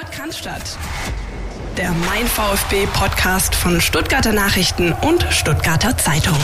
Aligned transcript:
Podcast 0.00 0.78
Der 1.76 1.90
Mein 1.90 2.26
VfB 2.26 2.86
Podcast 2.94 3.54
von 3.54 3.82
Stuttgarter 3.82 4.32
Nachrichten 4.32 4.94
und 5.06 5.22
Stuttgarter 5.30 5.94
Zeitung. 5.98 6.38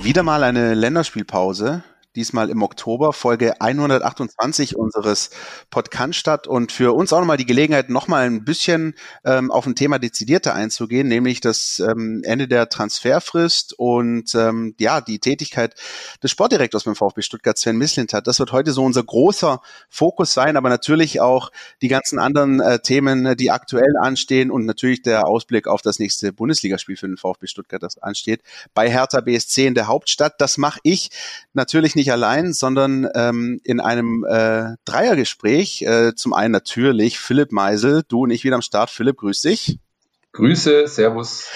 Wieder 0.00 0.22
mal 0.22 0.44
eine 0.44 0.74
Länderspielpause 0.74 1.82
diesmal 2.18 2.50
im 2.50 2.62
Oktober, 2.62 3.12
Folge 3.12 3.60
128 3.60 4.76
unseres 4.76 5.30
Podcast 5.70 6.16
statt 6.16 6.46
und 6.48 6.72
für 6.72 6.94
uns 6.94 7.12
auch 7.12 7.20
nochmal 7.20 7.36
die 7.36 7.46
Gelegenheit, 7.46 7.90
nochmal 7.90 8.26
ein 8.26 8.44
bisschen 8.44 8.94
ähm, 9.24 9.52
auf 9.52 9.66
ein 9.66 9.76
Thema 9.76 10.00
dezidierter 10.00 10.52
einzugehen, 10.52 11.06
nämlich 11.06 11.40
das 11.40 11.78
ähm, 11.78 12.22
Ende 12.24 12.48
der 12.48 12.68
Transferfrist 12.68 13.78
und 13.78 14.34
ähm, 14.34 14.74
ja, 14.80 15.00
die 15.00 15.20
Tätigkeit 15.20 15.74
des 16.20 16.32
Sportdirektors 16.32 16.84
beim 16.84 16.96
VfB 16.96 17.22
Stuttgart, 17.22 17.56
Sven 17.56 17.80
hat. 18.12 18.26
Das 18.26 18.40
wird 18.40 18.50
heute 18.50 18.72
so 18.72 18.84
unser 18.84 19.04
großer 19.04 19.60
Fokus 19.88 20.34
sein, 20.34 20.56
aber 20.56 20.68
natürlich 20.68 21.20
auch 21.20 21.52
die 21.82 21.88
ganzen 21.88 22.18
anderen 22.18 22.60
äh, 22.60 22.80
Themen, 22.80 23.36
die 23.36 23.52
aktuell 23.52 23.96
anstehen 24.00 24.50
und 24.50 24.66
natürlich 24.66 25.02
der 25.02 25.28
Ausblick 25.28 25.68
auf 25.68 25.82
das 25.82 26.00
nächste 26.00 26.32
Bundesligaspiel 26.32 26.96
für 26.96 27.06
den 27.06 27.16
VfB 27.16 27.46
Stuttgart, 27.46 27.82
das 27.82 27.98
ansteht, 27.98 28.42
bei 28.74 28.90
Hertha 28.90 29.20
BSC 29.20 29.66
in 29.66 29.74
der 29.74 29.86
Hauptstadt. 29.86 30.40
Das 30.40 30.58
mache 30.58 30.80
ich 30.82 31.10
natürlich 31.52 31.94
nicht 31.94 32.07
nicht 32.08 32.12
allein, 32.12 32.52
sondern 32.54 33.06
ähm, 33.14 33.60
in 33.64 33.80
einem 33.80 34.24
äh, 34.24 34.76
Dreiergespräch. 34.86 35.82
Äh, 35.82 36.14
zum 36.14 36.32
einen 36.32 36.52
natürlich 36.52 37.18
Philipp 37.18 37.52
Meisel, 37.52 38.02
du 38.08 38.22
und 38.22 38.30
ich 38.30 38.44
wieder 38.44 38.54
am 38.54 38.62
Start. 38.62 38.90
Philipp, 38.90 39.18
grüß 39.18 39.42
dich. 39.42 39.78
Grüße, 40.32 40.86
Servus. 40.86 41.46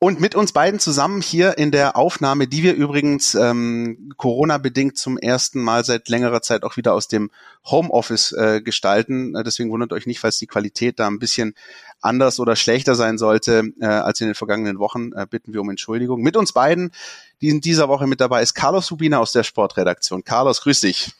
Und 0.00 0.20
mit 0.20 0.34
uns 0.34 0.52
beiden 0.52 0.80
zusammen 0.80 1.22
hier 1.22 1.56
in 1.56 1.70
der 1.70 1.96
Aufnahme, 1.96 2.46
die 2.48 2.62
wir 2.62 2.74
übrigens 2.74 3.34
ähm, 3.34 4.12
Corona-bedingt 4.16 4.98
zum 4.98 5.16
ersten 5.16 5.62
Mal 5.62 5.84
seit 5.84 6.08
längerer 6.08 6.42
Zeit 6.42 6.64
auch 6.64 6.76
wieder 6.76 6.92
aus 6.92 7.08
dem 7.08 7.30
Homeoffice 7.64 8.32
äh, 8.32 8.60
gestalten. 8.60 9.34
Äh, 9.36 9.44
deswegen 9.44 9.70
wundert 9.70 9.92
euch 9.92 10.06
nicht, 10.06 10.20
falls 10.20 10.38
die 10.38 10.48
Qualität 10.48 10.98
da 10.98 11.06
ein 11.06 11.20
bisschen 11.20 11.54
anders 12.04 12.38
oder 12.38 12.56
schlechter 12.56 12.94
sein 12.94 13.18
sollte 13.18 13.72
äh, 13.80 13.86
als 13.86 14.20
in 14.20 14.28
den 14.28 14.34
vergangenen 14.34 14.78
Wochen. 14.78 15.12
Äh, 15.12 15.26
bitten 15.28 15.52
wir 15.52 15.60
um 15.60 15.70
Entschuldigung. 15.70 16.20
Mit 16.22 16.36
uns 16.36 16.52
beiden, 16.52 16.92
die 17.40 17.48
in 17.48 17.60
dieser 17.60 17.88
Woche 17.88 18.06
mit 18.06 18.20
dabei 18.20 18.42
ist, 18.42 18.54
Carlos 18.54 18.86
Subina 18.86 19.18
aus 19.18 19.32
der 19.32 19.42
Sportredaktion. 19.42 20.24
Carlos, 20.24 20.60
grüß 20.62 20.80
dich. 20.80 21.12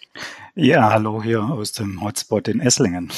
Ja, 0.55 0.91
hallo 0.91 1.23
hier 1.23 1.43
aus 1.43 1.73
dem 1.73 2.01
Hotspot 2.03 2.49
in 2.49 2.61
Esslingen. 2.61 3.11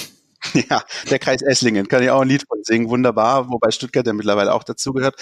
Ja, 0.70 0.82
der 1.10 1.18
Kreis 1.18 1.42
Esslingen, 1.42 1.88
kann 1.88 2.02
ich 2.02 2.10
auch 2.10 2.20
ein 2.20 2.28
Lied 2.28 2.44
von 2.48 2.62
singen, 2.62 2.88
wunderbar, 2.88 3.50
wobei 3.50 3.70
Stuttgart 3.70 4.06
ja 4.06 4.12
mittlerweile 4.12 4.54
auch 4.54 4.64
dazugehört. 4.64 5.16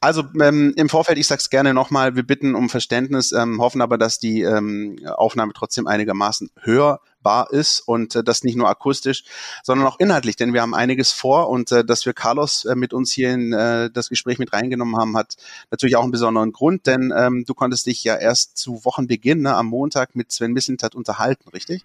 Also 0.00 0.24
ähm, 0.40 0.72
im 0.76 0.88
Vorfeld, 0.88 1.18
ich 1.18 1.26
sag's 1.26 1.50
gerne 1.50 1.74
nochmal, 1.74 2.16
wir 2.16 2.22
bitten 2.22 2.54
um 2.54 2.68
Verständnis, 2.68 3.32
ähm, 3.32 3.60
hoffen 3.60 3.80
aber, 3.80 3.98
dass 3.98 4.18
die 4.18 4.42
ähm, 4.42 4.98
Aufnahme 5.06 5.52
trotzdem 5.54 5.86
einigermaßen 5.86 6.50
hörbar 6.60 7.50
ist 7.50 7.80
und 7.80 8.14
äh, 8.16 8.24
das 8.24 8.44
nicht 8.44 8.56
nur 8.56 8.68
akustisch, 8.68 9.24
sondern 9.62 9.86
auch 9.86 9.98
inhaltlich, 9.98 10.36
denn 10.36 10.52
wir 10.52 10.62
haben 10.62 10.74
einiges 10.74 11.12
vor 11.12 11.48
und 11.50 11.72
äh, 11.72 11.84
dass 11.84 12.06
wir 12.06 12.12
Carlos 12.12 12.64
äh, 12.64 12.74
mit 12.74 12.92
uns 12.92 13.12
hier 13.12 13.32
in 13.32 13.52
äh, 13.52 13.90
das 13.90 14.08
Gespräch 14.08 14.38
mit 14.38 14.52
reingenommen 14.52 14.96
haben, 14.96 15.16
hat 15.16 15.36
natürlich 15.70 15.96
auch 15.96 16.02
einen 16.02 16.12
besonderen 16.12 16.52
Grund, 16.52 16.86
denn 16.86 17.12
ähm, 17.16 17.44
du 17.46 17.54
konntest 17.54 17.86
dich 17.86 18.04
ja 18.04 18.16
erst 18.16 18.56
zu 18.56 18.84
Wochenbeginn 18.84 19.42
ne, 19.42 19.54
am 19.54 19.66
Montag 19.66 20.14
mit 20.14 20.32
Sven 20.32 20.52
Mislintat 20.52 20.94
unterhalten, 20.94 21.48
richtig? 21.50 21.84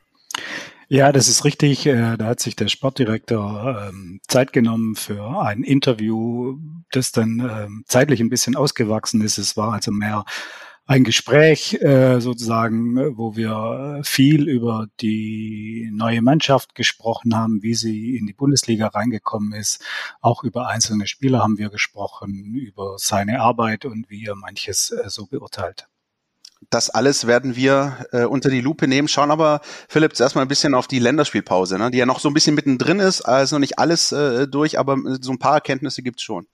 Ja, 0.88 1.14
das 1.14 1.30
ist 1.30 1.46
richtig. 1.46 1.86
Äh, 1.86 2.18
da 2.18 2.26
hat 2.26 2.42
sich 2.42 2.58
der 2.58 2.68
Sportdirektor 2.68 3.88
ähm, 3.90 4.20
Zeit 4.28 4.52
genommen 4.52 4.96
für 4.96 5.40
ein 5.42 5.64
Interview, 5.64 6.58
das 6.92 7.14
dann 7.14 7.40
ähm, 7.40 7.84
zeitlich 7.88 8.20
ein 8.20 8.30
bisschen 8.30 8.58
ausgewachsen 8.58 9.22
ist. 9.22 9.38
Es 9.38 9.56
war 9.56 9.72
also 9.72 9.92
mehr 9.92 10.26
ein 10.86 11.06
Gespräch 11.06 11.76
äh, 11.76 12.20
sozusagen, 12.20 13.18
wo 13.18 13.38
wir 13.38 14.02
viel 14.04 14.50
über 14.50 14.88
die 15.00 15.90
neue 15.94 16.22
Mannschaft 16.22 16.76
gesprochen 16.76 17.36
haben, 17.36 17.64
wie 17.64 17.76
sie 17.76 18.18
in 18.18 18.26
die 18.26 18.34
Bundesliga 18.34 18.88
reingekommen 18.88 19.54
ist. 19.54 19.82
Auch 20.20 20.44
über 20.44 20.68
einzelne 20.68 21.08
Spieler 21.08 21.40
haben 21.40 21.58
wir 21.58 21.70
gesprochen, 21.70 22.56
über 22.56 22.96
seine 22.98 23.40
Arbeit 23.40 23.86
und 23.86 24.09
wie 24.09 24.26
er 24.26 24.36
manches 24.36 24.92
äh, 24.92 25.09
so 25.09 25.28
beurteilt. 25.28 25.88
Das 26.70 26.90
alles 26.90 27.28
werden 27.28 27.56
wir 27.56 28.06
äh, 28.12 28.24
unter 28.24 28.50
die 28.50 28.62
Lupe 28.62 28.88
nehmen, 28.88 29.08
schauen 29.08 29.32
aber, 29.32 29.62
Philipp, 29.90 30.16
zuerst 30.16 30.36
mal 30.36 30.44
ein 30.44 30.48
bisschen 30.48 30.76
auf 30.76 30.88
die 30.88 31.00
Länderspielpause, 31.00 31.78
ne, 31.78 31.92
die 31.92 31.98
ja 31.98 32.06
noch 32.06 32.20
so 32.20 32.30
ein 32.30 32.34
bisschen 32.34 32.56
mittendrin 32.56 33.00
ist, 33.00 33.22
also 33.22 33.56
noch 33.56 33.62
nicht 33.62 33.80
alles 33.80 34.12
äh, 34.12 34.48
durch, 34.48 34.80
aber 34.80 34.98
so 35.20 35.32
ein 35.32 35.40
paar 35.40 35.56
Erkenntnisse 35.56 36.02
gibt's 36.04 36.22
schon. 36.22 36.48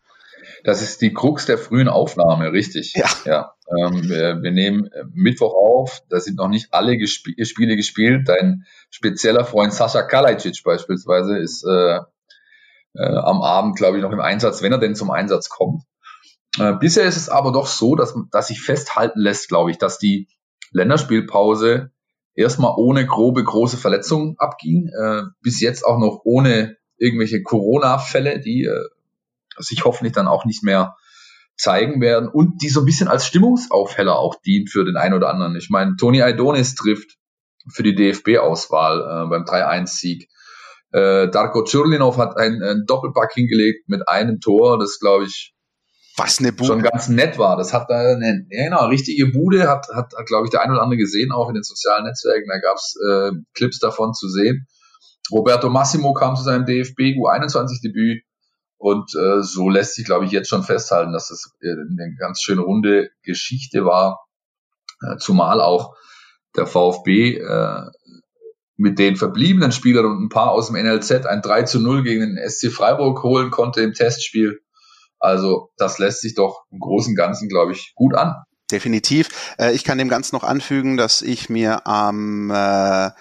Das 0.63 0.81
ist 0.81 1.01
die 1.01 1.13
Krux 1.13 1.45
der 1.45 1.57
frühen 1.57 1.87
Aufnahme, 1.87 2.51
richtig. 2.51 2.93
Ja. 2.93 3.09
ja. 3.25 3.53
Ähm, 3.69 4.09
wir, 4.09 4.41
wir, 4.41 4.51
nehmen 4.51 4.85
äh, 4.85 5.03
Mittwoch 5.13 5.53
auf, 5.53 6.03
da 6.09 6.19
sind 6.19 6.37
noch 6.37 6.47
nicht 6.47 6.73
alle 6.73 6.97
gesp 6.97 7.27
Spiele 7.43 7.75
gespielt. 7.75 8.29
Dein 8.29 8.65
spezieller 8.89 9.45
Freund 9.45 9.73
Sascha 9.73 10.03
Kalajdzic 10.03 10.63
beispielsweise 10.63 11.37
ist 11.37 11.65
äh, 11.65 11.99
äh, 12.95 13.17
am 13.17 13.41
Abend, 13.41 13.75
glaube 13.75 13.97
ich, 13.97 14.03
noch 14.03 14.11
im 14.11 14.21
Einsatz, 14.21 14.61
wenn 14.61 14.71
er 14.71 14.79
denn 14.79 14.95
zum 14.95 15.11
Einsatz 15.11 15.49
kommt. 15.49 15.83
Äh, 16.59 16.73
bisher 16.73 17.05
ist 17.05 17.17
es 17.17 17.29
aber 17.29 17.51
doch 17.51 17.67
so, 17.67 17.95
dass, 17.95 18.15
dass 18.31 18.47
sich 18.47 18.61
festhalten 18.61 19.19
lässt, 19.19 19.49
glaube 19.49 19.71
ich, 19.71 19.77
dass 19.77 19.99
die 19.99 20.27
Länderspielpause 20.71 21.91
erstmal 22.33 22.73
ohne 22.77 23.05
grobe, 23.05 23.43
große 23.43 23.77
Verletzungen 23.77 24.35
abging, 24.37 24.89
äh, 24.89 25.23
bis 25.41 25.59
jetzt 25.59 25.85
auch 25.85 25.99
noch 25.99 26.21
ohne 26.23 26.77
irgendwelche 26.97 27.41
Corona-Fälle, 27.43 28.39
die 28.39 28.63
äh, 28.63 28.83
sich 29.57 29.85
hoffentlich 29.85 30.13
dann 30.13 30.27
auch 30.27 30.45
nicht 30.45 30.63
mehr 30.63 30.95
zeigen 31.55 32.01
werden 32.01 32.29
und 32.29 32.61
die 32.61 32.69
so 32.69 32.81
ein 32.81 32.85
bisschen 32.85 33.07
als 33.07 33.25
Stimmungsaufheller 33.25 34.17
auch 34.17 34.35
dient 34.41 34.69
für 34.69 34.85
den 34.85 34.95
einen 34.95 35.15
oder 35.15 35.29
anderen. 35.29 35.55
Ich 35.55 35.69
meine, 35.69 35.95
Toni 35.95 36.21
Aidonis 36.21 36.75
trifft 36.75 37.17
für 37.71 37.83
die 37.83 37.95
DFB-Auswahl 37.95 38.99
äh, 38.99 39.29
beim 39.29 39.43
3-1-Sieg. 39.43 40.29
Äh, 40.91 41.29
Darko 41.29 41.63
Czurlinov 41.63 42.17
hat 42.17 42.37
einen, 42.37 42.61
einen 42.61 42.85
Doppelpack 42.85 43.33
hingelegt 43.33 43.89
mit 43.89 44.07
einem 44.07 44.39
Tor, 44.39 44.77
das 44.77 44.99
glaube 44.99 45.25
ich 45.25 45.55
was 46.17 46.39
eine 46.39 46.51
Bude. 46.51 46.67
Schon 46.67 46.81
ganz 46.81 47.07
nett 47.09 47.37
war. 47.37 47.57
Das 47.57 47.73
hat 47.73 47.89
da 47.89 47.99
eine, 47.99 48.45
genau, 48.49 48.87
richtige 48.87 49.27
Bude, 49.27 49.69
hat, 49.69 49.87
hat, 49.93 50.13
hat 50.17 50.25
glaube 50.25 50.45
ich, 50.45 50.51
der 50.51 50.61
ein 50.61 50.71
oder 50.71 50.81
andere 50.81 50.97
gesehen, 50.97 51.31
auch 51.31 51.47
in 51.47 51.53
den 51.53 51.63
sozialen 51.63 52.05
Netzwerken. 52.05 52.49
Da 52.49 52.59
gab's 52.59 52.95
äh, 53.07 53.31
Clips 53.53 53.79
davon 53.79 54.13
zu 54.13 54.27
sehen. 54.27 54.67
Roberto 55.31 55.69
Massimo 55.69 56.13
kam 56.13 56.35
zu 56.35 56.43
seinem 56.43 56.65
DFB 56.65 57.17
U21-Debüt 57.17 58.23
und 58.77 59.13
äh, 59.15 59.41
so 59.41 59.69
lässt 59.69 59.95
sich, 59.95 60.05
glaube 60.05 60.25
ich, 60.25 60.31
jetzt 60.31 60.49
schon 60.49 60.63
festhalten, 60.63 61.13
dass 61.13 61.29
das 61.29 61.51
äh, 61.61 61.71
eine 61.71 62.15
ganz 62.17 62.41
schöne 62.41 62.61
runde 62.61 63.09
Geschichte 63.23 63.85
war. 63.85 64.25
Äh, 65.01 65.17
zumal 65.17 65.61
auch 65.61 65.95
der 66.55 66.65
VfB 66.65 67.37
äh, 67.37 67.81
mit 68.77 68.99
den 68.99 69.15
verbliebenen 69.15 69.71
Spielern 69.71 70.05
und 70.05 70.23
ein 70.23 70.29
paar 70.29 70.51
aus 70.51 70.67
dem 70.67 70.75
NLZ 70.75 71.25
ein 71.25 71.41
3 71.41 71.63
zu 71.63 71.79
0 71.79 72.03
gegen 72.03 72.21
den 72.21 72.49
SC 72.49 72.71
Freiburg 72.71 73.21
holen 73.23 73.51
konnte 73.51 73.81
im 73.81 73.93
Testspiel. 73.93 74.61
Also 75.19 75.69
das 75.77 75.99
lässt 75.99 76.21
sich 76.21 76.35
doch 76.35 76.65
im 76.71 76.79
Großen 76.79 77.11
und 77.11 77.17
Ganzen, 77.17 77.49
glaube 77.49 77.71
ich, 77.71 77.93
gut 77.95 78.15
an. 78.15 78.35
Definitiv. 78.71 79.55
Äh, 79.57 79.73
ich 79.73 79.83
kann 79.83 79.97
dem 79.97 80.09
Ganzen 80.09 80.35
noch 80.35 80.43
anfügen, 80.43 80.97
dass 80.97 81.21
ich 81.21 81.49
mir 81.49 81.87
am 81.87 82.51
äh, 82.51 83.11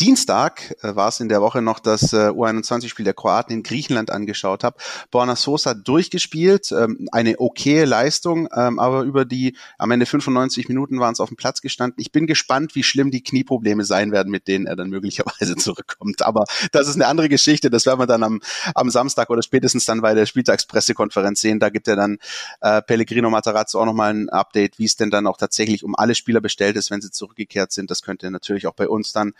Dienstag 0.00 0.74
äh, 0.82 0.96
war 0.96 1.08
es 1.08 1.20
in 1.20 1.28
der 1.28 1.42
Woche 1.42 1.60
noch 1.60 1.78
das 1.78 2.14
äh, 2.14 2.30
U21-Spiel 2.30 3.04
der 3.04 3.12
Kroaten 3.12 3.52
in 3.52 3.62
Griechenland 3.62 4.10
angeschaut 4.10 4.64
habe. 4.64 4.78
Borna 5.10 5.36
Sosa 5.36 5.74
durchgespielt, 5.74 6.72
ähm, 6.72 7.06
eine 7.12 7.38
okaye 7.38 7.84
Leistung, 7.84 8.48
ähm, 8.56 8.78
aber 8.78 9.02
über 9.02 9.26
die 9.26 9.56
am 9.76 9.90
Ende 9.90 10.06
95 10.06 10.68
Minuten 10.68 11.00
waren 11.00 11.12
es 11.12 11.20
auf 11.20 11.28
dem 11.28 11.36
Platz 11.36 11.60
gestanden. 11.60 12.00
Ich 12.00 12.12
bin 12.12 12.26
gespannt, 12.26 12.74
wie 12.74 12.82
schlimm 12.82 13.10
die 13.10 13.22
Knieprobleme 13.22 13.84
sein 13.84 14.10
werden, 14.10 14.30
mit 14.30 14.48
denen 14.48 14.66
er 14.66 14.74
dann 14.74 14.88
möglicherweise 14.88 15.54
zurückkommt. 15.58 16.22
Aber 16.22 16.44
das 16.72 16.88
ist 16.88 16.94
eine 16.94 17.06
andere 17.06 17.28
Geschichte. 17.28 17.68
Das 17.68 17.84
werden 17.84 18.00
wir 18.00 18.06
dann 18.06 18.22
am, 18.22 18.40
am 18.74 18.88
Samstag 18.88 19.28
oder 19.28 19.42
spätestens 19.42 19.84
dann 19.84 20.00
bei 20.00 20.14
der 20.14 20.24
Spieltagspressekonferenz 20.24 21.42
sehen. 21.42 21.60
Da 21.60 21.68
gibt 21.68 21.88
er 21.88 21.96
dann 21.96 22.16
äh, 22.62 22.80
Pellegrino 22.80 23.28
Matarazzo 23.28 23.78
auch 23.78 23.86
nochmal 23.86 24.14
ein 24.14 24.28
Update, 24.30 24.78
wie 24.78 24.86
es 24.86 24.96
denn 24.96 25.10
dann 25.10 25.26
auch 25.26 25.36
tatsächlich 25.36 25.84
um 25.84 25.94
alle 25.94 26.14
Spieler 26.14 26.40
bestellt 26.40 26.76
ist, 26.76 26.90
wenn 26.90 27.02
sie 27.02 27.10
zurückgekehrt 27.10 27.70
sind. 27.72 27.90
Das 27.90 28.00
könnte 28.00 28.30
natürlich 28.30 28.66
auch 28.66 28.74
bei 28.74 28.88
uns 28.88 29.12
dann 29.12 29.34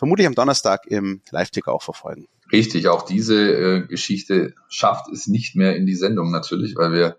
vermutlich 0.00 0.26
am 0.26 0.34
Donnerstag 0.34 0.86
im 0.86 1.20
Live-Ticker 1.30 1.70
auch 1.70 1.82
verfolgen. 1.82 2.26
Richtig, 2.50 2.88
auch 2.88 3.02
diese 3.02 3.36
äh, 3.36 3.86
Geschichte 3.86 4.54
schafft 4.70 5.12
es 5.12 5.26
nicht 5.26 5.56
mehr 5.56 5.76
in 5.76 5.84
die 5.84 5.94
Sendung 5.94 6.30
natürlich, 6.30 6.74
weil 6.74 6.92
wir 6.92 7.18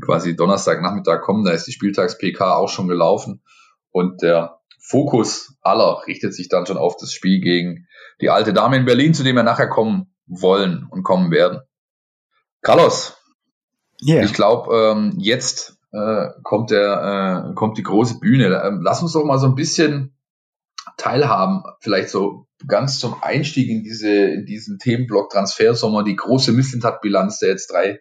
quasi 0.00 0.36
Donnerstagnachmittag 0.36 1.22
kommen, 1.22 1.44
da 1.44 1.50
ist 1.50 1.66
die 1.66 1.72
Spieltags-PK 1.72 2.54
auch 2.54 2.68
schon 2.68 2.86
gelaufen 2.86 3.42
und 3.90 4.22
der 4.22 4.60
Fokus 4.78 5.56
aller 5.60 6.02
richtet 6.06 6.34
sich 6.34 6.48
dann 6.48 6.66
schon 6.66 6.76
auf 6.76 6.96
das 6.96 7.12
Spiel 7.12 7.40
gegen 7.40 7.88
die 8.20 8.30
alte 8.30 8.52
Dame 8.52 8.76
in 8.76 8.84
Berlin, 8.84 9.12
zu 9.12 9.24
dem 9.24 9.34
wir 9.34 9.42
nachher 9.42 9.68
kommen 9.68 10.14
wollen 10.26 10.86
und 10.88 11.02
kommen 11.02 11.32
werden. 11.32 11.62
Carlos, 12.62 13.16
yeah. 14.06 14.22
ich 14.22 14.34
glaube, 14.34 14.72
ähm, 14.72 15.14
jetzt 15.18 15.78
äh, 15.90 16.28
kommt 16.44 16.70
der 16.70 17.48
äh, 17.50 17.54
kommt 17.54 17.76
die 17.76 17.82
große 17.82 18.20
Bühne. 18.20 18.62
Ähm, 18.64 18.82
lass 18.82 19.02
uns 19.02 19.14
doch 19.14 19.24
mal 19.24 19.40
so 19.40 19.46
ein 19.46 19.56
bisschen 19.56 20.13
teilhaben, 20.96 21.62
vielleicht 21.80 22.08
so 22.08 22.46
ganz 22.66 22.98
zum 22.98 23.22
Einstieg 23.22 23.68
in 23.68 23.82
diese 23.82 24.10
in 24.10 24.46
diesen 24.46 24.78
Themenblock 24.78 25.30
Transfersommer, 25.30 26.04
die 26.04 26.16
große 26.16 26.52
Missentat-Bilanz 26.52 27.38
der 27.38 27.50
jetzt 27.50 27.70
drei 27.72 28.00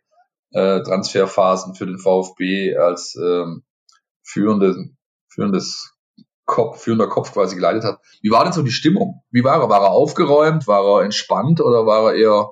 äh, 0.52 0.82
Transferphasen 0.82 1.76
für 1.76 1.86
den 1.86 1.98
VfB 1.98 2.78
als 2.78 3.16
ähm, 3.16 3.64
führende, 4.24 4.90
führendes 5.28 5.94
Kopf, 6.46 6.82
führender 6.82 7.08
Kopf 7.08 7.34
quasi 7.34 7.56
geleitet 7.56 7.84
hat. 7.84 8.00
Wie 8.22 8.32
war 8.32 8.44
denn 8.44 8.54
so 8.54 8.62
die 8.62 8.72
Stimmung? 8.72 9.24
Wie 9.32 9.44
war 9.44 9.62
er? 9.62 9.70
War 9.70 9.82
er 9.82 9.92
aufgeräumt? 9.92 10.68
War 10.68 11.00
er 11.00 11.04
entspannt 11.04 11.62
oder 11.62 11.86
war 11.86 12.12
er 12.12 12.16
eher 12.16 12.50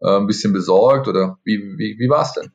äh, 0.00 0.18
ein 0.18 0.26
bisschen 0.26 0.52
besorgt 0.52 1.08
oder 1.08 1.38
wie, 1.44 1.58
wie, 1.58 1.96
wie 1.98 2.08
war 2.08 2.22
es 2.22 2.32
denn? 2.32 2.52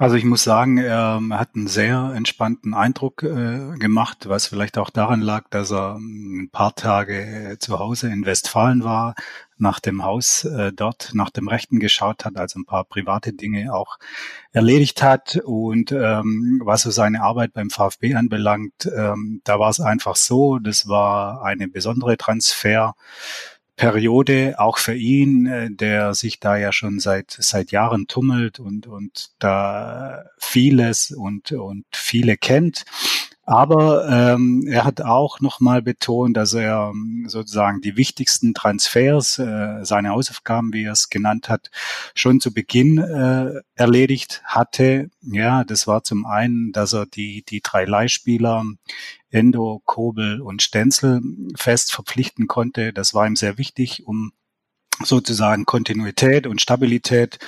Also 0.00 0.14
ich 0.14 0.24
muss 0.24 0.44
sagen, 0.44 0.78
er 0.78 1.20
hat 1.32 1.56
einen 1.56 1.66
sehr 1.66 2.12
entspannten 2.14 2.72
Eindruck 2.72 3.24
äh, 3.24 3.76
gemacht, 3.78 4.28
was 4.28 4.46
vielleicht 4.46 4.78
auch 4.78 4.90
daran 4.90 5.20
lag, 5.20 5.48
dass 5.50 5.72
er 5.72 5.96
ein 5.96 6.50
paar 6.52 6.76
Tage 6.76 7.56
zu 7.58 7.80
Hause 7.80 8.08
in 8.08 8.24
Westfalen 8.24 8.84
war, 8.84 9.16
nach 9.56 9.80
dem 9.80 10.04
Haus 10.04 10.44
äh, 10.44 10.72
dort, 10.72 11.10
nach 11.14 11.30
dem 11.30 11.48
Rechten 11.48 11.80
geschaut 11.80 12.24
hat, 12.24 12.36
also 12.36 12.60
ein 12.60 12.64
paar 12.64 12.84
private 12.84 13.32
Dinge 13.32 13.74
auch 13.74 13.98
erledigt 14.52 15.02
hat. 15.02 15.40
Und 15.44 15.90
ähm, 15.90 16.62
was 16.64 16.82
so 16.82 16.92
seine 16.92 17.20
Arbeit 17.22 17.52
beim 17.52 17.68
VfB 17.68 18.14
anbelangt, 18.14 18.88
ähm, 18.96 19.40
da 19.42 19.58
war 19.58 19.70
es 19.70 19.80
einfach 19.80 20.14
so, 20.14 20.60
das 20.60 20.86
war 20.86 21.42
eine 21.42 21.66
besondere 21.66 22.16
Transfer. 22.16 22.94
Periode, 23.78 24.56
auch 24.58 24.76
für 24.76 24.94
ihn, 24.94 25.46
äh, 25.46 25.70
der 25.70 26.12
sich 26.12 26.40
da 26.40 26.56
ja 26.56 26.72
schon 26.72 26.98
seit, 26.98 27.30
seit 27.30 27.70
Jahren 27.70 28.08
tummelt 28.08 28.58
und, 28.58 28.86
und 28.86 29.30
da 29.38 30.24
vieles 30.36 31.12
und, 31.12 31.52
und 31.52 31.86
viele 31.92 32.36
kennt. 32.36 32.84
Aber 33.48 34.06
ähm, 34.10 34.66
er 34.68 34.84
hat 34.84 35.00
auch 35.00 35.40
nochmal 35.40 35.80
betont, 35.80 36.36
dass 36.36 36.52
er 36.52 36.90
ähm, 36.92 37.24
sozusagen 37.28 37.80
die 37.80 37.96
wichtigsten 37.96 38.52
Transfers, 38.52 39.38
äh, 39.38 39.86
seine 39.86 40.10
Hausaufgaben, 40.10 40.74
wie 40.74 40.84
er 40.84 40.92
es 40.92 41.08
genannt 41.08 41.48
hat, 41.48 41.70
schon 42.14 42.40
zu 42.40 42.52
Beginn 42.52 42.98
äh, 42.98 43.62
erledigt 43.74 44.42
hatte. 44.44 45.08
Ja, 45.22 45.64
das 45.64 45.86
war 45.86 46.02
zum 46.04 46.26
einen, 46.26 46.72
dass 46.72 46.92
er 46.92 47.06
die, 47.06 47.42
die 47.42 47.62
drei 47.62 47.86
Leihspieler 47.86 48.64
Endo, 49.30 49.80
Kobel 49.86 50.42
und 50.42 50.60
Stenzel 50.60 51.22
fest 51.56 51.90
verpflichten 51.90 52.48
konnte. 52.48 52.92
Das 52.92 53.14
war 53.14 53.26
ihm 53.26 53.36
sehr 53.36 53.56
wichtig, 53.56 54.06
um 54.06 54.32
sozusagen 55.04 55.64
Kontinuität 55.64 56.46
und 56.46 56.60
Stabilität 56.60 57.38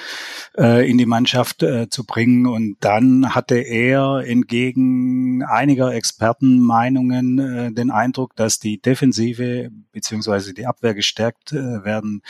äh, 0.57 0.89
in 0.89 0.99
die 0.99 1.07
Mannschaft 1.07 1.63
äh, 1.63 1.89
zu 1.89 2.05
bringen. 2.05 2.47
Und 2.47 2.77
dann 2.81 3.35
hatte 3.35 3.57
er 3.57 4.23
entgegen 4.27 5.43
einiger 5.43 5.95
Expertenmeinungen 5.95 7.39
äh, 7.39 7.73
den 7.73 7.91
Eindruck, 7.91 8.37
dass 8.37 8.59
die 8.59 8.81
Defensive 8.81 9.71
beziehungsweise 9.93 10.55
die 10.55 10.67
Abwehr 10.67 10.95
gestärkt 10.95 11.53
äh, 11.53 11.85
werden 11.85 12.23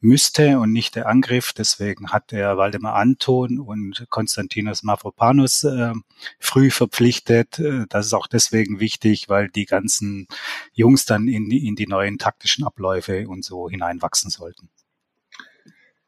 müsste 0.00 0.58
und 0.58 0.72
nicht 0.72 0.94
der 0.94 1.08
Angriff. 1.08 1.52
Deswegen 1.52 2.10
hat 2.10 2.32
er 2.32 2.56
Waldemar 2.56 2.94
Anton 2.94 3.58
und 3.58 4.06
Konstantinos 4.10 4.82
Mavropanos 4.82 5.64
äh, 5.64 5.92
früh 6.38 6.70
verpflichtet. 6.70 7.58
Äh, 7.58 7.86
das 7.88 8.06
ist 8.06 8.14
auch 8.14 8.26
deswegen 8.26 8.80
wichtig, 8.80 9.28
weil 9.28 9.48
die 9.48 9.66
ganzen 9.66 10.28
Jungs 10.72 11.04
dann 11.04 11.28
in, 11.28 11.50
in 11.50 11.74
die 11.74 11.86
neuen 11.86 12.18
taktischen 12.18 12.64
Abläufe 12.64 13.28
und 13.28 13.44
so 13.44 13.68
hineinwachsen 13.68 14.30
sollten. 14.30 14.70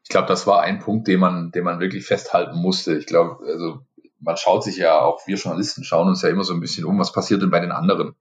Ich 0.03 0.09
glaube, 0.09 0.27
das 0.27 0.47
war 0.47 0.61
ein 0.61 0.79
Punkt, 0.79 1.07
den 1.07 1.19
man, 1.19 1.51
den 1.51 1.63
man 1.63 1.79
wirklich 1.79 2.05
festhalten 2.05 2.57
musste. 2.57 2.97
Ich 2.97 3.05
glaube, 3.05 3.45
also 3.45 3.85
man 4.19 4.37
schaut 4.37 4.63
sich 4.63 4.77
ja 4.77 4.99
auch, 4.99 5.25
wir 5.25 5.37
Journalisten 5.37 5.83
schauen 5.83 6.07
uns 6.07 6.21
ja 6.21 6.29
immer 6.29 6.43
so 6.43 6.53
ein 6.53 6.59
bisschen 6.59 6.85
um, 6.85 6.99
was 6.99 7.11
passiert 7.11 7.41
denn 7.41 7.49
bei 7.49 7.59
den 7.59 7.71
anderen? 7.71 8.15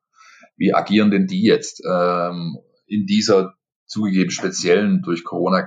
Wie 0.56 0.74
agieren 0.74 1.10
denn 1.10 1.26
die 1.26 1.42
jetzt 1.42 1.82
ähm, 1.84 2.58
in 2.86 3.06
dieser 3.06 3.54
zugegeben 3.90 4.30
speziellen 4.30 5.02
durch 5.02 5.24
Corona 5.24 5.66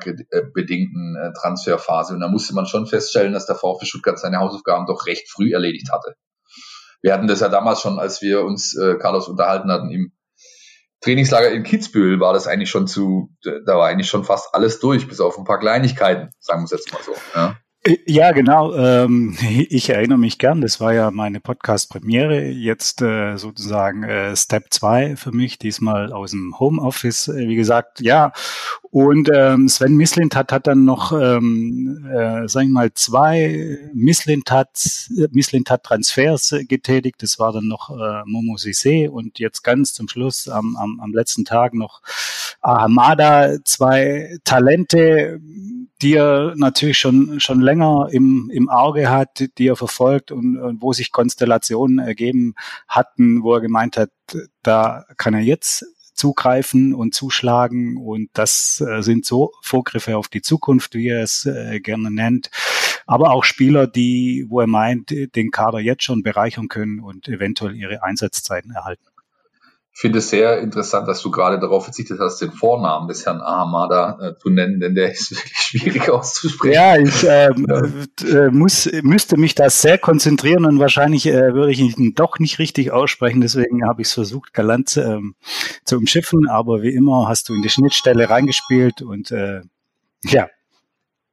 bedingten 0.54 1.16
äh, 1.16 1.34
Transferphase. 1.34 2.14
Und 2.14 2.22
da 2.22 2.30
musste 2.30 2.56
man 2.56 2.66
schon 2.66 2.88
feststellen, 2.88 3.34
dass 3.34 3.46
der 3.46 3.56
VfB 3.56 3.86
Stuttgart 3.86 4.18
seine 4.18 4.40
Hausaufgaben 4.40 4.86
doch 4.86 5.06
recht 5.06 5.30
früh 5.30 5.54
erledigt 5.54 5.92
hatte. 5.92 6.16
Wir 7.02 7.14
hatten 7.14 7.28
das 7.28 7.42
ja 7.42 7.50
damals 7.50 7.82
schon, 7.82 8.00
als 8.00 8.22
wir 8.22 8.46
uns, 8.46 8.78
äh, 8.78 8.96
Carlos, 8.96 9.28
unterhalten 9.28 9.70
hatten 9.70 9.92
im 9.92 10.14
Trainingslager 11.02 11.52
in 11.52 11.64
Kitzbühel 11.64 12.22
war 12.22 12.32
das 12.32 12.48
eigentlich 12.48 12.70
schon 12.70 12.88
zu, 12.88 13.30
da 13.44 13.78
war 13.78 13.90
eigentlich 13.90 14.10
schon 14.10 14.24
fast 14.24 14.56
alles 14.56 14.80
durch, 14.80 15.06
bis 15.10 15.20
auf 15.20 15.38
ein 15.38 15.44
paar 15.44 15.60
Kleinigkeiten, 15.60 16.30
sagen 16.40 16.62
wir 16.62 16.66
es 16.66 16.72
jetzt 16.72 16.94
mal 16.94 17.04
so. 17.04 17.14
Ja. 17.36 17.58
Ja, 18.06 18.32
genau. 18.32 18.74
Ähm, 18.76 19.38
ich 19.70 19.90
erinnere 19.90 20.18
mich 20.18 20.38
gern. 20.38 20.62
Das 20.62 20.80
war 20.80 20.94
ja 20.94 21.12
meine 21.12 21.42
Podcast-Premiere. 21.42 22.46
Jetzt 22.46 23.02
äh, 23.02 23.36
sozusagen 23.36 24.04
äh, 24.04 24.36
Step 24.38 24.68
2 24.70 25.18
für 25.18 25.34
mich, 25.34 25.58
diesmal 25.60 26.14
aus 26.14 26.32
dem 26.32 26.58
Homeoffice, 26.60 27.30
wie 27.36 27.56
gesagt. 27.56 28.00
Ja, 28.00 28.32
und 28.94 29.32
ähm, 29.34 29.70
Sven 29.70 29.96
Mislintat 29.96 30.52
hat 30.52 30.68
dann 30.68 30.86
noch, 30.86 31.14
ähm, 31.14 32.06
äh, 32.06 32.48
sagen 32.48 32.68
wir 32.68 32.74
mal, 32.74 32.94
zwei 32.94 33.80
Mislintat, 33.92 35.10
Mislintat 35.32 35.82
Transfers 35.82 36.54
getätigt. 36.68 37.24
Das 37.24 37.40
war 37.40 37.52
dann 37.52 37.68
noch 37.68 37.90
äh, 37.90 38.22
Momo 38.28 38.54
Sissé 38.54 39.10
und 39.10 39.40
jetzt 39.40 39.64
ganz 39.64 39.96
zum 39.96 40.08
Schluss 40.08 40.48
am, 40.48 40.76
am, 40.76 41.00
am 41.00 41.12
letzten 41.12 41.44
Tag 41.44 41.74
noch 41.74 42.04
Ahamada, 42.62 43.64
zwei 43.66 44.38
Talente, 44.44 45.40
die 46.04 46.14
er 46.14 46.54
natürlich 46.56 47.00
schon, 47.00 47.40
schon 47.40 47.62
länger 47.62 48.10
im, 48.12 48.52
im 48.54 48.70
Auge 48.70 49.10
hat, 49.10 49.44
die 49.58 49.70
er 49.70 49.76
verfolgt 49.76 50.32
und, 50.32 50.58
und 50.58 50.84
wo 50.84 50.94
sich 50.94 51.12
Konstellationen 51.12 51.98
ergeben 51.98 52.54
hatten, 52.88 53.42
wo 53.42 53.56
er 53.56 53.62
gemeint 53.62 53.98
hat, 53.98 54.12
da 54.62 55.06
kann 55.18 55.34
er 55.34 55.42
jetzt 55.42 55.84
zugreifen 56.14 56.94
und 56.94 57.14
zuschlagen 57.14 57.98
und 57.98 58.30
das 58.34 58.82
äh, 58.82 59.02
sind 59.02 59.26
so 59.26 59.52
Vorgriffe 59.62 60.18
auf 60.18 60.28
die 60.28 60.42
Zukunft, 60.42 60.96
wie 60.96 61.08
er 61.08 61.24
es 61.24 61.46
äh, 61.46 61.80
gerne 61.80 62.12
nennt, 62.12 62.50
aber 63.06 63.32
auch 63.32 63.44
Spieler, 63.44 63.88
die, 63.88 64.46
wo 64.50 64.62
er 64.62 64.68
meint, 64.68 65.12
den 65.36 65.52
Kader 65.52 65.80
jetzt 65.80 66.04
schon 66.04 66.24
bereichern 66.24 66.68
können 66.68 67.00
und 67.00 67.28
eventuell 67.28 67.76
ihre 67.76 68.04
Einsatzzeiten 68.04 68.72
erhalten. 68.72 69.13
Ich 69.96 70.02
finde 70.02 70.20
es 70.20 70.30
sehr 70.32 70.60
interessant, 70.60 71.08
dass 71.08 71.22
du 71.22 71.30
gerade 71.30 71.60
darauf 71.60 71.84
verzichtet 71.84 72.20
hast, 72.20 72.42
den 72.42 72.52
Vornamen 72.52 73.08
des 73.08 73.28
Herrn 73.28 73.42
Ahamada 73.42 74.18
äh, 74.20 74.36
zu 74.40 74.50
nennen, 74.50 74.80
denn 74.80 74.96
der 74.96 75.12
ist 75.12 75.32
wirklich 75.36 75.56
schwierig 75.56 76.10
auszusprechen. 76.10 76.74
Ja, 76.74 76.98
ich 76.98 77.24
ähm, 77.24 77.68
äh, 78.28 78.50
muss, 78.50 78.90
müsste 79.04 79.38
mich 79.38 79.54
da 79.54 79.70
sehr 79.70 80.00
konzentrieren 80.00 80.66
und 80.66 80.80
wahrscheinlich 80.80 81.28
äh, 81.28 81.54
würde 81.54 81.72
ich 81.72 81.80
ihn 81.80 82.16
doch 82.16 82.40
nicht 82.40 82.58
richtig 82.58 82.92
aussprechen. 82.92 83.42
Deswegen 83.42 83.88
habe 83.88 84.02
ich 84.02 84.08
es 84.08 84.14
versucht, 84.14 84.54
galant 84.54 84.98
ähm, 84.98 85.36
zu 85.86 85.98
umschiffen. 85.98 86.50
Aber 86.50 86.82
wie 86.82 86.96
immer 86.96 87.28
hast 87.28 87.50
du 87.50 87.54
in 87.54 87.62
die 87.62 87.70
Schnittstelle 87.70 88.32
reingespielt 88.32 89.04
und 89.04 89.30
äh, 89.30 89.62
ja, 90.24 90.48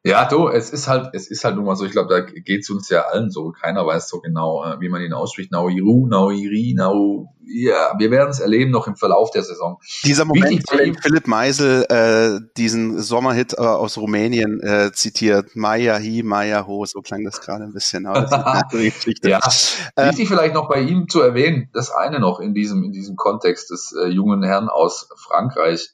ja, 0.02 0.24
du, 0.24 0.48
es 0.48 0.70
ist 0.70 0.88
halt, 0.88 1.10
es 1.12 1.30
ist 1.30 1.44
halt 1.44 1.56
nun 1.56 1.66
mal 1.66 1.76
so, 1.76 1.84
ich 1.84 1.92
glaube, 1.92 2.08
da 2.08 2.20
geht 2.20 2.62
es 2.62 2.70
uns 2.70 2.88
ja 2.88 3.02
allen 3.02 3.30
so. 3.30 3.52
Keiner 3.52 3.86
weiß 3.86 4.08
so 4.08 4.20
genau, 4.20 4.64
äh, 4.64 4.80
wie 4.80 4.88
man 4.88 5.02
ihn 5.02 5.12
ausspricht. 5.12 5.52
Nauiru, 5.52 6.06
Nauiri, 6.06 6.74
Nau, 6.74 7.34
ja, 7.44 7.92
wir 7.98 8.10
werden 8.10 8.30
es 8.30 8.40
erleben 8.40 8.70
noch 8.70 8.86
im 8.86 8.96
Verlauf 8.96 9.30
der 9.30 9.42
Saison. 9.42 9.78
Dieser 10.04 10.24
Moment, 10.24 10.64
wie 10.72 10.94
Philipp 10.94 11.26
Meisel 11.26 11.84
äh, 11.90 12.40
diesen 12.56 12.98
Sommerhit 13.02 13.52
äh, 13.54 13.60
aus 13.60 13.98
Rumänien 13.98 14.60
äh, 14.62 14.90
zitiert, 14.92 15.54
Maya 15.54 15.96
hi, 15.96 16.22
Maya 16.22 16.66
ho, 16.66 16.86
so 16.86 17.02
klang 17.02 17.22
das 17.24 17.42
gerade 17.42 17.64
ein 17.64 17.74
bisschen. 17.74 18.06
Aber 18.06 18.22
das 18.22 18.72
ist 18.72 19.18
ja. 19.24 19.40
Äh, 19.96 20.08
Wichtig 20.08 20.28
vielleicht 20.28 20.54
noch 20.54 20.68
bei 20.68 20.80
ihm 20.80 21.10
zu 21.10 21.20
erwähnen, 21.20 21.68
das 21.74 21.90
eine 21.90 22.20
noch 22.20 22.40
in 22.40 22.54
diesem, 22.54 22.84
in 22.84 22.92
diesem 22.92 23.16
Kontext 23.16 23.70
des 23.70 23.94
äh, 24.02 24.08
jungen 24.08 24.42
Herrn 24.42 24.70
aus 24.70 25.10
Frankreich. 25.16 25.90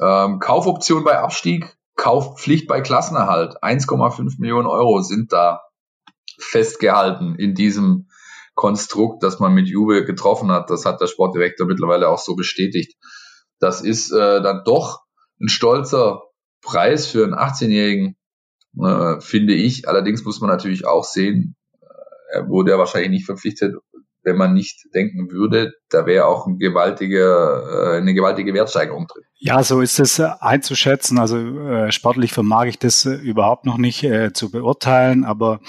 Ähm, 0.00 0.40
Kaufoption 0.40 1.04
bei 1.04 1.18
Abstieg, 1.18 1.75
Kaufpflicht 1.96 2.68
bei 2.68 2.80
Klassenerhalt. 2.80 3.62
1,5 3.62 4.38
Millionen 4.38 4.66
Euro 4.66 5.02
sind 5.02 5.32
da 5.32 5.62
festgehalten 6.38 7.34
in 7.34 7.54
diesem 7.54 8.08
Konstrukt, 8.54 9.22
das 9.22 9.38
man 9.38 9.54
mit 9.54 9.68
Juve 9.68 10.04
getroffen 10.04 10.50
hat. 10.50 10.70
Das 10.70 10.84
hat 10.84 11.00
der 11.00 11.06
Sportdirektor 11.06 11.66
mittlerweile 11.66 12.08
auch 12.08 12.18
so 12.18 12.36
bestätigt. 12.36 12.96
Das 13.58 13.80
ist 13.80 14.12
äh, 14.12 14.42
dann 14.42 14.62
doch 14.64 15.00
ein 15.40 15.48
stolzer 15.48 16.22
Preis 16.62 17.06
für 17.06 17.24
einen 17.24 17.34
18-Jährigen, 17.34 18.16
äh, 18.82 19.20
finde 19.20 19.54
ich. 19.54 19.88
Allerdings 19.88 20.24
muss 20.24 20.40
man 20.40 20.50
natürlich 20.50 20.86
auch 20.86 21.04
sehen, 21.04 21.56
äh, 21.80 22.36
er 22.38 22.48
wurde 22.48 22.72
ja 22.72 22.78
wahrscheinlich 22.78 23.10
nicht 23.10 23.26
verpflichtet, 23.26 23.76
wenn 24.26 24.36
man 24.36 24.52
nicht 24.52 24.92
denken 24.92 25.30
würde, 25.30 25.72
da 25.88 26.04
wäre 26.04 26.26
auch 26.26 26.46
ein 26.46 26.58
gewaltige, 26.58 27.22
äh, 27.22 27.96
eine 27.98 28.12
gewaltige 28.12 28.52
Wertsteigerung 28.52 29.06
drin. 29.06 29.22
Ja, 29.38 29.62
so 29.62 29.80
ist 29.80 30.00
es 30.00 30.18
äh, 30.18 30.28
einzuschätzen. 30.40 31.18
Also 31.18 31.38
äh, 31.38 31.92
sportlich 31.92 32.32
vermag 32.32 32.64
ich 32.66 32.78
das 32.78 33.04
überhaupt 33.04 33.64
noch 33.64 33.78
nicht 33.78 34.06
zu 34.34 34.50
beurteilen, 34.50 35.24
aber 35.24 35.60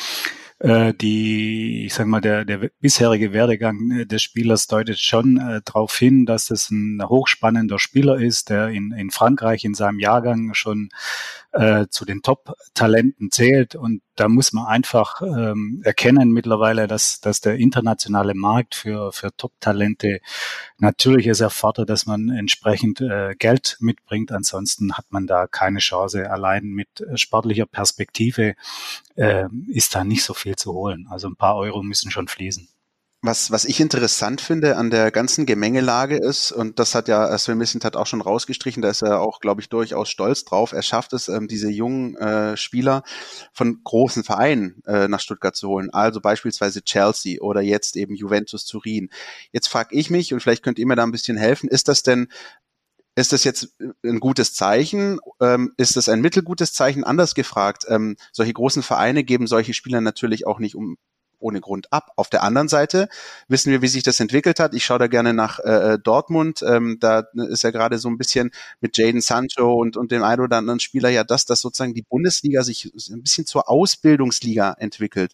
die, 0.59 1.85
ich 1.85 1.93
sag 1.93 2.07
mal, 2.07 2.19
der, 2.19 2.43
der 2.43 2.71
bisherige 2.79 3.31
Werdegang 3.31 4.07
des 4.07 4.23
Spielers 4.23 4.65
deutet 4.65 4.97
schon 4.97 5.37
äh, 5.37 5.61
darauf 5.63 5.95
hin, 5.95 6.25
dass 6.25 6.49
es 6.49 6.71
ein 6.71 6.99
hochspannender 7.07 7.77
Spieler 7.77 8.17
ist, 8.17 8.49
der 8.49 8.69
in, 8.69 8.91
in 8.91 9.11
Frankreich 9.11 9.65
in 9.65 9.75
seinem 9.75 9.99
Jahrgang 9.99 10.55
schon 10.55 10.89
äh, 11.51 11.85
zu 11.91 12.05
den 12.05 12.23
Top-Talenten 12.23 13.29
zählt. 13.29 13.75
Und 13.75 14.01
da 14.17 14.27
muss 14.27 14.51
man 14.51 14.65
einfach 14.65 15.21
ähm, 15.21 15.81
erkennen 15.85 16.31
mittlerweile, 16.31 16.87
dass, 16.87 17.21
dass 17.21 17.39
der 17.39 17.55
internationale 17.57 18.33
Markt 18.33 18.75
für, 18.75 19.11
für 19.13 19.35
Top-Talente 19.37 20.19
natürlich 20.77 21.27
es 21.27 21.39
erfordert, 21.39 21.89
dass 21.89 22.05
man 22.05 22.29
entsprechend 22.29 22.99
äh, 22.99 23.35
Geld 23.37 23.77
mitbringt. 23.79 24.31
Ansonsten 24.31 24.97
hat 24.97 25.05
man 25.09 25.27
da 25.27 25.47
keine 25.47 25.79
Chance. 25.79 26.29
Allein 26.29 26.65
mit 26.65 26.89
sportlicher 27.15 27.67
Perspektive 27.67 28.55
äh, 29.15 29.47
ist 29.67 29.95
da 29.95 30.03
nicht 30.03 30.23
so 30.23 30.33
viel 30.33 30.55
zu 30.55 30.73
holen. 30.73 31.07
Also 31.09 31.27
ein 31.27 31.35
paar 31.35 31.55
Euro 31.55 31.83
müssen 31.83 32.11
schon 32.11 32.27
fließen. 32.27 32.67
Was, 33.23 33.49
was 33.49 33.65
ich 33.65 33.79
interessant 33.79 34.41
finde 34.41 34.77
an 34.77 34.91
der 34.91 35.09
ganzen 35.09 35.47
Gemengelage 35.47 36.17
ist, 36.17 36.51
und 36.51 36.77
das 36.77 36.93
hat 36.93 37.07
ja 37.07 37.35
Sven 37.39 37.57
Missentat 37.57 37.95
auch 37.95 38.05
schon 38.05 38.21
rausgestrichen, 38.21 38.83
da 38.83 38.89
ist 38.89 39.01
er 39.01 39.21
auch, 39.21 39.39
glaube 39.39 39.59
ich, 39.59 39.69
durchaus 39.69 40.09
stolz 40.09 40.45
drauf. 40.45 40.71
Er 40.71 40.83
schafft 40.83 41.13
es, 41.13 41.27
ähm, 41.27 41.47
diese 41.47 41.69
jungen 41.69 42.15
äh, 42.17 42.55
Spieler 42.57 43.01
von 43.53 43.81
großen 43.83 44.23
Vereinen 44.23 44.83
äh, 44.85 45.07
nach 45.07 45.19
Stuttgart 45.19 45.55
zu 45.55 45.67
holen. 45.67 45.89
Also 45.91 46.21
beispielsweise 46.21 46.83
Chelsea 46.83 47.41
oder 47.41 47.61
jetzt 47.61 47.95
eben 47.97 48.13
Juventus 48.13 48.65
Turin. 48.65 49.09
Jetzt 49.51 49.67
frage 49.67 49.95
ich 49.95 50.11
mich, 50.11 50.31
und 50.31 50.41
vielleicht 50.41 50.61
könnt 50.61 50.77
ihr 50.77 50.85
mir 50.85 50.95
da 50.95 51.03
ein 51.03 51.11
bisschen 51.11 51.37
helfen, 51.37 51.69
ist 51.69 51.87
das 51.87 52.03
denn 52.03 52.27
ist 53.15 53.33
das 53.33 53.43
jetzt 53.43 53.75
ein 54.05 54.19
gutes 54.19 54.53
Zeichen? 54.53 55.19
Ähm, 55.41 55.73
ist 55.77 55.95
das 55.95 56.07
ein 56.07 56.21
mittelgutes 56.21 56.73
Zeichen? 56.73 57.03
Anders 57.03 57.33
gefragt, 57.33 57.83
ähm, 57.89 58.15
solche 58.31 58.53
großen 58.53 58.83
Vereine 58.83 59.23
geben 59.23 59.47
solche 59.47 59.73
Spieler 59.73 60.01
natürlich 60.01 60.45
auch 60.45 60.59
nicht 60.59 60.75
um 60.75 60.97
ohne 61.39 61.61
Grund 61.61 61.91
ab. 61.91 62.11
Auf 62.15 62.29
der 62.29 62.43
anderen 62.43 62.67
Seite 62.67 63.09
wissen 63.47 63.71
wir, 63.71 63.81
wie 63.81 63.87
sich 63.87 64.03
das 64.03 64.19
entwickelt 64.19 64.59
hat. 64.59 64.73
Ich 64.73 64.85
schaue 64.85 64.99
da 64.99 65.07
gerne 65.07 65.33
nach 65.33 65.59
äh, 65.59 65.93
äh 65.93 65.99
Dortmund. 65.99 66.63
Ähm, 66.67 66.97
da 66.99 67.25
ist 67.49 67.63
ja 67.63 67.71
gerade 67.71 67.97
so 67.99 68.09
ein 68.09 68.17
bisschen 68.17 68.51
mit 68.81 68.97
Jaden 68.97 69.21
Sancho 69.21 69.73
und, 69.73 69.97
und 69.97 70.11
dem 70.11 70.23
einen 70.23 70.41
oder 70.41 70.57
anderen 70.57 70.79
Spieler 70.79 71.09
ja 71.09 71.23
das, 71.23 71.45
dass 71.45 71.61
sozusagen 71.61 71.93
die 71.93 72.03
Bundesliga 72.03 72.63
sich 72.63 72.91
ein 73.09 73.21
bisschen 73.21 73.45
zur 73.45 73.69
Ausbildungsliga 73.69 74.75
entwickelt. 74.79 75.33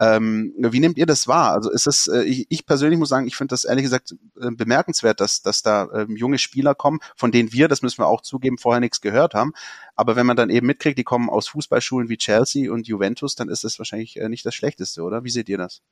Ähm, 0.00 0.54
wie 0.58 0.80
nehmt 0.80 0.98
ihr 0.98 1.06
das 1.06 1.28
wahr? 1.28 1.52
Also 1.52 1.70
ist 1.70 1.86
es, 1.86 2.06
äh, 2.06 2.22
ich, 2.22 2.46
ich 2.48 2.66
persönlich 2.66 2.98
muss 2.98 3.08
sagen, 3.08 3.26
ich 3.26 3.36
finde 3.36 3.52
das 3.52 3.64
ehrlich 3.64 3.84
gesagt 3.84 4.14
äh, 4.40 4.50
bemerkenswert, 4.50 5.20
dass, 5.20 5.42
dass 5.42 5.62
da 5.62 5.84
äh, 5.92 6.06
junge 6.08 6.38
Spieler 6.38 6.74
kommen, 6.74 7.00
von 7.16 7.32
denen 7.32 7.52
wir, 7.52 7.68
das 7.68 7.82
müssen 7.82 7.98
wir 7.98 8.06
auch 8.06 8.22
zugeben, 8.22 8.58
vorher 8.58 8.80
nichts 8.80 9.00
gehört 9.00 9.34
haben. 9.34 9.52
Aber 9.94 10.16
wenn 10.16 10.26
man 10.26 10.36
dann 10.36 10.50
eben 10.50 10.66
mitkriegt, 10.66 10.98
die 10.98 11.04
kommen 11.04 11.30
aus 11.30 11.48
Fußballschulen 11.48 12.08
wie 12.08 12.16
Chelsea 12.16 12.72
und 12.72 12.86
Juventus, 12.86 13.34
dann 13.34 13.48
ist 13.48 13.64
das 13.64 13.78
wahrscheinlich 13.78 14.18
äh, 14.18 14.28
nicht 14.28 14.44
das 14.44 14.54
Schlechteste, 14.54 15.02
oder? 15.02 15.24
Wie 15.24 15.30
seht 15.30 15.48
ihr 15.48 15.58
das? 15.58 15.82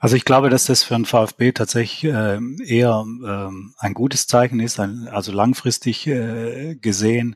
Also 0.00 0.16
ich 0.16 0.24
glaube, 0.24 0.50
dass 0.50 0.66
das 0.66 0.82
für 0.82 0.94
einen 0.94 1.06
VfB 1.06 1.52
tatsächlich 1.52 2.04
äh, 2.12 2.38
eher 2.64 3.04
äh, 3.24 3.50
ein 3.78 3.94
gutes 3.94 4.26
Zeichen 4.26 4.60
ist, 4.60 4.78
also 4.78 5.32
langfristig 5.32 6.06
äh, 6.06 6.76
gesehen. 6.76 7.34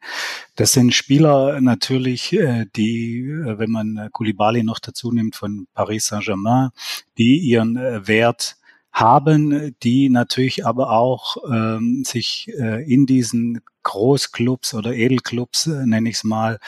Das 0.57 0.73
sind 0.73 0.95
Spieler 0.95 1.61
natürlich, 1.61 2.39
die, 2.77 3.25
wenn 3.27 3.71
man 3.71 4.09
Koulibaly 4.13 4.63
noch 4.63 4.79
dazu 4.79 5.11
nimmt 5.11 5.37
von 5.37 5.67
Paris 5.73 6.07
Saint-Germain, 6.07 6.69
die 7.17 7.39
ihren 7.39 7.77
Wert 7.77 8.57
haben, 8.93 9.75
die 9.83 10.11
natürlich 10.11 10.67
aber 10.67 10.91
auch 10.91 11.37
ähm, 11.51 12.03
sich 12.05 12.51
äh, 12.59 12.83
in 12.93 13.07
diesen 13.07 13.61
Großclubs 13.83 14.75
oder 14.75 14.95
Edelclubs, 14.95 15.67
äh, 15.67 15.87
nenne 15.87 16.09
ich 16.09 16.17
es 16.17 16.25
mal, 16.25 16.59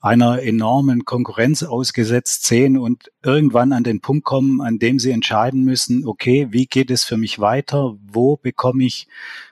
einer 0.00 0.42
enormen 0.42 1.04
Konkurrenz 1.04 1.62
ausgesetzt 1.62 2.46
sehen 2.46 2.78
und 2.78 3.10
irgendwann 3.22 3.72
an 3.72 3.84
den 3.84 4.00
Punkt 4.00 4.24
kommen, 4.24 4.60
an 4.60 4.78
dem 4.78 4.98
sie 4.98 5.10
entscheiden 5.10 5.64
müssen, 5.64 6.06
okay, 6.06 6.48
wie 6.50 6.66
geht 6.66 6.90
es 6.90 7.04
für 7.04 7.16
mich 7.16 7.38
weiter? 7.38 7.96
Wo 8.02 8.36
bekomme 8.36 8.84
ich 8.84 9.08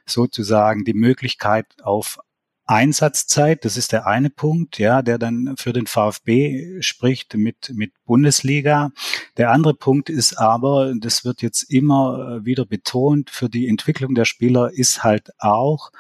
sozusagen 0.07 0.85
die 0.85 0.95
Möglichkeit 0.95 1.67
auf 1.83 2.19
Einsatzzeit, 2.67 3.65
das 3.67 3.77
ist 3.77 3.93
der 3.93 4.07
eine 4.07 4.31
Punkt, 4.31 4.79
ja, 4.79 5.03
der 5.03 5.19
dann 5.19 5.55
für 5.59 5.75
den 5.75 5.87
VfB 5.87 6.81
spricht 6.81 7.35
mit, 7.35 7.71
mit 7.75 7.93
Bundesliga. 8.07 8.91
Der 9.37 9.51
andere 9.51 9.75
Punkt 9.75 10.09
ist 10.09 10.39
aber, 10.39 10.95
das 10.99 11.27
wird 11.27 11.43
jetzt 11.43 11.65
immer 11.65 12.43
wieder 12.43 12.65
betont, 12.65 13.29
für 13.29 13.51
die 13.51 13.69
Entwicklung 13.69 14.15
der 14.15 14.25
Spieler 14.25 14.71
ist 14.73 15.05
halt 15.05 15.31
auch 15.39 15.91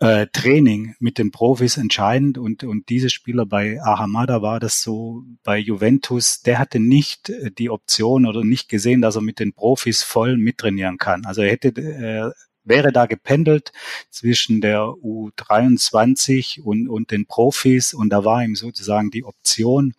äh, 0.00 0.26
Training 0.32 0.94
mit 1.00 1.18
den 1.18 1.30
Profis 1.30 1.76
entscheidend 1.76 2.38
und, 2.38 2.62
und 2.64 2.88
diese 2.88 3.10
Spieler 3.10 3.46
bei 3.46 3.80
Ahamada 3.82 4.42
war 4.42 4.60
das 4.60 4.82
so, 4.82 5.24
bei 5.42 5.58
Juventus, 5.58 6.40
der 6.42 6.58
hatte 6.58 6.78
nicht 6.78 7.32
die 7.58 7.70
Option 7.70 8.26
oder 8.26 8.44
nicht 8.44 8.68
gesehen, 8.68 9.02
dass 9.02 9.16
er 9.16 9.22
mit 9.22 9.40
den 9.40 9.52
Profis 9.52 10.02
voll 10.02 10.36
mittrainieren 10.36 10.98
kann. 10.98 11.24
Also 11.24 11.42
er 11.42 11.50
hätte 11.50 11.68
äh, 11.68 12.30
wäre 12.68 12.92
da 12.92 13.06
gependelt 13.06 13.72
zwischen 14.10 14.60
der 14.60 14.80
U23 14.80 16.60
und, 16.60 16.88
und 16.88 17.10
den 17.10 17.26
Profis 17.26 17.94
und 17.94 18.10
da 18.10 18.24
war 18.24 18.44
ihm 18.44 18.54
sozusagen 18.54 19.10
die 19.10 19.24
Option, 19.24 19.94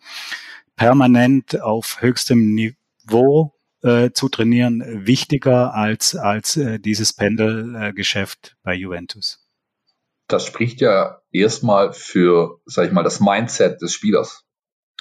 permanent 0.76 1.60
auf 1.60 2.00
höchstem 2.00 2.54
Niveau 2.54 3.52
äh, 3.82 4.10
zu 4.12 4.28
trainieren, 4.28 5.06
wichtiger 5.06 5.74
als, 5.74 6.14
als 6.14 6.56
äh, 6.56 6.78
dieses 6.78 7.12
Pendelgeschäft 7.12 8.56
bei 8.62 8.74
Juventus. 8.74 9.49
Das 10.32 10.44
spricht 10.44 10.80
ja 10.80 11.20
erstmal 11.32 11.92
für, 11.92 12.60
sag 12.64 12.86
ich 12.86 12.92
mal, 12.92 13.02
das 13.02 13.20
Mindset 13.20 13.80
des 13.82 13.92
Spielers 13.92 14.44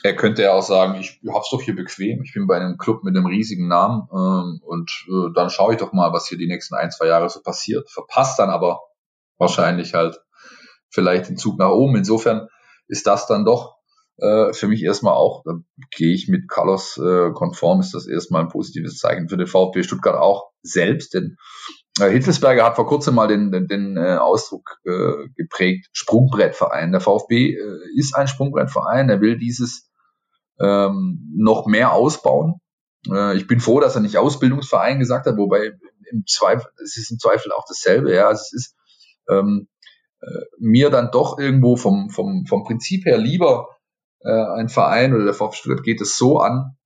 er 0.03 0.15
könnte 0.15 0.43
ja 0.43 0.53
auch 0.53 0.63
sagen, 0.63 1.00
ich 1.00 1.19
hab's 1.27 1.50
doch 1.50 1.62
hier 1.62 1.75
bequem, 1.75 2.21
ich 2.24 2.33
bin 2.33 2.48
bei 2.48 2.55
einem 2.55 2.77
Club 2.77 3.03
mit 3.03 3.15
einem 3.15 3.25
riesigen 3.25 3.67
Namen 3.67 4.07
ähm, 4.12 4.62
und 4.63 4.91
äh, 5.07 5.33
dann 5.36 5.50
schaue 5.50 5.74
ich 5.74 5.79
doch 5.79 5.93
mal, 5.93 6.13
was 6.13 6.27
hier 6.27 6.38
die 6.38 6.48
nächsten 6.48 6.75
ein, 6.75 6.91
zwei 6.91 7.07
Jahre 7.07 7.29
so 7.29 7.41
passiert. 7.41 7.89
Verpasst 7.89 8.39
dann 8.39 8.50
aber 8.50 8.81
wahrscheinlich 9.38 9.93
halt 9.93 10.19
vielleicht 10.89 11.29
den 11.29 11.38
Zug 11.38 11.57
nach 11.57 11.69
oben. 11.69 11.98
Insofern 11.98 12.48
ist 12.88 13.07
das 13.07 13.27
dann 13.27 13.45
doch 13.45 13.75
äh, 14.17 14.53
für 14.53 14.67
mich 14.67 14.83
erstmal 14.83 15.13
auch, 15.13 15.43
da 15.43 15.53
gehe 15.91 16.13
ich 16.13 16.27
mit 16.29 16.48
Carlos 16.48 16.98
äh, 16.98 17.31
konform, 17.31 17.81
ist 17.81 17.93
das 17.93 18.07
erstmal 18.07 18.43
ein 18.43 18.50
positives 18.50 18.98
Zeichen 18.98 19.27
für 19.27 19.38
den 19.38 19.48
VfB 19.48 19.83
Stuttgart 19.83 20.15
auch 20.15 20.51
selbst, 20.62 21.13
denn 21.13 21.36
Hitzelsberger 21.98 22.63
hat 22.63 22.75
vor 22.75 22.88
kurzem 22.88 23.15
mal 23.15 23.27
den, 23.27 23.51
den, 23.51 23.67
den 23.67 23.98
äh, 23.98 24.15
Ausdruck 24.15 24.79
äh, 24.86 25.27
geprägt, 25.36 25.89
Sprungbrettverein. 25.91 26.91
Der 26.91 27.01
VfB 27.01 27.55
äh, 27.55 27.77
ist 27.98 28.15
ein 28.15 28.27
Sprungbrettverein, 28.27 29.10
er 29.10 29.22
will 29.22 29.38
dieses 29.38 29.89
ähm, 30.60 31.34
noch 31.36 31.65
mehr 31.65 31.93
ausbauen. 31.93 32.62
Äh, 33.10 33.36
ich 33.38 33.48
bin 33.48 33.60
froh, 33.60 33.79
dass 33.79 33.96
er 33.96 34.01
nicht 34.01 34.17
Ausbildungsverein 34.17 35.00
gesagt 35.00 35.25
hat, 35.25 35.38
wobei 35.38 35.74
im 36.12 36.24
Zweifel, 36.27 36.69
es 36.84 36.98
ist 36.98 37.12
im 37.12 37.19
Zweifel 37.19 37.51
auch 37.51 37.65
dasselbe, 37.67 38.13
ja, 38.13 38.27
also 38.27 38.41
es 38.41 38.53
ist 38.53 38.75
ähm, 39.29 39.67
äh, 40.22 40.46
mir 40.58 40.89
dann 40.89 41.12
doch 41.12 41.38
irgendwo 41.38 41.75
vom, 41.75 42.10
vom, 42.10 42.46
vom 42.48 42.63
Prinzip 42.63 43.05
her 43.05 43.17
lieber 43.17 43.67
äh, 44.22 44.29
ein 44.29 44.69
Verein 44.69 45.13
oder 45.13 45.25
der 45.25 45.34
VfB 45.34 45.75
geht 45.84 46.01
es 46.01 46.17
so 46.17 46.39
an, 46.39 46.77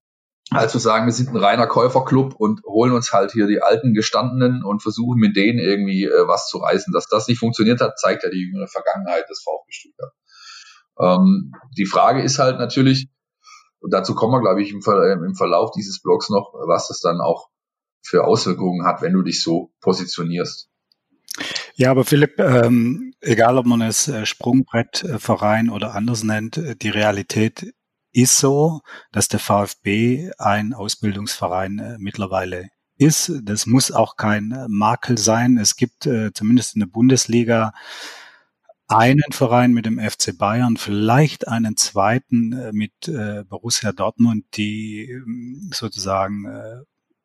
als 0.56 0.72
zu 0.72 0.80
sagen, 0.80 1.06
wir 1.06 1.14
sind 1.14 1.30
ein 1.30 1.38
reiner 1.38 1.68
Käuferclub 1.68 2.36
und 2.36 2.64
holen 2.66 2.94
uns 2.94 3.12
halt 3.12 3.32
hier 3.32 3.48
die 3.48 3.62
alten 3.62 3.94
Gestandenen 3.94 4.64
und 4.64 4.82
versuchen 4.82 5.20
mit 5.20 5.36
denen 5.36 5.60
irgendwie 5.60 6.06
äh, 6.06 6.28
was 6.28 6.48
zu 6.48 6.58
reißen. 6.60 6.94
Dass 6.94 7.08
das 7.08 7.28
nicht 7.28 7.40
funktioniert 7.40 7.82
hat, 7.82 8.00
zeigt 8.00 8.24
ja 8.24 8.30
die 8.30 8.42
jüngere 8.42 8.68
Vergangenheit 8.68 9.30
des 9.30 9.42
VfB 9.44 9.72
Stuttgart. 9.72 10.14
Ähm, 11.00 11.52
die 11.78 11.86
Frage 11.86 12.22
ist 12.22 12.40
halt 12.40 12.60
natürlich, 12.60 13.10
und 13.80 13.94
dazu 13.94 14.16
kommen 14.16 14.34
wir, 14.34 14.42
glaube 14.42 14.62
ich, 14.62 14.72
im, 14.72 14.82
Ver 14.82 15.02
äh, 15.04 15.14
im 15.14 15.36
Verlauf 15.36 15.72
dieses 15.72 16.02
Blogs 16.02 16.30
noch, 16.30 16.54
was 16.68 16.88
das 16.88 17.00
dann 17.00 17.20
auch 17.22 17.50
für 18.02 18.26
Auswirkungen 18.26 18.86
hat, 18.86 19.02
wenn 19.02 19.14
du 19.14 19.22
dich 19.22 19.42
so 19.42 19.72
positionierst. 19.82 20.70
Ja, 21.76 21.90
aber 21.90 22.06
Philipp, 22.06 22.40
ähm, 22.40 23.14
egal 23.22 23.58
ob 23.58 23.66
man 23.66 23.82
es 23.82 24.08
äh, 24.08 24.26
Sprungbrettverein 24.26 25.70
oder 25.70 25.96
anders 25.96 26.24
nennt, 26.24 26.58
äh, 26.58 26.76
die 26.76 26.90
Realität 26.90 27.74
ist 28.14 28.38
so, 28.38 28.82
dass 29.12 29.28
der 29.28 29.40
VfB 29.40 30.32
ein 30.38 30.74
Ausbildungsverein 30.74 31.80
äh, 31.80 31.98
mittlerweile 32.00 32.70
ist. 32.98 33.32
Das 33.44 33.66
muss 33.66 33.92
auch 33.92 34.16
kein 34.16 34.52
äh, 34.52 34.68
Makel 34.70 35.18
sein. 35.18 35.58
Es 35.58 35.76
gibt 35.76 36.06
äh, 36.06 36.32
zumindest 36.32 36.76
in 36.76 36.82
der 36.82 36.88
Bundesliga 36.88 37.74
einen 38.88 39.32
Verein 39.32 39.74
mit 39.74 39.88
dem 39.88 40.00
FC 40.00 40.38
Bayern, 40.38 40.78
vielleicht 40.78 41.48
einen 41.48 41.78
zweiten 41.78 42.72
mit 42.74 42.92
Borussia 43.50 43.92
Dortmund, 43.92 44.46
die 44.56 45.10
ähm, 45.10 45.72
sozusagen 45.74 46.46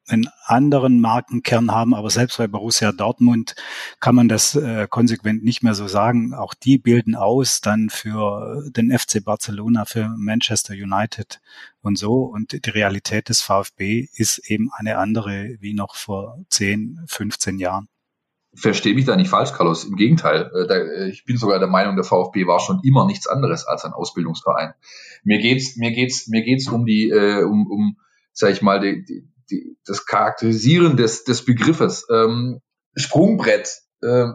einen 0.08 0.28
anderen 0.44 1.00
Markenkern 1.00 1.70
haben, 1.70 1.94
aber 1.94 2.10
selbst 2.10 2.38
bei 2.38 2.46
Borussia 2.46 2.92
Dortmund 2.92 3.54
kann 4.00 4.14
man 4.14 4.28
das 4.28 4.54
äh, 4.54 4.86
konsequent 4.88 5.44
nicht 5.44 5.62
mehr 5.62 5.74
so 5.74 5.86
sagen. 5.88 6.34
Auch 6.34 6.54
die 6.54 6.78
bilden 6.78 7.14
aus 7.14 7.60
dann 7.60 7.90
für 7.90 8.62
den 8.70 8.96
FC 8.96 9.24
Barcelona, 9.24 9.84
für 9.84 10.08
Manchester 10.16 10.74
United 10.74 11.40
und 11.82 11.98
so. 11.98 12.22
Und 12.22 12.64
die 12.64 12.70
Realität 12.70 13.28
des 13.28 13.42
VfB 13.42 14.08
ist 14.14 14.38
eben 14.50 14.70
eine 14.72 14.98
andere 14.98 15.56
wie 15.60 15.74
noch 15.74 15.94
vor 15.94 16.38
10, 16.50 17.04
15 17.06 17.58
Jahren 17.58 17.88
verstehe 18.54 18.94
mich 18.94 19.04
da 19.04 19.16
nicht 19.16 19.28
falsch, 19.28 19.52
Carlos. 19.52 19.84
Im 19.84 19.96
Gegenteil, 19.96 20.50
äh, 20.54 20.72
äh, 20.72 21.08
ich 21.10 21.24
bin 21.24 21.36
sogar 21.36 21.58
der 21.58 21.68
Meinung, 21.68 21.96
der 21.96 22.04
VfB 22.04 22.46
war 22.46 22.60
schon 22.60 22.80
immer 22.82 23.06
nichts 23.06 23.26
anderes 23.26 23.66
als 23.66 23.84
ein 23.84 23.92
Ausbildungsverein. 23.92 24.74
Mir 25.24 25.38
geht's, 25.38 25.76
mir 25.76 25.92
geht's, 25.92 26.28
mir 26.28 26.42
geht's 26.42 26.68
um 26.68 26.84
die, 26.84 27.10
äh, 27.10 27.42
um, 27.44 27.66
um, 27.70 27.96
sag 28.32 28.52
ich 28.52 28.62
mal, 28.62 28.80
die, 28.80 29.04
die, 29.04 29.28
die, 29.50 29.76
das 29.84 30.06
Charakterisieren 30.06 30.96
des, 30.96 31.24
des 31.24 31.44
Begriffes. 31.44 32.06
Ähm, 32.10 32.60
Sprungbrett 32.96 33.68
äh, 34.02 34.26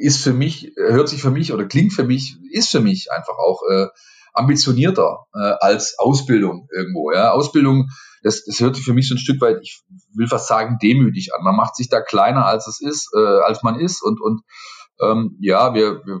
ist 0.00 0.22
für 0.22 0.32
mich, 0.32 0.72
hört 0.76 1.08
sich 1.08 1.22
für 1.22 1.30
mich 1.30 1.52
oder 1.52 1.66
klingt 1.66 1.92
für 1.92 2.04
mich, 2.04 2.36
ist 2.52 2.70
für 2.70 2.80
mich 2.80 3.10
einfach 3.10 3.38
auch 3.38 3.62
äh, 3.70 3.86
ambitionierter 4.32 5.26
äh, 5.34 5.54
als 5.60 5.98
Ausbildung 5.98 6.68
irgendwo. 6.72 7.12
Ja, 7.12 7.32
Ausbildung 7.32 7.88
das, 8.22 8.44
das 8.44 8.60
hört 8.60 8.76
sich 8.76 8.84
für 8.84 8.92
mich 8.92 9.08
so 9.08 9.14
ein 9.14 9.18
Stück 9.18 9.40
weit, 9.40 9.58
ich 9.62 9.82
will 10.14 10.26
fast 10.26 10.48
sagen, 10.48 10.78
demütig 10.82 11.34
an. 11.34 11.42
Man 11.42 11.56
macht 11.56 11.76
sich 11.76 11.88
da 11.88 12.00
kleiner, 12.00 12.46
als 12.46 12.66
es 12.66 12.80
ist, 12.80 13.10
äh, 13.16 13.40
als 13.42 13.62
man 13.62 13.78
ist 13.78 14.02
und, 14.02 14.20
und 14.20 14.42
ähm, 15.00 15.36
ja, 15.40 15.74
wir, 15.74 16.02
wir 16.04 16.20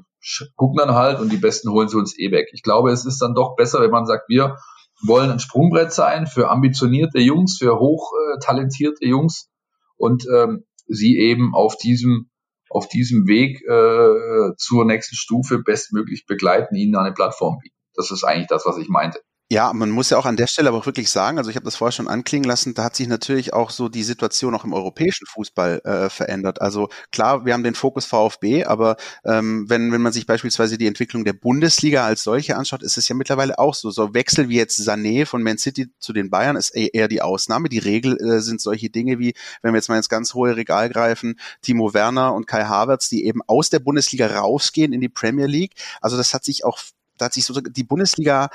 gucken 0.56 0.78
dann 0.78 0.94
halt 0.94 1.20
und 1.20 1.30
die 1.30 1.36
Besten 1.36 1.70
holen 1.70 1.88
sie 1.88 1.98
uns 1.98 2.18
eh 2.18 2.30
weg. 2.30 2.48
Ich 2.52 2.62
glaube, 2.62 2.90
es 2.90 3.04
ist 3.04 3.20
dann 3.20 3.34
doch 3.34 3.54
besser, 3.56 3.80
wenn 3.80 3.90
man 3.90 4.06
sagt, 4.06 4.28
wir 4.28 4.56
wollen 5.02 5.30
ein 5.30 5.40
Sprungbrett 5.40 5.92
sein 5.92 6.26
für 6.26 6.48
ambitionierte 6.50 7.20
Jungs, 7.20 7.58
für 7.58 7.78
hochtalentierte 7.78 9.06
Jungs 9.06 9.48
und 9.96 10.26
ähm, 10.34 10.64
sie 10.86 11.16
eben 11.18 11.54
auf 11.54 11.76
diesem 11.76 12.30
auf 12.70 12.86
diesem 12.86 13.26
Weg 13.26 13.60
äh, 13.62 14.54
zur 14.56 14.84
nächsten 14.84 15.16
Stufe 15.16 15.58
bestmöglich 15.58 16.24
begleiten, 16.26 16.76
ihnen 16.76 16.94
eine 16.94 17.12
Plattform 17.12 17.58
bieten. 17.58 17.76
Das 17.94 18.12
ist 18.12 18.22
eigentlich 18.22 18.46
das, 18.46 18.64
was 18.64 18.78
ich 18.78 18.88
meinte. 18.88 19.20
Ja, 19.52 19.72
man 19.72 19.90
muss 19.90 20.10
ja 20.10 20.16
auch 20.16 20.26
an 20.26 20.36
der 20.36 20.46
Stelle 20.46 20.68
aber 20.68 20.78
auch 20.78 20.86
wirklich 20.86 21.10
sagen, 21.10 21.36
also 21.36 21.50
ich 21.50 21.56
habe 21.56 21.64
das 21.64 21.74
vorher 21.74 21.90
schon 21.90 22.06
anklingen 22.06 22.48
lassen, 22.48 22.72
da 22.72 22.84
hat 22.84 22.94
sich 22.94 23.08
natürlich 23.08 23.52
auch 23.52 23.70
so 23.70 23.88
die 23.88 24.04
Situation 24.04 24.54
auch 24.54 24.64
im 24.64 24.72
europäischen 24.72 25.26
Fußball 25.26 25.80
äh, 25.82 26.08
verändert. 26.08 26.60
Also 26.60 26.88
klar, 27.10 27.44
wir 27.44 27.52
haben 27.52 27.64
den 27.64 27.74
Fokus 27.74 28.06
VfB, 28.06 28.64
aber 28.64 28.96
ähm, 29.24 29.68
wenn, 29.68 29.90
wenn 29.90 30.02
man 30.02 30.12
sich 30.12 30.26
beispielsweise 30.26 30.78
die 30.78 30.86
Entwicklung 30.86 31.24
der 31.24 31.32
Bundesliga 31.32 32.04
als 32.06 32.22
solche 32.22 32.56
anschaut, 32.56 32.84
ist 32.84 32.96
es 32.96 33.08
ja 33.08 33.16
mittlerweile 33.16 33.58
auch 33.58 33.74
so. 33.74 33.90
So 33.90 34.14
Wechsel 34.14 34.48
wie 34.50 34.56
jetzt 34.56 34.78
Sané 34.78 35.26
von 35.26 35.42
Man 35.42 35.58
City 35.58 35.88
zu 35.98 36.12
den 36.12 36.30
Bayern 36.30 36.54
ist 36.54 36.70
eher 36.70 37.08
die 37.08 37.20
Ausnahme. 37.20 37.68
Die 37.68 37.80
Regel 37.80 38.18
äh, 38.22 38.38
sind 38.42 38.60
solche 38.60 38.88
Dinge 38.88 39.18
wie, 39.18 39.34
wenn 39.62 39.72
wir 39.72 39.78
jetzt 39.78 39.88
mal 39.88 39.96
ins 39.96 40.08
ganz 40.08 40.32
hohe 40.32 40.54
Regal 40.54 40.90
greifen, 40.90 41.40
Timo 41.60 41.92
Werner 41.92 42.34
und 42.34 42.46
Kai 42.46 42.66
Havertz, 42.66 43.08
die 43.08 43.24
eben 43.24 43.40
aus 43.48 43.68
der 43.68 43.80
Bundesliga 43.80 44.28
rausgehen 44.28 44.92
in 44.92 45.00
die 45.00 45.08
Premier 45.08 45.46
League. 45.46 45.72
Also 46.00 46.16
das 46.16 46.34
hat 46.34 46.44
sich 46.44 46.64
auch 46.64 46.78
da 47.18 47.26
hat 47.26 47.34
sich 47.34 47.44
so 47.44 47.60
die 47.60 47.84
Bundesliga 47.84 48.48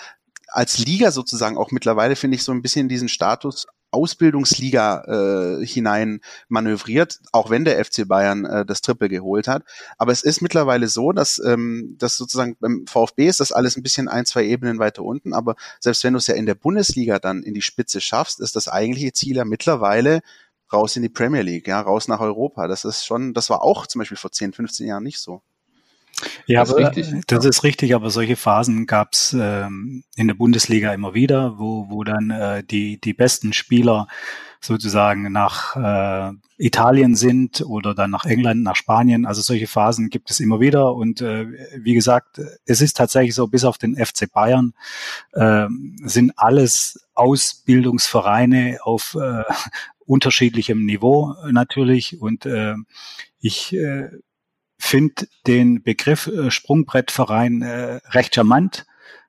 als 0.47 0.77
Liga 0.79 1.11
sozusagen 1.11 1.57
auch 1.57 1.71
mittlerweile, 1.71 2.15
finde 2.15 2.35
ich, 2.35 2.43
so 2.43 2.51
ein 2.51 2.61
bisschen 2.61 2.89
diesen 2.89 3.09
Status 3.09 3.65
Ausbildungsliga 3.95 5.03
äh, 5.61 5.65
hinein 5.65 6.19
manövriert, 6.49 7.19
auch 7.31 7.49
wenn 7.49 7.63
der 7.63 7.83
FC 7.83 8.05
Bayern 8.07 8.43
äh, 8.45 8.65
das 8.65 8.81
Triple 8.81 9.07
geholt 9.07 9.47
hat. 9.47 9.63
Aber 9.97 10.11
es 10.11 10.21
ist 10.21 10.41
mittlerweile 10.41 10.89
so, 10.89 11.13
dass, 11.13 11.39
ähm, 11.39 11.95
dass 11.97 12.17
sozusagen 12.17 12.57
beim 12.59 12.85
VfB 12.87 13.27
ist 13.27 13.39
das 13.39 13.53
alles 13.53 13.77
ein 13.77 13.83
bisschen 13.83 14.09
ein, 14.09 14.25
zwei 14.25 14.43
Ebenen 14.45 14.79
weiter 14.79 15.03
unten. 15.03 15.33
Aber 15.33 15.55
selbst 15.79 16.03
wenn 16.03 16.13
du 16.13 16.17
es 16.17 16.27
ja 16.27 16.35
in 16.35 16.45
der 16.45 16.55
Bundesliga 16.55 17.19
dann 17.19 17.41
in 17.43 17.53
die 17.53 17.61
Spitze 17.61 18.01
schaffst, 18.01 18.41
ist 18.41 18.55
das 18.57 18.67
eigentliche 18.67 19.13
Ziel 19.13 19.37
ja 19.37 19.45
mittlerweile 19.45 20.21
raus 20.73 20.95
in 20.97 21.03
die 21.03 21.09
Premier 21.09 21.41
League, 21.41 21.67
ja, 21.67 21.79
raus 21.79 22.07
nach 22.07 22.19
Europa. 22.19 22.67
Das 22.67 22.83
ist 22.83 23.05
schon, 23.05 23.33
das 23.33 23.49
war 23.49 23.61
auch 23.63 23.87
zum 23.87 23.99
Beispiel 23.99 24.17
vor 24.17 24.31
10, 24.31 24.51
15 24.51 24.87
Jahren 24.87 25.03
nicht 25.03 25.19
so. 25.19 25.41
Ja, 26.45 26.61
das, 26.61 26.71
aber, 26.71 26.91
ist, 26.91 26.97
richtig. 26.97 27.27
das 27.27 27.45
ist 27.45 27.63
richtig, 27.63 27.95
aber 27.95 28.09
solche 28.09 28.35
Phasen 28.35 28.85
gab 28.85 29.13
es 29.13 29.35
ähm, 29.37 30.03
in 30.15 30.27
der 30.27 30.35
Bundesliga 30.35 30.93
immer 30.93 31.13
wieder, 31.13 31.57
wo, 31.59 31.89
wo 31.89 32.03
dann 32.03 32.29
äh, 32.29 32.63
die, 32.63 32.99
die 32.99 33.13
besten 33.13 33.53
Spieler 33.53 34.07
sozusagen 34.61 35.31
nach 35.31 35.75
äh, 35.75 36.33
Italien 36.57 37.15
sind 37.15 37.61
oder 37.61 37.93
dann 37.93 38.11
nach 38.11 38.25
England, 38.25 38.63
nach 38.63 38.75
Spanien. 38.75 39.25
Also 39.25 39.41
solche 39.41 39.67
Phasen 39.67 40.09
gibt 40.09 40.31
es 40.31 40.39
immer 40.39 40.59
wieder. 40.59 40.95
Und 40.95 41.21
äh, 41.21 41.45
wie 41.77 41.93
gesagt, 41.93 42.41
es 42.65 42.81
ist 42.81 42.97
tatsächlich 42.97 43.35
so, 43.35 43.47
bis 43.47 43.63
auf 43.63 43.77
den 43.77 43.95
FC 43.95 44.31
Bayern 44.31 44.73
äh, 45.33 45.67
sind 46.03 46.33
alles 46.37 47.07
Ausbildungsvereine 47.13 48.79
auf 48.81 49.15
äh, 49.19 49.43
unterschiedlichem 50.05 50.85
Niveau 50.85 51.35
natürlich. 51.51 52.19
Und 52.19 52.45
äh, 52.45 52.75
ich 53.39 53.73
äh, 53.73 54.09
finde 54.77 55.27
den 55.47 55.83
Begriff 55.83 56.27
äh, 56.27 56.51
Sprungbrettverein 56.51 57.61
äh, 57.61 57.99
recht 58.11 58.35
charmant 58.35 58.85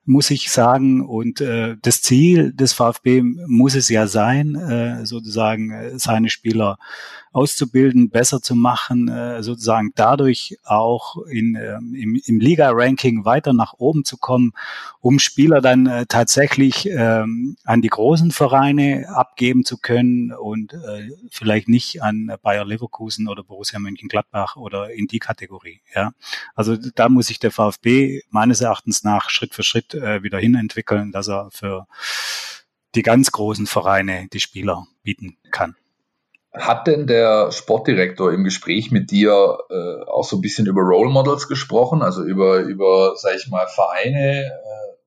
muss 0.07 0.31
ich 0.31 0.49
sagen. 0.49 1.05
Und 1.05 1.41
äh, 1.41 1.75
das 1.81 2.01
Ziel 2.01 2.53
des 2.53 2.73
VfB 2.73 3.21
muss 3.21 3.75
es 3.75 3.89
ja 3.89 4.07
sein, 4.07 4.55
äh, 4.55 5.05
sozusagen 5.05 5.71
äh, 5.71 5.99
seine 5.99 6.29
Spieler 6.29 6.79
auszubilden, 7.37 8.09
besser 8.09 8.41
zu 8.41 8.55
machen, 8.55 9.07
äh, 9.09 9.43
sozusagen 9.43 9.91
dadurch 9.93 10.57
auch 10.63 11.17
in, 11.27 11.55
äh, 11.55 11.75
im, 11.75 12.19
im 12.25 12.39
Liga-Ranking 12.39 13.25
weiter 13.25 13.53
nach 13.53 13.73
oben 13.77 14.03
zu 14.03 14.17
kommen, 14.17 14.53
um 15.01 15.19
Spieler 15.19 15.61
dann 15.61 15.85
äh, 15.85 16.07
tatsächlich 16.07 16.89
äh, 16.89 17.23
an 17.63 17.81
die 17.81 17.89
großen 17.89 18.31
Vereine 18.31 19.09
abgeben 19.09 19.65
zu 19.65 19.77
können 19.77 20.33
und 20.33 20.73
äh, 20.73 21.11
vielleicht 21.29 21.69
nicht 21.69 22.01
an 22.01 22.33
Bayer 22.41 22.65
Leverkusen 22.65 23.27
oder 23.27 23.43
Borussia 23.43 23.77
Mönchengladbach 23.77 24.55
oder 24.55 24.91
in 24.91 25.05
die 25.05 25.19
Kategorie. 25.19 25.81
Ja, 25.93 26.13
also 26.55 26.75
da 26.75 27.07
muss 27.07 27.27
sich 27.27 27.37
der 27.37 27.51
VfB 27.51 28.21
meines 28.31 28.61
Erachtens 28.61 29.03
nach 29.03 29.29
Schritt 29.29 29.53
für 29.53 29.63
Schritt 29.63 29.93
äh, 29.93 30.23
wieder 30.23 30.39
hinentwickeln, 30.39 31.11
dass 31.11 31.27
er 31.27 31.49
für 31.51 31.85
die 32.95 33.03
ganz 33.03 33.31
großen 33.31 33.67
Vereine 33.67 34.27
die 34.33 34.39
Spieler 34.39 34.87
bieten 35.03 35.37
kann. 35.51 35.75
Hat 36.53 36.87
denn 36.87 37.07
der 37.07 37.51
Sportdirektor 37.51 38.31
im 38.31 38.43
Gespräch 38.43 38.91
mit 38.91 39.11
dir 39.11 39.57
äh, 39.69 40.09
auch 40.09 40.23
so 40.23 40.37
ein 40.37 40.41
bisschen 40.41 40.65
über 40.65 40.81
Role 40.81 41.09
Models 41.09 41.47
gesprochen, 41.47 42.01
also 42.01 42.23
über, 42.23 42.59
über 42.59 43.13
sag 43.15 43.35
ich 43.35 43.47
mal, 43.49 43.67
Vereine, 43.67 44.45
äh, 44.45 44.97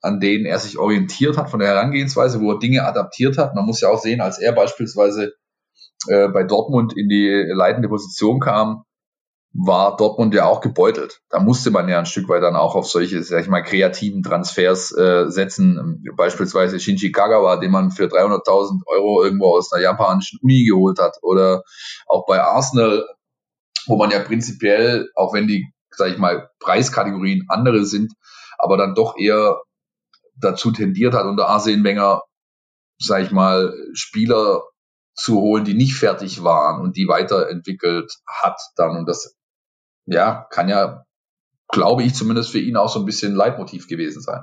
an 0.00 0.20
denen 0.20 0.46
er 0.46 0.58
sich 0.58 0.78
orientiert 0.78 1.36
hat 1.36 1.50
von 1.50 1.60
der 1.60 1.68
Herangehensweise, 1.68 2.40
wo 2.40 2.52
er 2.52 2.58
Dinge 2.58 2.84
adaptiert 2.84 3.38
hat? 3.38 3.54
Man 3.54 3.66
muss 3.66 3.80
ja 3.80 3.88
auch 3.88 3.98
sehen, 3.98 4.20
als 4.20 4.38
er 4.38 4.52
beispielsweise 4.52 5.34
äh, 6.08 6.28
bei 6.28 6.44
Dortmund 6.44 6.96
in 6.96 7.08
die 7.08 7.44
leitende 7.48 7.88
Position 7.88 8.40
kam, 8.40 8.84
war 9.56 9.96
Dortmund 9.96 10.34
ja 10.34 10.46
auch 10.46 10.60
gebeutelt. 10.60 11.20
Da 11.30 11.38
musste 11.38 11.70
man 11.70 11.88
ja 11.88 12.00
ein 12.00 12.06
Stück 12.06 12.28
weit 12.28 12.42
dann 12.42 12.56
auch 12.56 12.74
auf 12.74 12.88
solche, 12.88 13.22
sag 13.22 13.42
ich 13.42 13.48
mal, 13.48 13.62
kreativen 13.62 14.24
Transfers 14.24 14.90
äh, 14.96 15.30
setzen. 15.30 16.02
Beispielsweise 16.16 16.80
Shinji 16.80 17.12
Kagawa, 17.12 17.56
den 17.56 17.70
man 17.70 17.92
für 17.92 18.06
300.000 18.06 18.80
Euro 18.86 19.22
irgendwo 19.22 19.56
aus 19.56 19.72
einer 19.72 19.82
japanischen 19.82 20.40
Uni 20.42 20.64
geholt 20.64 20.98
hat. 20.98 21.18
Oder 21.22 21.62
auch 22.06 22.26
bei 22.26 22.42
Arsenal, 22.42 23.06
wo 23.86 23.96
man 23.96 24.10
ja 24.10 24.18
prinzipiell, 24.18 25.08
auch 25.14 25.32
wenn 25.32 25.46
die, 25.46 25.72
sag 25.90 26.10
ich 26.10 26.18
mal, 26.18 26.50
Preiskategorien 26.58 27.46
andere 27.48 27.84
sind, 27.84 28.12
aber 28.58 28.76
dann 28.76 28.96
doch 28.96 29.16
eher 29.16 29.60
dazu 30.36 30.72
tendiert 30.72 31.14
hat, 31.14 31.26
unter 31.26 31.48
Arsene 31.48 31.84
Wenger, 31.84 32.22
sag 32.98 33.22
ich 33.22 33.30
mal, 33.30 33.72
Spieler 33.92 34.64
zu 35.14 35.40
holen, 35.40 35.64
die 35.64 35.74
nicht 35.74 35.94
fertig 35.94 36.42
waren 36.42 36.82
und 36.82 36.96
die 36.96 37.06
weiterentwickelt 37.06 38.12
hat 38.26 38.60
dann. 38.74 38.96
Und 38.96 39.08
das 39.08 39.36
ja, 40.06 40.46
kann 40.50 40.68
ja, 40.68 41.04
glaube 41.68 42.02
ich, 42.02 42.14
zumindest 42.14 42.50
für 42.50 42.58
ihn 42.58 42.76
auch 42.76 42.88
so 42.88 42.98
ein 43.00 43.06
bisschen 43.06 43.34
Leitmotiv 43.34 43.88
gewesen 43.88 44.22
sein. 44.22 44.42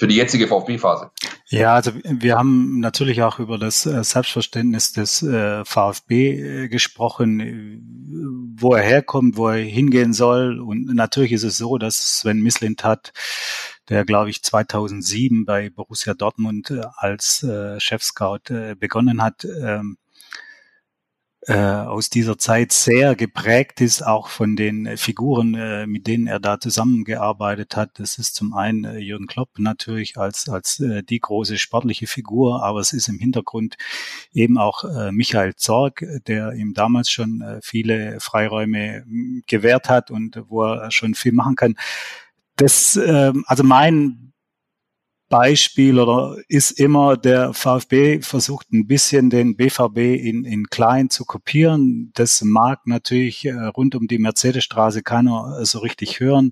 Für 0.00 0.08
die 0.08 0.16
jetzige 0.16 0.48
VfB-Phase. 0.48 1.10
Ja, 1.50 1.74
also 1.74 1.92
wir 2.02 2.38
haben 2.38 2.80
natürlich 2.80 3.22
auch 3.22 3.38
über 3.38 3.58
das 3.58 3.84
äh, 3.84 4.02
Selbstverständnis 4.02 4.92
des 4.92 5.22
äh, 5.22 5.62
VfB 5.64 6.62
äh, 6.62 6.68
gesprochen, 6.68 8.54
wo 8.56 8.72
er 8.72 8.82
herkommt, 8.82 9.36
wo 9.36 9.48
er 9.48 9.58
hingehen 9.62 10.14
soll. 10.14 10.58
Und 10.58 10.86
natürlich 10.94 11.32
ist 11.32 11.42
es 11.42 11.58
so, 11.58 11.76
dass 11.76 12.20
Sven 12.20 12.40
Mislint 12.40 12.82
hat, 12.82 13.12
der 13.90 14.06
glaube 14.06 14.30
ich 14.30 14.42
2007 14.42 15.44
bei 15.44 15.68
Borussia 15.68 16.14
Dortmund 16.14 16.72
als 16.96 17.44
Chefscout 17.78 18.76
begonnen 18.78 19.20
hat, 19.22 19.44
ähm, 19.44 19.96
äh, 21.46 21.54
aus 21.54 22.10
dieser 22.10 22.36
Zeit 22.36 22.72
sehr 22.72 23.14
geprägt 23.14 23.80
ist, 23.80 24.06
auch 24.06 24.28
von 24.28 24.56
den 24.56 24.96
Figuren, 24.98 25.54
äh, 25.54 25.86
mit 25.86 26.06
denen 26.06 26.26
er 26.26 26.38
da 26.38 26.60
zusammengearbeitet 26.60 27.76
hat. 27.76 27.98
Das 27.98 28.18
ist 28.18 28.34
zum 28.34 28.52
einen 28.52 28.84
äh, 28.84 28.98
Jürgen 28.98 29.26
Klopp 29.26 29.58
natürlich 29.58 30.18
als, 30.18 30.48
als 30.50 30.80
äh, 30.80 31.02
die 31.02 31.18
große 31.18 31.56
sportliche 31.56 32.06
Figur, 32.06 32.62
aber 32.62 32.80
es 32.80 32.92
ist 32.92 33.08
im 33.08 33.18
Hintergrund 33.18 33.76
eben 34.32 34.58
auch 34.58 34.84
äh, 34.84 35.12
Michael 35.12 35.54
Zorg, 35.56 36.04
der 36.26 36.52
ihm 36.52 36.74
damals 36.74 37.10
schon 37.10 37.40
äh, 37.40 37.60
viele 37.62 38.20
Freiräume 38.20 39.04
hm, 39.06 39.42
gewährt 39.46 39.88
hat 39.88 40.10
und 40.10 40.42
wo 40.48 40.64
er 40.64 40.90
schon 40.90 41.14
viel 41.14 41.32
machen 41.32 41.56
kann. 41.56 41.76
Das, 42.56 42.96
äh, 42.96 43.32
also 43.46 43.64
mein 43.64 44.29
Beispiel 45.30 46.00
oder 46.00 46.36
ist 46.48 46.72
immer, 46.72 47.16
der 47.16 47.54
VfB 47.54 48.20
versucht 48.20 48.72
ein 48.72 48.88
bisschen 48.88 49.30
den 49.30 49.56
BVB 49.56 49.98
in, 49.98 50.44
in 50.44 50.66
klein 50.66 51.08
zu 51.08 51.24
kopieren. 51.24 52.10
Das 52.14 52.42
mag 52.42 52.80
natürlich 52.84 53.44
äh, 53.44 53.52
rund 53.52 53.94
um 53.94 54.08
die 54.08 54.18
Mercedesstraße 54.18 55.02
keiner 55.02 55.58
äh, 55.60 55.64
so 55.64 55.78
richtig 55.78 56.18
hören. 56.18 56.50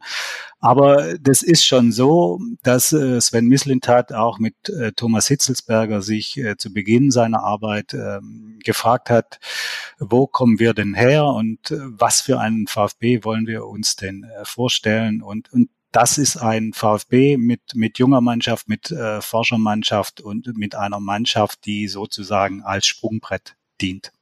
Aber 0.60 1.18
das 1.18 1.42
ist 1.42 1.66
schon 1.66 1.90
so, 1.90 2.38
dass 2.62 2.92
äh, 2.92 3.20
Sven 3.20 3.48
Mislintat 3.48 4.12
auch 4.12 4.38
mit 4.38 4.54
Thomas 4.96 5.26
Hitzelsberger 5.26 6.02
sich 6.02 6.40
zu 6.58 6.72
Beginn 6.72 7.10
seiner 7.10 7.42
Arbeit 7.42 7.94
ähm, 7.94 8.58
gefragt 8.64 9.10
hat, 9.10 9.40
wo 9.98 10.26
kommen 10.26 10.58
wir 10.58 10.74
denn 10.74 10.94
her 10.94 11.26
und 11.26 11.58
was 11.70 12.20
für 12.20 12.38
einen 12.38 12.66
VfB 12.66 13.24
wollen 13.24 13.46
wir 13.46 13.66
uns 13.66 13.96
denn 13.96 14.26
vorstellen? 14.44 15.22
Und, 15.22 15.52
und 15.52 15.68
das 15.92 16.18
ist 16.18 16.36
ein 16.36 16.72
VfB 16.72 17.36
mit, 17.36 17.60
mit 17.74 17.98
junger 17.98 18.20
Mannschaft, 18.20 18.68
mit 18.68 18.90
äh, 18.90 19.20
Forschermannschaft 19.22 20.20
und 20.20 20.56
mit 20.56 20.74
einer 20.74 21.00
Mannschaft, 21.00 21.64
die 21.64 21.88
sozusagen 21.88 22.62
als 22.62 22.86
Sprungbrett 22.86 23.56
dient. 23.80 24.12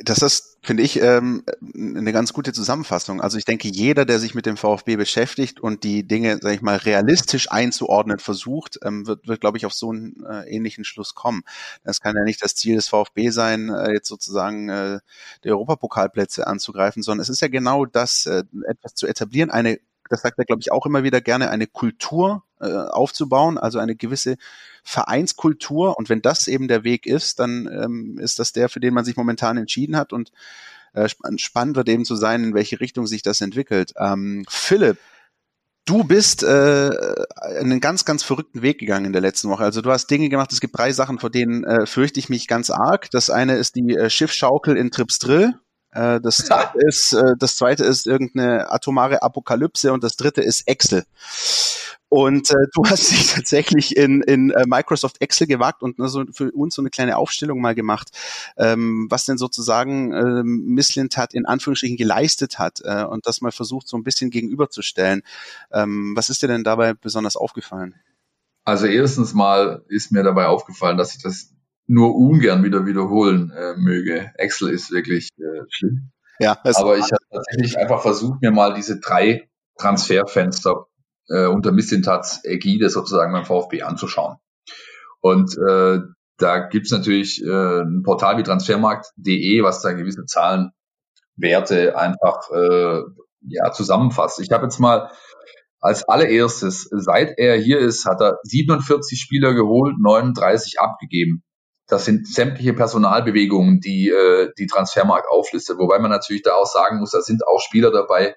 Das 0.00 0.22
ist, 0.22 0.58
finde 0.62 0.82
ich, 0.82 1.00
ähm, 1.00 1.44
eine 1.74 2.12
ganz 2.12 2.32
gute 2.32 2.52
Zusammenfassung. 2.52 3.20
Also 3.20 3.38
ich 3.38 3.44
denke, 3.44 3.68
jeder, 3.68 4.04
der 4.04 4.18
sich 4.18 4.34
mit 4.34 4.46
dem 4.46 4.56
VfB 4.56 4.96
beschäftigt 4.96 5.60
und 5.60 5.84
die 5.84 6.06
Dinge, 6.06 6.38
sage 6.40 6.54
ich 6.54 6.62
mal, 6.62 6.76
realistisch 6.76 7.50
einzuordnen 7.50 8.18
versucht, 8.18 8.78
ähm, 8.82 9.06
wird, 9.06 9.26
wird 9.28 9.40
glaube 9.40 9.58
ich, 9.58 9.66
auf 9.66 9.74
so 9.74 9.90
einen 9.90 10.24
äh, 10.24 10.48
ähnlichen 10.48 10.84
Schluss 10.84 11.14
kommen. 11.14 11.42
Das 11.84 12.00
kann 12.00 12.16
ja 12.16 12.24
nicht 12.24 12.42
das 12.42 12.54
Ziel 12.54 12.76
des 12.76 12.88
VfB 12.88 13.30
sein, 13.30 13.70
äh, 13.70 13.92
jetzt 13.92 14.08
sozusagen 14.08 14.68
äh, 14.68 15.00
die 15.44 15.50
Europapokalplätze 15.50 16.46
anzugreifen, 16.46 17.02
sondern 17.02 17.22
es 17.22 17.28
ist 17.28 17.40
ja 17.40 17.48
genau 17.48 17.84
das, 17.84 18.26
äh, 18.26 18.44
etwas 18.68 18.94
zu 18.94 19.06
etablieren, 19.06 19.50
eine 19.50 19.78
das 20.08 20.20
sagt 20.20 20.38
er, 20.38 20.44
glaube 20.44 20.60
ich, 20.60 20.70
auch 20.70 20.84
immer 20.84 21.04
wieder 21.04 21.22
gerne, 21.22 21.48
eine 21.48 21.66
Kultur 21.66 22.44
äh, 22.62 22.66
aufzubauen, 22.66 23.58
also 23.58 23.78
eine 23.78 23.96
gewisse 23.96 24.36
Vereinskultur. 24.84 25.98
Und 25.98 26.08
wenn 26.08 26.22
das 26.22 26.48
eben 26.48 26.68
der 26.68 26.84
Weg 26.84 27.06
ist, 27.06 27.38
dann 27.38 27.68
ähm, 27.68 28.18
ist 28.18 28.38
das 28.38 28.52
der, 28.52 28.68
für 28.68 28.80
den 28.80 28.94
man 28.94 29.04
sich 29.04 29.16
momentan 29.16 29.56
entschieden 29.56 29.96
hat. 29.96 30.12
Und 30.12 30.32
äh, 30.94 31.08
spannend 31.36 31.76
wird 31.76 31.88
eben 31.88 32.04
zu 32.04 32.16
sein, 32.16 32.44
in 32.44 32.54
welche 32.54 32.80
Richtung 32.80 33.06
sich 33.06 33.22
das 33.22 33.40
entwickelt. 33.40 33.92
Ähm, 33.98 34.44
Philipp, 34.48 34.98
Du 35.84 36.04
bist 36.04 36.44
äh, 36.44 36.90
einen 37.40 37.80
ganz, 37.80 38.04
ganz 38.04 38.22
verrückten 38.22 38.62
Weg 38.62 38.78
gegangen 38.78 39.06
in 39.06 39.12
der 39.12 39.20
letzten 39.20 39.48
Woche. 39.48 39.64
Also 39.64 39.82
du 39.82 39.90
hast 39.90 40.08
Dinge 40.08 40.28
gemacht, 40.28 40.52
es 40.52 40.60
gibt 40.60 40.78
drei 40.78 40.92
Sachen, 40.92 41.18
vor 41.18 41.28
denen 41.28 41.64
äh, 41.64 41.86
fürchte 41.86 42.20
ich 42.20 42.28
mich 42.28 42.46
ganz 42.46 42.70
arg. 42.70 43.10
Das 43.10 43.30
eine 43.30 43.56
ist 43.56 43.74
die 43.74 43.96
äh, 43.96 44.08
Schiffschaukel 44.08 44.76
in 44.76 44.92
Tripsdrill. 44.92 45.54
Äh, 45.92 46.20
das, 46.20 46.38
zweite 46.38 46.78
ist, 46.86 47.12
äh, 47.12 47.34
das 47.38 47.56
zweite 47.56 47.84
ist 47.84 48.06
irgendeine 48.06 48.70
atomare 48.70 49.22
Apokalypse 49.22 49.92
und 49.92 50.02
das 50.02 50.16
dritte 50.16 50.40
ist 50.40 50.66
Excel. 50.66 51.04
Und 52.08 52.50
äh, 52.50 52.66
du 52.74 52.84
hast 52.84 53.10
dich 53.10 53.26
tatsächlich 53.34 53.96
in, 53.96 54.20
in 54.22 54.50
äh, 54.50 54.64
Microsoft 54.66 55.22
Excel 55.22 55.46
gewagt 55.46 55.82
und 55.82 55.98
ne, 55.98 56.08
für 56.30 56.50
uns 56.52 56.74
so 56.74 56.82
eine 56.82 56.90
kleine 56.90 57.16
Aufstellung 57.16 57.60
mal 57.60 57.74
gemacht, 57.74 58.10
ähm, 58.58 59.06
was 59.10 59.24
denn 59.24 59.38
sozusagen 59.38 60.12
ähm, 60.12 60.64
Misslintat 60.66 61.32
in 61.32 61.46
Anführungsstrichen 61.46 61.96
geleistet 61.96 62.58
hat 62.58 62.80
äh, 62.84 63.04
und 63.04 63.26
das 63.26 63.40
mal 63.40 63.52
versucht 63.52 63.88
so 63.88 63.96
ein 63.96 64.02
bisschen 64.02 64.30
gegenüberzustellen. 64.30 65.22
Ähm, 65.72 66.12
was 66.14 66.28
ist 66.28 66.42
dir 66.42 66.48
denn 66.48 66.64
dabei 66.64 66.92
besonders 66.92 67.36
aufgefallen? 67.36 67.94
Also 68.64 68.86
erstens 68.86 69.32
mal 69.34 69.82
ist 69.88 70.12
mir 70.12 70.22
dabei 70.22 70.46
aufgefallen, 70.46 70.96
dass 70.96 71.14
ich 71.14 71.22
das 71.22 71.52
nur 71.92 72.16
ungern 72.16 72.64
wieder 72.64 72.86
wiederholen 72.86 73.50
äh, 73.50 73.74
möge. 73.76 74.30
Excel 74.36 74.70
ist 74.70 74.90
wirklich 74.90 75.28
äh, 75.36 75.62
schlimm. 75.68 76.10
Ja, 76.38 76.58
aber 76.62 76.96
ich 76.96 77.12
habe 77.12 77.22
tatsächlich 77.30 77.78
einfach 77.78 78.00
versucht, 78.00 78.40
mir 78.40 78.50
mal 78.50 78.74
diese 78.74 78.98
drei 78.98 79.48
Transferfenster 79.78 80.86
äh, 81.28 81.46
unter 81.46 81.70
Missintats 81.70 82.44
Ägide 82.44 82.88
sozusagen 82.88 83.32
beim 83.32 83.44
VfB 83.44 83.82
anzuschauen. 83.82 84.38
Und 85.20 85.56
äh, 85.58 86.00
da 86.38 86.58
gibt's 86.68 86.90
natürlich 86.90 87.42
äh, 87.44 87.82
ein 87.82 88.02
Portal 88.02 88.38
wie 88.38 88.42
transfermarkt.de, 88.42 89.62
was 89.62 89.82
da 89.82 89.92
gewisse 89.92 90.24
Zahlenwerte 90.24 91.96
einfach 91.96 92.50
äh, 92.50 93.02
ja, 93.42 93.70
zusammenfasst. 93.72 94.40
Ich 94.40 94.50
habe 94.50 94.64
jetzt 94.64 94.80
mal 94.80 95.10
als 95.80 96.08
allererstes, 96.08 96.88
seit 96.90 97.38
er 97.38 97.56
hier 97.58 97.78
ist, 97.78 98.06
hat 98.06 98.20
er 98.20 98.38
47 98.44 99.20
Spieler 99.20 99.52
geholt, 99.52 99.96
39 100.00 100.80
abgegeben. 100.80 101.44
Das 101.88 102.04
sind 102.04 102.26
sämtliche 102.26 102.72
Personalbewegungen, 102.72 103.80
die 103.80 104.08
äh, 104.08 104.50
die 104.58 104.66
Transfermarkt 104.66 105.28
auflistet. 105.28 105.78
Wobei 105.78 105.98
man 105.98 106.10
natürlich 106.10 106.42
da 106.42 106.54
auch 106.54 106.66
sagen 106.66 106.98
muss, 106.98 107.10
da 107.10 107.20
sind 107.20 107.46
auch 107.46 107.60
Spieler 107.60 107.90
dabei, 107.90 108.36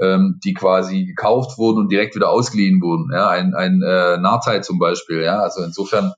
ähm, 0.00 0.40
die 0.44 0.54
quasi 0.54 1.04
gekauft 1.04 1.58
wurden 1.58 1.78
und 1.78 1.92
direkt 1.92 2.14
wieder 2.14 2.30
ausgeliehen 2.30 2.80
wurden. 2.80 3.10
Ja, 3.12 3.28
ein 3.28 3.54
ein 3.54 3.82
äh, 3.82 4.18
Nartei 4.18 4.60
zum 4.60 4.78
Beispiel. 4.78 5.22
Ja, 5.22 5.40
also 5.40 5.62
insofern 5.62 6.12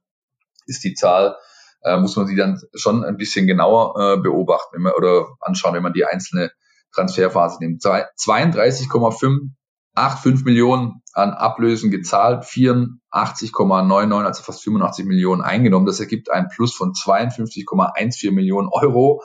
ist 0.66 0.84
die 0.84 0.94
Zahl 0.94 1.36
äh, 1.82 1.96
muss 1.98 2.16
man 2.16 2.26
sie 2.26 2.36
dann 2.36 2.60
schon 2.74 3.04
ein 3.04 3.16
bisschen 3.16 3.46
genauer 3.46 3.94
äh, 3.98 4.20
beobachten 4.20 4.76
wenn 4.76 4.82
man, 4.82 4.92
oder 4.94 5.26
anschauen, 5.40 5.74
wenn 5.74 5.82
man 5.82 5.92
die 5.92 6.04
einzelne 6.04 6.50
Transferphase 6.94 7.58
nimmt. 7.60 7.82
32,85 9.98 10.44
Millionen 10.44 11.02
an 11.12 11.30
Ablösen 11.30 11.90
gezahlt, 11.90 12.44
84,99, 12.44 14.24
also 14.24 14.42
fast 14.42 14.62
85 14.62 15.06
Millionen 15.06 15.42
eingenommen. 15.42 15.86
Das 15.86 16.00
ergibt 16.00 16.30
ein 16.30 16.48
Plus 16.48 16.74
von 16.74 16.92
52,14 16.92 18.32
Millionen 18.32 18.68
Euro. 18.70 19.22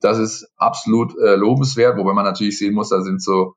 Das 0.00 0.18
ist 0.18 0.48
absolut 0.56 1.16
äh, 1.18 1.36
lobenswert, 1.36 1.96
wobei 1.96 2.12
man 2.12 2.24
natürlich 2.24 2.58
sehen 2.58 2.74
muss, 2.74 2.88
da 2.88 3.02
sind 3.02 3.22
so 3.22 3.54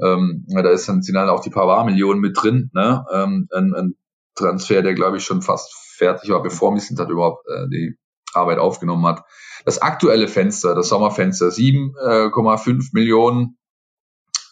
ähm, 0.00 0.46
da 0.48 0.70
ist 0.70 0.88
dann, 0.88 1.02
sind 1.02 1.14
dann 1.14 1.28
auch 1.28 1.40
die 1.40 1.50
Pavard-Millionen 1.50 2.20
mit 2.20 2.40
drin. 2.40 2.70
Ne? 2.72 3.04
Ähm, 3.12 3.48
ein, 3.52 3.74
ein 3.74 3.94
Transfer, 4.34 4.82
der 4.82 4.94
glaube 4.94 5.16
ich 5.16 5.24
schon 5.24 5.42
fast 5.42 5.74
fertig 5.96 6.30
war, 6.30 6.42
bevor 6.42 6.72
Missentat 6.72 7.10
überhaupt 7.10 7.44
äh, 7.48 7.68
die 7.68 7.98
Arbeit 8.32 8.58
aufgenommen 8.58 9.04
hat. 9.06 9.24
Das 9.64 9.82
aktuelle 9.82 10.28
Fenster, 10.28 10.74
das 10.74 10.88
Sommerfenster, 10.88 11.48
7,5 11.48 12.90
Millionen 12.92 13.57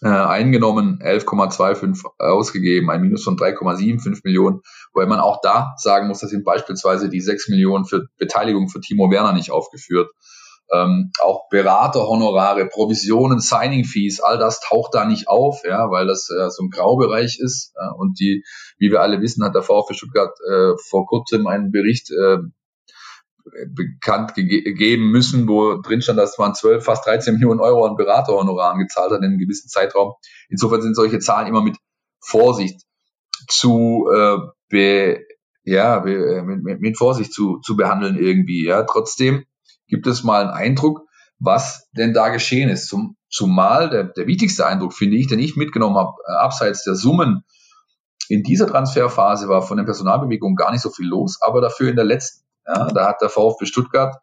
äh, 0.07 0.09
eingenommen, 0.09 1.01
11,25 1.03 2.05
ausgegeben, 2.19 2.91
ein 2.91 3.01
Minus 3.01 3.25
von 3.25 3.37
3,75 3.37 4.21
Millionen, 4.23 4.61
wobei 4.93 5.07
man 5.07 5.19
auch 5.19 5.41
da 5.43 5.75
sagen 5.79 6.07
muss, 6.07 6.21
das 6.21 6.31
sind 6.31 6.45
beispielsweise 6.45 7.09
die 7.09 7.21
6 7.21 7.49
Millionen 7.49 7.85
für 7.87 8.07
Beteiligung 8.17 8.69
für 8.69 8.81
Timo 8.81 9.11
Werner 9.11 9.33
nicht 9.33 9.51
aufgeführt. 9.51 10.09
Ähm, 10.73 11.13
auch 11.21 11.49
Beraterhonorare, 11.49 12.67
Provisionen, 12.67 13.39
Signing-Fees, 13.39 14.21
all 14.21 14.39
das 14.39 14.61
taucht 14.61 14.95
da 14.95 15.05
nicht 15.05 15.29
auf, 15.29 15.63
ja, 15.65 15.91
weil 15.91 16.07
das 16.07 16.29
äh, 16.31 16.51
so 16.51 16.65
ein 16.65 16.71
Graubereich 16.71 17.39
ist. 17.41 17.73
Äh, 17.77 17.95
und 17.97 18.19
die, 18.19 18.45
wie 18.79 18.91
wir 18.91 19.01
alle 19.01 19.21
wissen, 19.21 19.45
hat 19.45 19.55
der 19.55 19.63
VfB 19.63 19.95
Stuttgart 19.95 20.37
äh, 20.49 20.73
vor 20.89 21.07
kurzem 21.07 21.47
einen 21.47 21.71
Bericht 21.71 22.11
äh, 22.11 22.39
bekannt 23.69 24.35
gegeben 24.35 25.11
müssen, 25.11 25.49
wo 25.49 25.81
drin 25.81 26.03
stand, 26.03 26.19
dass 26.19 26.39
man 26.39 26.55
12, 26.55 26.85
fast 26.85 27.07
13 27.07 27.35
Millionen 27.35 27.61
Euro 27.61 27.87
an 27.87 27.97
Beraterhonoraren 27.97 28.81
gezahlt 28.81 29.13
hat 29.13 29.19
in 29.19 29.25
einem 29.25 29.39
gewissen 29.39 29.69
Zeitraum. 29.69 30.15
Insofern 30.49 30.83
sind 30.83 30.97
solche 30.97 31.19
Zahlen 31.19 31.47
immer 31.47 31.63
mit 31.63 31.77
Vorsicht 32.21 32.83
zu 33.49 34.09
äh, 34.13 34.39
be, 34.69 35.21
ja, 35.63 36.01
be, 36.01 36.43
mit, 36.43 36.81
mit 36.81 36.99
Vorsicht 36.99 37.33
zu, 37.33 37.59
zu 37.61 37.77
behandeln 37.77 38.19
irgendwie. 38.19 38.67
Ja, 38.67 38.83
trotzdem 38.83 39.45
gibt 39.87 40.07
es 40.07 40.25
mal 40.25 40.43
einen 40.43 40.51
Eindruck, 40.51 41.03
was 41.39 41.89
denn 41.97 42.15
da 42.15 42.31
geschehen 42.31 42.69
ist. 42.69 42.89
Zum, 42.89 43.17
zumal 43.29 43.91
der, 43.91 44.05
der 44.05 44.27
wichtigste 44.27 44.67
Eindruck, 44.67 44.93
finde 44.93 45.17
ich, 45.17 45.29
den 45.29 45.39
ich 45.39 45.57
mitgenommen 45.57 45.97
habe, 45.97 46.13
äh, 46.27 46.33
abseits 46.33 46.85
der 46.85 46.95
Summen, 46.95 47.45
in 48.29 48.43
dieser 48.43 48.67
Transferphase 48.67 49.49
war 49.49 49.63
von 49.63 49.77
den 49.77 49.87
Personalbewegungen 49.87 50.57
gar 50.57 50.73
nicht 50.73 50.83
so 50.83 50.91
viel 50.91 51.07
los, 51.07 51.39
aber 51.41 51.61
dafür 51.61 51.91
in 51.91 51.97
der 51.97 52.05
letzten. 52.05 52.46
Ja, 52.67 52.89
da 52.89 53.09
hat 53.09 53.21
der 53.21 53.29
VfB 53.29 53.67
Stuttgart 53.67 54.17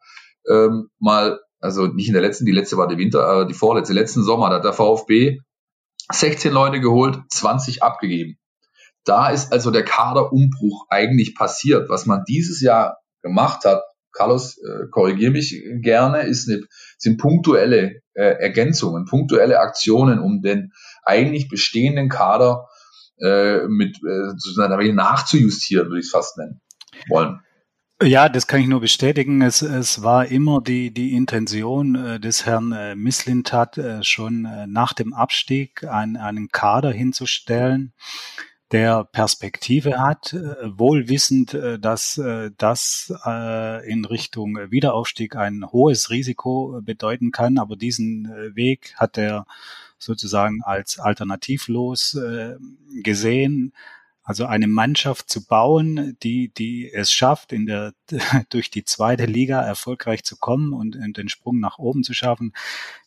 ähm, 0.49 0.89
mal, 0.99 1.39
also 1.59 1.87
nicht 1.87 2.07
in 2.07 2.13
der 2.13 2.21
letzten, 2.21 2.45
die 2.45 2.51
letzte 2.51 2.77
war 2.77 2.87
die 2.87 2.97
Winter, 2.97 3.41
äh, 3.41 3.47
die 3.47 3.53
vorletzte, 3.53 3.93
letzten 3.93 4.23
Sommer, 4.23 4.49
da 4.49 4.57
hat 4.57 4.65
der 4.65 4.73
VfB 4.73 5.39
16 6.11 6.51
Leute 6.51 6.81
geholt, 6.81 7.19
20 7.29 7.83
abgegeben. 7.83 8.37
Da 9.05 9.29
ist 9.29 9.51
also 9.51 9.71
der 9.71 9.83
Kaderumbruch 9.83 10.85
eigentlich 10.89 11.35
passiert. 11.35 11.89
Was 11.89 12.05
man 12.05 12.23
dieses 12.27 12.61
Jahr 12.61 12.97
gemacht 13.21 13.65
hat, 13.65 13.83
Carlos, 14.11 14.57
äh, 14.57 14.87
korrigiere 14.91 15.31
mich 15.31 15.61
gerne, 15.81 16.23
ist 16.23 16.49
eine, 16.49 16.61
sind 16.97 17.19
punktuelle 17.19 18.01
äh, 18.13 18.23
Ergänzungen, 18.23 19.05
punktuelle 19.05 19.59
Aktionen, 19.59 20.19
um 20.19 20.41
den 20.41 20.71
eigentlich 21.03 21.49
bestehenden 21.49 22.09
Kader 22.09 22.67
äh, 23.19 23.67
mit 23.67 23.97
äh, 24.03 24.93
nachzujustieren, 24.93 25.87
würde 25.87 25.99
ich 25.99 26.05
es 26.05 26.11
fast 26.11 26.37
nennen 26.37 26.61
wollen. 27.09 27.39
Ja, 28.05 28.27
das 28.27 28.47
kann 28.47 28.59
ich 28.59 28.67
nur 28.67 28.81
bestätigen. 28.81 29.41
Es, 29.41 29.61
es 29.61 30.03
war 30.03 30.25
immer 30.25 30.61
die, 30.61 30.91
die 30.91 31.13
Intention 31.13 31.95
äh, 31.95 32.19
des 32.19 32.45
Herrn 32.45 32.73
äh, 32.73 32.95
Misslintat, 32.95 33.77
äh, 33.77 34.03
schon 34.03 34.43
äh, 34.43 34.67
nach 34.67 34.91
dem 34.91 35.13
Abstieg 35.13 35.85
ein, 35.85 36.17
einen 36.17 36.49
Kader 36.49 36.91
hinzustellen, 36.91 37.93
der 38.73 39.05
Perspektive 39.05 39.99
hat, 39.99 40.35
wohl 40.63 41.07
wissend, 41.07 41.55
dass 41.79 42.19
das 42.57 43.13
in 43.85 44.05
Richtung 44.05 44.57
Wiederaufstieg 44.71 45.35
ein 45.35 45.63
hohes 45.71 46.09
Risiko 46.09 46.81
bedeuten 46.81 47.29
kann. 47.31 47.59
Aber 47.59 47.75
diesen 47.75 48.33
Weg 48.55 48.95
hat 48.97 49.19
er 49.19 49.45
sozusagen 49.99 50.63
als 50.63 50.97
alternativlos 50.97 52.17
gesehen. 53.03 53.73
Also 54.23 54.45
eine 54.45 54.67
Mannschaft 54.67 55.29
zu 55.29 55.45
bauen, 55.45 56.17
die, 56.23 56.47
die 56.47 56.89
es 56.91 57.11
schafft, 57.11 57.51
in 57.51 57.65
der, 57.65 57.93
durch 58.49 58.71
die 58.71 58.85
zweite 58.85 59.25
Liga 59.25 59.61
erfolgreich 59.61 60.23
zu 60.23 60.37
kommen 60.37 60.71
und, 60.71 60.97
den 61.17 61.27
Sprung 61.27 61.59
nach 61.59 61.77
oben 61.77 62.03
zu 62.03 62.13
schaffen, 62.13 62.53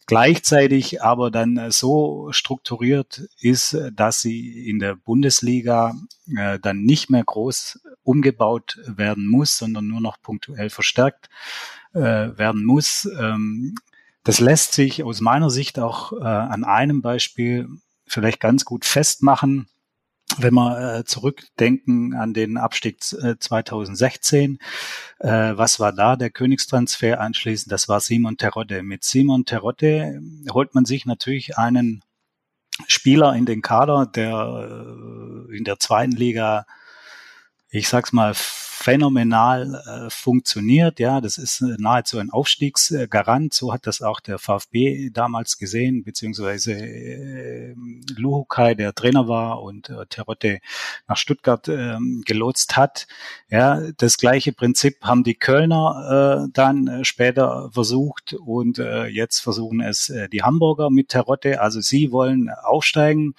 gleichzeitig 0.07 1.03
aber 1.03 1.31
dann 1.31 1.71
so 1.71 2.29
strukturiert 2.33 3.29
ist, 3.41 3.77
dass 3.95 4.21
sie 4.21 4.69
in 4.69 4.79
der 4.79 4.95
Bundesliga 4.95 5.95
äh, 6.37 6.59
dann 6.61 6.83
nicht 6.83 7.09
mehr 7.09 7.25
groß 7.25 7.81
umgebaut 8.03 8.79
werden 8.87 9.27
muss, 9.27 9.57
sondern 9.57 9.89
nur 9.89 10.03
noch 10.03 10.21
punktuell 10.21 10.69
verstärkt 10.69 11.31
äh, 11.95 12.01
werden 12.01 12.65
muss. 12.65 13.09
Ähm, 13.19 13.75
das 14.23 14.39
lässt 14.39 14.75
sich 14.75 15.03
aus 15.03 15.21
meiner 15.21 15.49
Sicht 15.49 15.79
auch 15.79 16.13
äh, 16.13 16.25
an 16.25 16.65
einem 16.65 17.01
Beispiel 17.01 17.69
vielleicht 18.07 18.41
ganz 18.41 18.65
gut 18.65 18.85
festmachen 18.85 19.69
wenn 20.39 20.55
wir 20.55 20.99
äh, 20.99 21.05
zurückdenken 21.05 22.15
an 22.15 22.35
den 22.35 22.57
Abstieg 22.57 22.99
äh, 23.23 23.37
2016, 23.39 24.59
äh, 25.21 25.29
was 25.29 25.81
war 25.81 25.93
da 25.93 26.17
der 26.17 26.31
Königstransfer 26.31 27.21
anschließend? 27.21 27.73
Das 27.73 27.89
war 27.89 28.01
Simon 28.01 28.37
Terodde. 28.37 28.83
Mit 28.83 29.05
Simon 29.05 29.45
Terodde 29.45 30.21
holt 30.51 30.75
man 30.75 30.85
sich 30.85 31.07
natürlich 31.07 31.57
einen 31.57 32.03
Spieler 32.87 33.35
in 33.35 33.47
den 33.47 33.63
Kader, 33.63 34.07
der 34.07 35.49
äh, 35.49 35.57
in 35.57 35.65
der 35.65 35.79
zweiten 35.79 36.13
Liga 36.13 36.67
ich 37.77 37.89
sag's 37.89 38.13
mal, 38.13 38.33
phänomenal 38.35 39.83
äh, 39.87 40.11
funktioniert. 40.11 41.01
Ja, 41.01 41.21
das 41.21 41.39
ist 41.39 41.61
äh, 41.61 41.77
nahezu 41.79 42.19
ein 42.19 42.31
Aufstiegsgarant. 42.31 43.53
So 43.53 43.73
hat 43.73 43.87
das 43.87 44.01
auch 44.01 44.21
der 44.21 44.39
VfB 44.39 45.11
damals 45.11 45.59
gesehen, 45.59 46.05
beziehungsweise 46.05 46.73
äh, 46.73 47.75
Luhukai, 48.17 48.75
der 48.75 48.95
Trainer 48.95 49.29
war 49.29 49.63
und 49.63 49.91
äh, 49.91 50.07
Terotte 50.09 50.61
nach 51.09 51.17
Stuttgart 51.17 51.67
äh, 51.69 51.97
gelotst 52.25 52.77
hat. 52.77 53.07
Ja, 53.51 53.81
das 53.97 54.19
gleiche 54.19 54.53
Prinzip 54.53 55.03
haben 55.03 55.25
die 55.25 55.35
Kölner 55.35 56.47
äh, 56.47 56.51
dann 56.53 56.87
äh, 56.87 57.05
später 57.05 57.71
versucht 57.73 58.35
und 58.35 58.79
äh, 58.79 59.07
jetzt 59.07 59.41
versuchen 59.41 59.81
es 59.81 60.11
äh, 60.11 60.29
die 60.29 60.43
Hamburger 60.43 60.91
mit 60.91 61.09
Terotte. 61.09 61.61
Also 61.61 61.81
sie 61.81 62.13
wollen 62.13 62.51
aufsteigen 62.51 63.35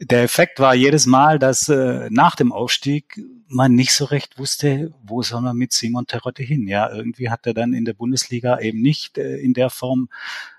der 0.00 0.22
Effekt 0.22 0.60
war 0.60 0.74
jedes 0.74 1.04
Mal, 1.06 1.38
dass 1.38 1.68
äh, 1.68 2.08
nach 2.10 2.34
dem 2.34 2.52
Aufstieg 2.52 3.20
man 3.48 3.74
nicht 3.74 3.92
so 3.92 4.06
recht 4.06 4.38
wusste, 4.38 4.94
wo 5.02 5.22
soll 5.22 5.42
man 5.42 5.56
mit 5.56 5.72
Simon 5.72 6.06
Terotte 6.06 6.42
hin. 6.42 6.66
Ja, 6.66 6.90
irgendwie 6.90 7.28
hat 7.28 7.46
er 7.46 7.52
dann 7.52 7.74
in 7.74 7.84
der 7.84 7.92
Bundesliga 7.92 8.58
eben 8.60 8.80
nicht 8.80 9.18
äh, 9.18 9.36
in 9.36 9.52
der 9.52 9.68
Form 9.68 10.08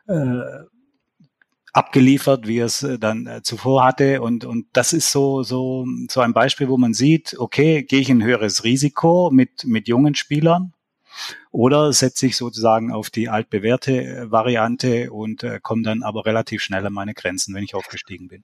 äh, 0.07 0.41
abgeliefert, 1.73 2.47
wie 2.47 2.59
er 2.59 2.65
es 2.65 2.83
äh, 2.83 2.99
dann 2.99 3.25
äh, 3.25 3.41
zuvor 3.41 3.83
hatte. 3.83 4.21
Und, 4.21 4.45
und 4.45 4.67
das 4.73 4.93
ist 4.93 5.11
so, 5.11 5.41
so, 5.41 5.87
so 6.07 6.21
ein 6.21 6.33
Beispiel, 6.33 6.69
wo 6.69 6.77
man 6.77 6.93
sieht, 6.93 7.35
okay, 7.39 7.81
gehe 7.81 8.01
ich 8.01 8.11
ein 8.11 8.23
höheres 8.23 8.63
Risiko 8.63 9.31
mit, 9.31 9.65
mit 9.65 9.87
jungen 9.87 10.13
Spielern? 10.13 10.73
Oder 11.51 11.91
setze 11.93 12.27
ich 12.27 12.37
sozusagen 12.37 12.91
auf 12.91 13.09
die 13.09 13.27
altbewährte 13.29 14.05
äh, 14.05 14.31
Variante 14.31 15.11
und 15.11 15.43
äh, 15.43 15.59
komme 15.61 15.81
dann 15.81 16.03
aber 16.03 16.25
relativ 16.25 16.61
schnell 16.61 16.85
an 16.85 16.93
meine 16.93 17.15
Grenzen, 17.15 17.55
wenn 17.55 17.63
ich 17.63 17.73
aufgestiegen 17.73 18.27
bin? 18.27 18.43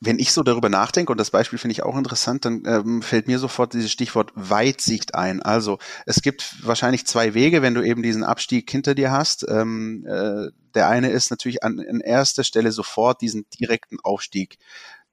Wenn 0.00 0.18
ich 0.18 0.32
so 0.32 0.42
darüber 0.42 0.68
nachdenke, 0.68 1.12
und 1.12 1.18
das 1.18 1.30
Beispiel 1.30 1.58
finde 1.58 1.72
ich 1.72 1.82
auch 1.82 1.96
interessant, 1.96 2.44
dann 2.44 2.62
ähm, 2.66 3.02
fällt 3.02 3.26
mir 3.26 3.38
sofort 3.38 3.74
dieses 3.74 3.90
Stichwort 3.90 4.32
Weitsicht 4.34 5.14
ein. 5.14 5.42
Also 5.42 5.78
es 6.04 6.22
gibt 6.22 6.66
wahrscheinlich 6.66 7.06
zwei 7.06 7.34
Wege, 7.34 7.62
wenn 7.62 7.74
du 7.74 7.82
eben 7.82 8.02
diesen 8.02 8.24
Abstieg 8.24 8.70
hinter 8.70 8.94
dir 8.94 9.10
hast. 9.10 9.46
Ähm, 9.48 10.06
äh, 10.06 10.50
der 10.74 10.88
eine 10.88 11.10
ist 11.10 11.30
natürlich 11.30 11.62
an, 11.62 11.80
an 11.80 12.00
erster 12.00 12.44
Stelle 12.44 12.72
sofort 12.72 13.20
diesen 13.22 13.46
direkten 13.58 13.98
Aufstieg 14.02 14.58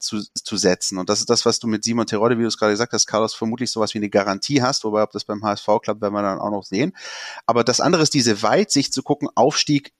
zu, 0.03 0.21
zu 0.33 0.57
setzen. 0.57 0.97
Und 0.97 1.09
das 1.09 1.19
ist 1.19 1.29
das, 1.29 1.45
was 1.45 1.59
du 1.59 1.67
mit 1.67 1.83
Simon 1.83 2.05
Terodde, 2.05 2.37
wie 2.37 2.41
du 2.41 2.47
es 2.47 2.57
gerade 2.57 2.73
gesagt 2.73 2.93
hast, 2.93 3.07
Carlos, 3.07 3.33
vermutlich 3.33 3.71
sowas 3.71 3.93
wie 3.93 3.99
eine 3.99 4.09
Garantie 4.09 4.61
hast, 4.61 4.83
wobei 4.83 5.01
ob 5.01 5.11
das 5.11 5.23
beim 5.23 5.43
HSV 5.43 5.65
klappt, 5.81 6.01
werden 6.01 6.13
wir 6.13 6.21
dann 6.21 6.39
auch 6.39 6.51
noch 6.51 6.63
sehen. 6.63 6.95
Aber 7.45 7.63
das 7.63 7.79
andere 7.79 8.03
ist 8.03 8.13
diese 8.13 8.43
Weitsicht 8.43 8.93
zu 8.93 9.01
gucken, 9.01 9.29
Aufstieg 9.35 9.93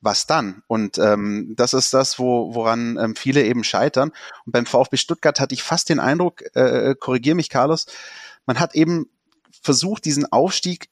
was 0.00 0.26
dann? 0.26 0.62
Und 0.66 0.98
ähm, 0.98 1.54
das 1.56 1.74
ist 1.74 1.94
das, 1.94 2.18
wo, 2.18 2.54
woran 2.54 2.98
ähm, 2.98 3.16
viele 3.16 3.44
eben 3.44 3.64
scheitern. 3.64 4.12
Und 4.44 4.52
beim 4.52 4.66
VfB 4.66 4.96
Stuttgart 4.96 5.40
hatte 5.40 5.54
ich 5.54 5.62
fast 5.62 5.88
den 5.88 6.00
Eindruck, 6.00 6.42
äh, 6.54 6.94
korrigier 6.98 7.34
mich, 7.34 7.50
Carlos, 7.50 7.86
man 8.46 8.60
hat 8.60 8.74
eben 8.74 9.06
versucht, 9.62 10.04
diesen 10.04 10.30
Aufstieg 10.30 10.88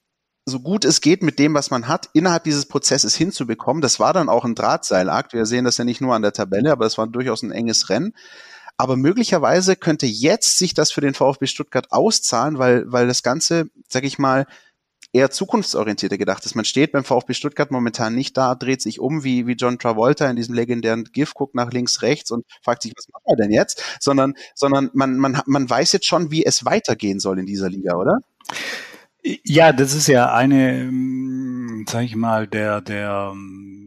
so 0.47 0.61
gut 0.61 0.85
es 0.85 1.01
geht 1.01 1.23
mit 1.23 1.39
dem, 1.39 1.55
was 1.55 1.71
man 1.71 1.89
hat, 1.89 2.11
innerhalb 2.13 2.45
dieses 2.45 2.67
Prozesses 2.67 3.15
hinzubekommen. 3.15 3.81
Das 3.81 3.99
war 3.99 4.13
dann 4.13 4.29
auch 4.29 4.45
ein 4.45 4.55
Drahtseilakt. 4.55 5.33
Wir 5.33 5.47
sehen 5.47 5.65
das 5.65 5.79
ja 5.79 5.85
nicht 5.85 6.01
nur 6.01 6.15
an 6.15 6.23
der 6.23 6.33
Tabelle, 6.33 6.71
aber 6.71 6.85
es 6.85 6.99
war 6.99 7.07
durchaus 7.07 7.43
ein 7.43 7.51
enges 7.51 7.89
Rennen. 7.89 8.13
Aber 8.77 8.97
möglicherweise 8.97 9.77
könnte 9.77 10.07
jetzt 10.07 10.59
sich 10.59 10.75
das 10.75 10.93
für 10.93 11.01
den 11.01 11.15
VfB 11.15 11.47
Stuttgart 11.47 11.93
auszahlen, 11.93 12.59
weil, 12.59 12.91
weil 12.91 13.07
das 13.07 13.23
Ganze, 13.23 13.71
sag 13.89 14.05
ich 14.05 14.19
mal, 14.19 14.47
eher 15.15 15.31
zukunftsorientierter 15.31 16.19
gedacht 16.19 16.45
ist. 16.45 16.57
Man 16.57 16.65
steht 16.65 16.93
beim 16.93 17.05
VfB 17.05 17.35
Stuttgart 17.35 17.71
momentan 17.71 18.15
nicht 18.15 18.37
da, 18.37 18.55
dreht 18.55 18.83
sich 18.83 18.99
um 18.99 19.23
wie, 19.23 19.47
wie 19.47 19.53
John 19.53 19.79
Travolta 19.79 20.29
in 20.29 20.37
diesem 20.37 20.55
legendären 20.55 21.05
GIF, 21.05 21.35
guckt 21.35 21.55
nach 21.55 21.71
links, 21.73 22.03
rechts 22.03 22.33
und 22.33 22.45
fragt 22.63 22.83
sich, 22.83 22.93
was 22.97 23.09
machen 23.09 23.23
wir 23.27 23.37
denn 23.37 23.53
jetzt? 23.53 23.83
Sondern, 24.01 24.35
sondern 24.55 24.91
man, 24.93 25.17
man, 25.17 25.41
man 25.47 25.71
weiß 25.71 25.93
jetzt 25.93 26.07
schon, 26.07 26.33
wie 26.33 26.45
es 26.45 26.65
weitergehen 26.65 27.21
soll 27.21 27.39
in 27.39 27.47
dieser 27.47 27.71
Liga, 27.71 27.95
oder? 27.95 28.19
Ja, 29.23 29.73
das 29.73 29.95
ist 29.95 30.09
ja 30.09 30.35
eine, 30.35 30.81
ähm, 30.81 31.87
sage 31.89 32.05
ich 32.07 32.17
mal, 32.17 32.47
der, 32.47 32.81
der 32.81 33.31
ähm, 33.33 33.84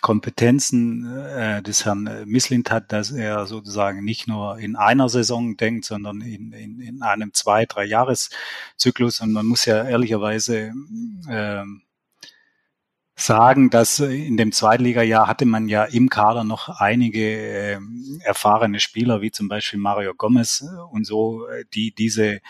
Kompetenzen 0.00 1.16
äh, 1.16 1.62
des 1.62 1.84
Herrn 1.84 2.24
Misslint 2.26 2.70
hat, 2.70 2.92
dass 2.92 3.10
er 3.10 3.46
sozusagen 3.46 4.04
nicht 4.04 4.28
nur 4.28 4.58
in 4.58 4.76
einer 4.76 5.08
Saison 5.08 5.56
denkt, 5.56 5.84
sondern 5.84 6.20
in, 6.20 6.52
in, 6.52 6.80
in 6.80 7.02
einem 7.02 7.32
zwei, 7.34 7.66
drei 7.66 7.84
Jahreszyklus. 7.84 9.20
Und 9.20 9.32
man 9.32 9.46
muss 9.46 9.64
ja 9.64 9.84
ehrlicherweise 9.84 10.72
äh, 11.28 11.64
sagen, 13.16 13.70
dass 13.70 13.98
in 13.98 14.36
dem 14.36 14.52
Zweitligajahr 14.52 15.26
hatte 15.26 15.46
man 15.46 15.68
ja 15.68 15.84
im 15.84 16.10
Kader 16.10 16.44
noch 16.44 16.68
einige 16.68 17.20
äh, 17.20 17.78
erfahrene 18.20 18.78
Spieler, 18.78 19.22
wie 19.22 19.30
zum 19.30 19.48
Beispiel 19.48 19.80
Mario 19.80 20.14
Gomez 20.14 20.64
und 20.90 21.06
so, 21.06 21.48
äh, 21.48 21.64
die 21.72 21.94
diese 21.94 22.40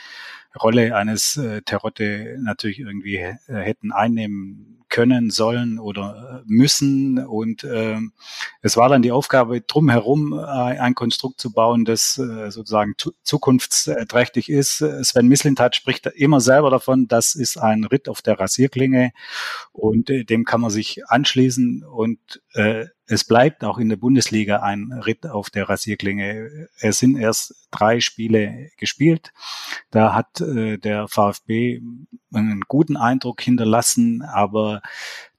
Rolle 0.60 0.96
eines 0.96 1.36
äh, 1.36 1.62
Terotte 1.62 2.36
natürlich 2.40 2.80
irgendwie 2.80 3.16
äh, 3.16 3.36
hätten 3.46 3.92
einnehmen 3.92 4.75
können, 4.88 5.30
sollen 5.30 5.78
oder 5.78 6.40
äh, 6.40 6.44
müssen. 6.46 7.18
Und 7.18 7.64
äh, 7.64 7.98
es 8.62 8.76
war 8.76 8.88
dann 8.88 9.02
die 9.02 9.12
Aufgabe, 9.12 9.60
drumherum 9.60 10.32
äh, 10.32 10.42
ein 10.44 10.94
Konstrukt 10.94 11.40
zu 11.40 11.52
bauen, 11.52 11.84
das 11.84 12.18
äh, 12.18 12.50
sozusagen 12.50 12.94
zukunftsträchtig 13.22 14.48
ist. 14.48 14.78
Sven 14.78 15.28
Mislintat 15.28 15.76
spricht 15.76 16.06
immer 16.06 16.40
selber 16.40 16.70
davon, 16.70 17.08
das 17.08 17.34
ist 17.34 17.56
ein 17.56 17.84
Ritt 17.84 18.08
auf 18.08 18.22
der 18.22 18.38
Rasierklinge 18.38 19.12
und 19.72 20.10
äh, 20.10 20.24
dem 20.24 20.44
kann 20.44 20.60
man 20.60 20.70
sich 20.70 21.06
anschließen 21.08 21.84
und 21.84 22.18
äh, 22.54 22.86
es 23.06 23.24
bleibt 23.24 23.62
auch 23.64 23.78
in 23.78 23.88
der 23.88 23.96
Bundesliga 23.96 24.60
ein 24.60 24.92
Ritt 24.92 25.26
auf 25.26 25.50
der 25.50 25.68
Rasierklinge. 25.68 26.68
Es 26.80 26.98
sind 26.98 27.16
erst 27.16 27.68
drei 27.70 28.00
Spiele 28.00 28.70
gespielt. 28.76 29.32
Da 29.90 30.12
hat 30.12 30.40
äh, 30.40 30.78
der 30.78 31.06
VfB 31.08 31.80
einen 32.32 32.62
guten 32.66 32.96
Eindruck 32.96 33.40
hinterlassen, 33.40 34.22
aber 34.22 34.82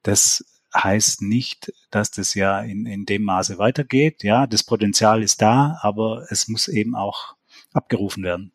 das 0.04 0.46
heißt 0.74 1.22
nicht, 1.22 1.74
dass 1.92 2.12
das 2.12 2.34
ja 2.34 2.62
in, 2.62 2.86
in 2.86 3.06
dem 3.06 3.24
Maße 3.24 3.58
weitergeht. 3.58 4.24
Ja, 4.24 4.48
das 4.48 4.64
Potenzial 4.64 5.22
ist 5.22 5.42
da, 5.42 5.78
aber 5.82 6.26
es 6.30 6.48
muss 6.48 6.68
eben 6.68 6.96
auch 6.96 7.36
abgerufen 7.74 8.24
werden. 8.24 8.54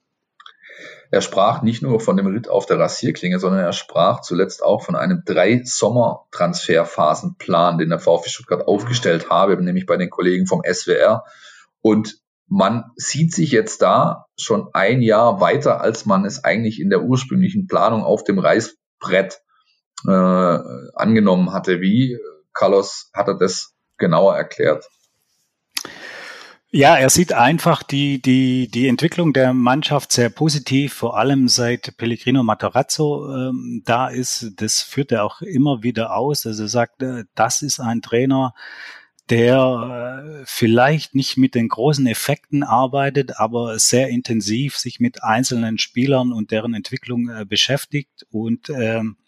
Er 1.12 1.20
sprach 1.20 1.61
nicht 1.61 1.83
nur 1.83 2.01
von 2.01 2.16
dem 2.16 2.27
Ritt 2.27 2.48
auf 2.48 2.64
der 2.64 2.79
Rasierklinge, 2.79 3.38
sondern 3.38 3.61
er 3.61 3.75
sprach 3.75 4.22
zuletzt 4.22 4.62
auch 4.62 4.83
von 4.83 4.96
einem 4.96 5.25
drei 5.27 5.61
Sommer-Transferphasenplan, 5.62 7.77
den 7.77 7.90
der 7.90 7.98
VfB 7.98 8.31
Stuttgart 8.31 8.66
aufgestellt 8.66 9.29
habe, 9.29 9.62
nämlich 9.62 9.85
bei 9.85 9.98
den 9.98 10.09
Kollegen 10.09 10.46
vom 10.46 10.62
SWR. 10.64 11.27
Und 11.83 12.16
man 12.48 12.92
sieht 12.96 13.35
sich 13.35 13.53
jetzt 13.53 13.83
da 13.83 14.25
schon 14.38 14.70
ein 14.72 15.03
Jahr 15.03 15.42
weiter, 15.42 15.83
als 15.83 16.07
man 16.07 16.25
es 16.25 16.44
eigentlich 16.44 16.81
in 16.81 16.88
der 16.88 17.03
ursprünglichen 17.03 17.66
Planung 17.66 18.05
auf 18.05 18.25
dem 18.25 18.38
Reißbrett 18.38 19.42
äh, 20.09 20.11
angenommen 20.11 21.53
hatte. 21.53 21.83
Wie, 21.83 22.18
Carlos, 22.55 23.11
hat 23.12 23.29
er 23.29 23.37
das 23.37 23.75
genauer 23.98 24.35
erklärt? 24.35 24.88
Ja, 26.74 26.96
er 26.96 27.11
sieht 27.11 27.35
einfach 27.35 27.82
die, 27.82 28.22
die, 28.22 28.66
die 28.66 28.88
Entwicklung 28.88 29.35
der 29.35 29.52
Mannschaft 29.52 30.11
sehr 30.11 30.30
positiv, 30.30 30.94
vor 30.94 31.18
allem 31.18 31.48
seit 31.48 31.98
Pellegrino 31.98 32.42
Matarazzo 32.42 33.30
ähm, 33.30 33.82
da 33.85 34.08
ist. 34.08 34.52
Das 34.56 34.80
führt 34.80 35.12
er 35.12 35.24
auch 35.24 35.42
immer 35.42 35.82
wieder 35.82 36.16
aus. 36.16 36.46
Also 36.46 36.62
er 36.62 36.68
sagt, 36.70 37.02
äh, 37.02 37.24
das 37.35 37.61
ist 37.61 37.78
ein 37.78 38.00
Trainer, 38.00 38.54
der 39.28 40.40
äh, 40.40 40.44
vielleicht 40.46 41.14
nicht 41.14 41.37
mit 41.37 41.54
den 41.54 41.68
großen 41.68 42.06
Effekten 42.06 42.62
arbeitet, 42.62 43.38
aber 43.38 43.78
sehr 43.78 44.08
intensiv 44.08 44.78
sich 44.78 44.98
mit 44.98 45.22
einzelnen 45.22 45.76
Spielern 45.76 46.32
und 46.32 46.52
deren 46.52 46.72
Entwicklung 46.72 47.28
äh, 47.28 47.44
beschäftigt 47.44 48.26
und 48.30 48.70
ähm, 48.70 49.18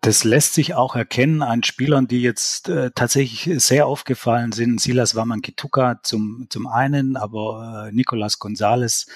das 0.00 0.22
lässt 0.22 0.54
sich 0.54 0.74
auch 0.74 0.94
erkennen 0.94 1.42
an 1.42 1.64
Spielern, 1.64 2.06
die 2.06 2.22
jetzt 2.22 2.68
äh, 2.68 2.92
tatsächlich 2.94 3.60
sehr 3.62 3.86
aufgefallen 3.86 4.52
sind. 4.52 4.80
Silas 4.80 5.16
Wamankituka 5.16 6.00
zum, 6.04 6.46
zum 6.50 6.68
einen, 6.68 7.16
aber 7.16 7.88
äh, 7.88 7.92
Nicolas 7.92 8.38
Gonzalez 8.38 9.06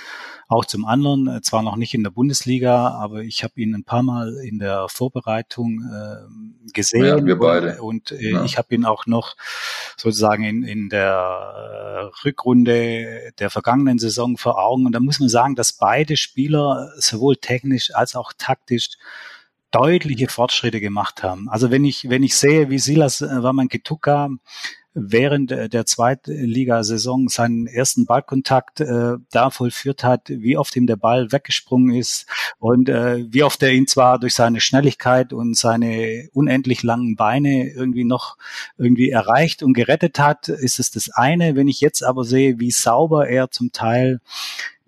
auch 0.49 0.65
zum 0.65 0.85
anderen. 0.85 1.29
Äh, 1.29 1.41
zwar 1.43 1.63
noch 1.63 1.77
nicht 1.77 1.95
in 1.95 2.03
der 2.03 2.11
Bundesliga, 2.11 2.89
aber 2.89 3.23
ich 3.23 3.45
habe 3.45 3.61
ihn 3.61 3.77
ein 3.77 3.85
paar 3.85 4.03
Mal 4.03 4.37
in 4.43 4.59
der 4.59 4.89
Vorbereitung 4.89 5.85
äh, 5.85 6.73
gesehen. 6.73 7.05
Ja, 7.05 7.25
wir 7.25 7.39
beide. 7.39 7.81
Und, 7.81 8.11
und 8.11 8.21
äh, 8.21 8.33
ja. 8.33 8.45
ich 8.45 8.59
habe 8.59 8.75
ihn 8.75 8.85
auch 8.85 9.07
noch 9.07 9.37
sozusagen 9.97 10.43
in, 10.43 10.65
in 10.65 10.89
der 10.89 11.15
äh, 11.15 12.27
Rückrunde 12.27 13.33
der 13.39 13.51
vergangenen 13.51 14.01
Saison 14.01 14.37
vor 14.37 14.59
Augen. 14.59 14.87
Und 14.87 14.93
da 14.93 15.01
muss 15.01 15.21
man 15.21 15.29
sagen, 15.29 15.55
dass 15.55 15.75
beide 15.75 16.17
Spieler 16.17 16.91
sowohl 16.97 17.37
technisch 17.37 17.95
als 17.95 18.17
auch 18.17 18.33
taktisch 18.37 18.91
deutliche 19.73 20.29
Fortschritte 20.29 20.81
gemacht 20.81 21.23
haben. 21.23 21.49
Also 21.49 21.71
wenn 21.71 21.85
ich, 21.85 22.09
wenn 22.09 22.23
ich 22.23 22.37
sehe, 22.37 22.71
wie 22.71 22.79
Silas 22.79 23.21
äh, 23.21 23.43
Wamankituka 23.43 24.31
während 24.95 25.51
der 25.51 25.87
Zweitligasaison 25.87 27.29
seinen 27.29 27.67
ersten 27.67 28.05
Ballkontakt 28.05 28.81
äh, 28.81 29.15
da 29.31 29.51
vollführt 29.51 30.05
hat, 30.05 30.29
wie 30.29 30.59
oft 30.59 30.77
ihm 30.77 30.87
der 30.87 30.97
Ball 30.97 31.33
weggesprungen 31.33 31.95
ist 31.95 32.27
und 32.59 32.89
äh, 32.89 33.25
wie 33.33 33.43
oft 33.43 33.63
er 33.63 33.73
ihn 33.73 33.87
zwar 33.87 34.19
durch 34.19 34.35
seine 34.35 34.61
Schnelligkeit 34.61 35.33
und 35.33 35.57
seine 35.57 36.29
unendlich 36.35 36.83
langen 36.83 37.17
Beine 37.17 37.71
irgendwie 37.71 38.05
noch 38.05 38.37
irgendwie 38.77 39.11
erreicht 39.11 39.63
und 39.63 39.73
gerettet 39.73 40.19
hat, 40.19 40.49
ist 40.49 40.79
es 40.79 40.91
das 40.91 41.09
eine. 41.09 41.57
Wenn 41.57 41.69
ich 41.69 41.81
jetzt 41.81 42.03
aber 42.03 42.25
sehe, 42.25 42.61
wie 42.61 42.71
sauber 42.71 43.29
er 43.29 43.51
zum 43.51 43.73
Teil 43.73 44.21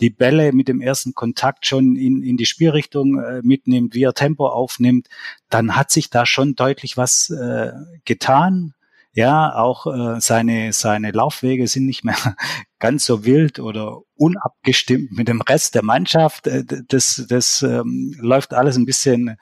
die 0.01 0.11
Bälle 0.11 0.53
mit 0.53 0.69
dem 0.69 0.81
ersten 0.81 1.15
Kontakt 1.15 1.67
schon 1.67 1.97
in, 1.97 2.23
in 2.23 2.37
die 2.37 2.47
Spielrichtung 2.47 3.19
äh, 3.19 3.41
mitnimmt, 3.43 3.95
wie 3.95 4.03
er 4.03 4.15
Tempo 4.15 4.49
aufnimmt, 4.49 5.09
dann 5.51 5.77
hat 5.77 5.91
sich 5.91 6.11
da 6.11 6.27
schon 6.27 6.55
deutlich 6.55 6.97
was 6.97 7.31
äh, 7.31 7.73
getan. 8.05 8.75
Ja, 9.17 9.55
auch 9.55 9.87
äh, 9.87 10.21
seine, 10.21 10.73
seine 10.73 11.13
Laufwege 11.13 11.69
sind 11.69 11.87
nicht 11.87 12.05
mehr 12.05 12.17
ganz 12.81 13.05
so 13.05 13.25
wild 13.25 13.61
oder 13.61 14.01
unabgestimmt 14.17 15.13
mit 15.13 15.29
dem 15.29 15.41
Rest 15.41 15.77
der 15.77 15.85
Mannschaft. 15.85 16.49
Äh, 16.49 16.65
das, 16.89 17.25
das 17.29 17.63
ähm, 17.63 18.17
läuft 18.19 18.55
alles 18.55 18.77
ein 18.77 18.87
bisschen 18.87 19.37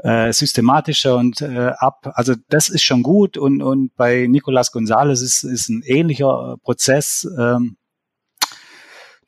äh, 0.00 0.30
systematischer 0.30 1.16
und 1.16 1.40
äh, 1.40 1.72
ab. 1.78 2.12
Also 2.16 2.34
das 2.50 2.68
ist 2.68 2.82
schon 2.82 3.02
gut 3.02 3.38
und, 3.38 3.62
und 3.62 3.96
bei 3.96 4.26
Nicolas 4.28 4.72
Gonzalez 4.72 5.22
ist, 5.22 5.42
ist 5.42 5.70
ein 5.70 5.82
ähnlicher 5.86 6.58
Prozess 6.62 7.26
ähm, 7.38 7.77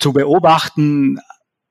zu 0.00 0.12
beobachten, 0.12 1.20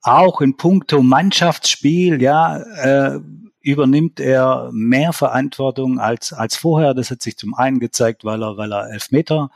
auch 0.02 0.42
in 0.42 0.56
puncto 0.56 1.02
Mannschaftsspiel, 1.02 2.22
ja, 2.22 2.58
äh, 2.58 3.20
übernimmt 3.62 4.20
er 4.20 4.70
mehr 4.72 5.14
Verantwortung 5.14 6.00
als, 6.00 6.32
als 6.32 6.56
vorher. 6.56 6.94
Das 6.94 7.12
hat 7.12 7.22
sich 7.22 7.38
zum 7.38 7.54
einen 7.54 7.80
gezeigt, 7.80 8.24
weil 8.24 8.42
er, 8.42 8.58
weil 8.58 8.72
er 8.72 8.90
Elfmeter 8.90 9.52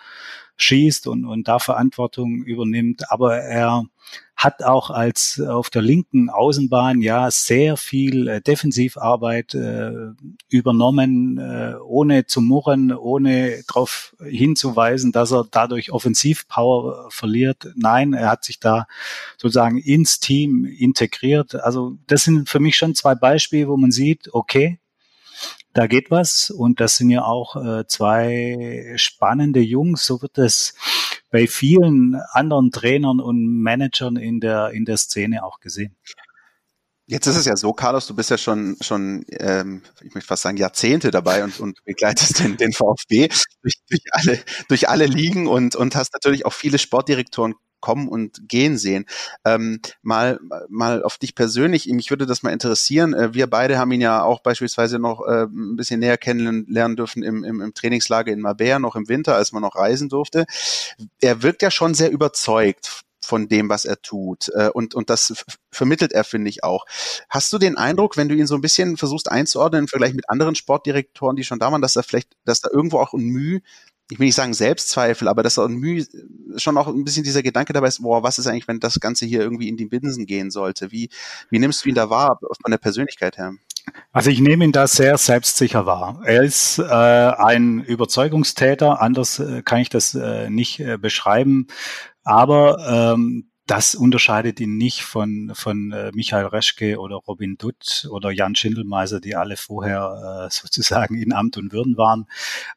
schießt 0.58 1.08
und, 1.08 1.26
und 1.26 1.48
da 1.48 1.60
Verantwortung 1.60 2.44
übernimmt. 2.44 3.10
Aber 3.12 3.38
er 3.38 3.86
hat 4.36 4.64
auch 4.64 4.90
als 4.90 5.40
auf 5.40 5.70
der 5.70 5.82
linken 5.82 6.30
Außenbahn 6.30 7.02
ja 7.02 7.30
sehr 7.32 7.78
viel 7.78 8.28
äh, 8.28 8.42
Defensivarbeit 8.42 9.54
äh, 9.54 9.92
übernommen, 10.50 11.38
äh, 11.38 11.76
ohne 11.86 12.26
zu 12.26 12.42
murren, 12.42 12.92
ohne 12.92 13.64
darauf 13.68 14.16
hinzuweisen, 14.24 15.12
dass 15.12 15.32
er 15.32 15.46
dadurch 15.50 15.92
Offensivpower 15.92 17.08
verliert. 17.10 17.68
Nein, 17.76 18.14
er 18.14 18.30
hat 18.30 18.44
sich 18.44 18.60
da 18.60 18.88
sozusagen 19.38 19.78
ins 19.78 20.20
Team 20.20 20.66
integriert. 20.66 21.56
Also 21.56 21.98
das 22.08 22.24
sind 22.24 22.50
für 22.50 22.60
mich 22.60 22.76
schon 22.76 22.96
zwei 22.96 23.16
Beispiele, 23.16 23.68
wo 23.68 23.78
man 23.78 23.92
sieht, 23.92 24.34
okay, 24.34 24.80
da 25.74 25.88
geht 25.88 26.12
was 26.12 26.52
und 26.52 26.80
das 26.80 26.98
sind 26.98 27.10
ja 27.10 27.24
auch 27.24 27.56
äh, 27.56 27.88
zwei 27.88 28.94
spannende 28.96 29.60
Jungs. 29.60 30.06
So 30.06 30.22
wird 30.22 30.38
es 30.38 30.76
bei 31.34 31.48
vielen 31.48 32.16
anderen 32.32 32.70
Trainern 32.70 33.20
und 33.20 33.44
Managern 33.44 34.18
in 34.18 34.40
der 34.40 34.70
in 34.70 34.86
der 34.86 34.98
Szene 34.98 35.44
auch 35.44 35.60
gesehen. 35.60 35.96
Jetzt 37.08 37.26
ist 37.26 37.36
es 37.36 37.46
ja 37.46 37.58
so, 37.58 37.74
Carlos, 37.74 38.06
du 38.06 38.16
bist 38.16 38.30
ja 38.30 38.38
schon, 38.38 38.78
schon 38.82 39.26
ähm, 39.32 39.82
ich 40.04 40.14
möchte 40.14 40.28
fast 40.28 40.44
sagen, 40.44 40.58
Jahrzehnte 40.58 41.10
dabei 41.10 41.44
und, 41.44 41.60
und 41.60 41.84
begleitest 41.86 42.40
den, 42.40 42.56
den 42.56 42.72
VfB 42.72 43.30
durch, 43.64 43.74
durch, 43.90 44.04
alle, 44.12 44.40
durch 44.70 44.90
alle 44.90 45.08
Ligen 45.08 45.48
und, 45.48 45.76
und 45.76 45.96
hast 45.96 46.14
natürlich 46.14 46.46
auch 46.46 46.54
viele 46.54 46.78
Sportdirektoren 46.78 47.56
kommen 47.84 48.08
und 48.08 48.48
gehen 48.48 48.78
sehen. 48.78 49.06
Ähm, 49.44 49.82
mal, 50.02 50.40
mal 50.70 51.04
auf 51.04 51.18
dich 51.18 51.36
persönlich, 51.36 51.88
mich 51.88 52.10
würde 52.12 52.26
das 52.26 52.42
mal 52.42 52.54
interessieren. 52.54 53.14
Äh, 53.14 53.34
wir 53.34 53.48
beide 53.48 53.78
haben 53.78 53.92
ihn 53.92 54.00
ja 54.00 54.24
auch 54.24 54.40
beispielsweise 54.40 55.00
noch 55.00 55.28
äh, 55.28 55.44
ein 55.44 55.76
bisschen 55.76 56.00
näher 56.00 56.18
kennenlernen 56.18 56.96
dürfen 56.96 57.24
im, 57.24 57.44
im, 57.44 57.60
im 57.60 57.74
Trainingslager 57.74 58.32
in 58.32 58.40
Mabea, 58.40 58.80
noch 58.80 58.96
im 58.96 59.10
Winter, 59.10 59.36
als 59.36 59.52
man 59.52 59.62
noch 59.62 59.76
reisen 59.76 60.08
durfte. 60.08 60.46
Er 61.20 61.44
wirkt 61.44 61.62
ja 61.62 61.70
schon 61.70 61.94
sehr 61.94 62.10
überzeugt 62.10 63.04
von 63.20 63.50
dem, 63.50 63.68
was 63.68 63.84
er 63.84 64.02
tut. 64.02 64.48
Äh, 64.56 64.70
und, 64.70 64.96
und 64.96 65.10
das 65.10 65.44
vermittelt 65.70 66.14
er, 66.14 66.24
finde 66.24 66.50
ich, 66.50 66.64
auch. 66.64 66.86
Hast 67.28 67.52
du 67.52 67.58
den 67.58 67.78
Eindruck, 67.78 68.16
wenn 68.16 68.30
du 68.30 68.36
ihn 68.36 68.48
so 68.48 68.56
ein 68.56 68.62
bisschen 68.62 68.96
versuchst 68.96 69.30
einzuordnen 69.30 69.84
im 69.84 69.88
Vergleich 69.90 70.14
mit 70.14 70.30
anderen 70.30 70.56
Sportdirektoren, 70.56 71.36
die 71.36 71.44
schon 71.44 71.60
da 71.60 71.70
waren, 71.70 71.82
dass 71.82 71.98
er 71.98 72.04
vielleicht, 72.04 72.30
dass 72.46 72.62
da 72.62 72.70
irgendwo 72.72 73.00
auch 73.00 73.14
ein 73.14 73.26
Mühe 73.26 73.62
ich 74.12 74.20
will 74.20 74.26
nicht 74.26 74.36
sagen 74.36 74.54
Selbstzweifel, 74.54 75.28
aber 75.28 75.44
dass 75.44 75.58
auch 75.58 75.68
Mühe, 75.68 76.06
schon 76.58 76.78
auch 76.78 76.88
ein 76.88 77.04
bisschen 77.04 77.24
dieser 77.24 77.42
Gedanke 77.42 77.74
dabei 77.74 77.88
ist, 77.88 78.02
boah, 78.02 78.22
was 78.22 78.38
ist 78.38 78.48
eigentlich, 78.48 78.68
wenn 78.68 78.80
das 78.80 79.00
Ganze 79.00 79.26
hier 79.26 79.42
irgendwie 79.42 79.70
in 79.70 79.78
die 79.78 79.86
Binsen 79.86 80.26
gehen 80.26 80.52
sollte? 80.52 80.92
Wie, 80.92 81.10
wie 81.50 81.60
nimmst 81.60 81.84
du 81.84 81.90
ihn 81.90 81.96
da 81.96 82.10
wahr, 82.10 82.40
von 82.40 82.72
der 82.72 82.78
Persönlichkeit 82.78 83.38
her? 83.38 83.54
Also 84.12 84.30
ich 84.30 84.40
nehme 84.40 84.64
ihn 84.64 84.72
da 84.72 84.88
sehr 84.88 85.18
selbstsicher 85.18 85.86
wahr. 85.86 86.22
Er 86.26 86.44
ist 86.44 86.80
äh, 86.80 86.84
ein 86.84 87.82
Überzeugungstäter, 87.82 89.02
anders 89.02 89.40
äh, 89.40 89.62
kann 89.64 89.80
ich 89.80 89.90
das 89.90 90.16
äh, 90.16 90.50
nicht 90.50 90.80
äh, 90.80 90.98
beschreiben. 90.98 91.68
Aber 92.24 93.14
ähm, 93.14 93.50
das 93.66 93.96
unterscheidet 93.96 94.60
ihn 94.60 94.78
nicht 94.78 95.04
von, 95.04 95.52
von 95.56 95.92
äh, 95.92 96.12
Michael 96.14 96.48
Reschke 96.48 97.00
oder 97.00 97.16
Robin 97.16 97.58
Dutt 97.58 98.08
oder 98.12 98.32
Jan 98.32 98.56
Schindelmeiser, 98.56 99.22
die 99.22 99.36
alle 99.36 99.58
vorher 99.58 100.48
äh, 100.48 100.52
sozusagen 100.52 101.16
in 101.16 101.34
Amt 101.34 101.58
und 101.58 101.72
Würden 101.72 101.98
waren. 101.98 102.28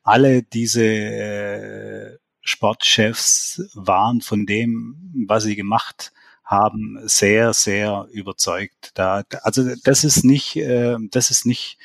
Alle 0.03 0.43
diese 0.43 0.85
äh, 0.85 2.19
Sportchefs 2.41 3.63
waren 3.75 4.21
von 4.21 4.47
dem, 4.47 5.25
was 5.27 5.45
sie 5.45 5.57
gemacht 5.57 6.13
haben, 6.45 7.01
sehr, 7.07 7.53
sehr 7.53 8.07
überzeugt. 8.13 8.93
Da, 8.95 9.25
also 9.43 9.69
das 9.83 10.05
ist 10.05 10.25
nicht, 10.25 10.55
äh, 10.55 10.97
das 11.11 11.33
ist 11.33 11.45
nicht 11.45 11.79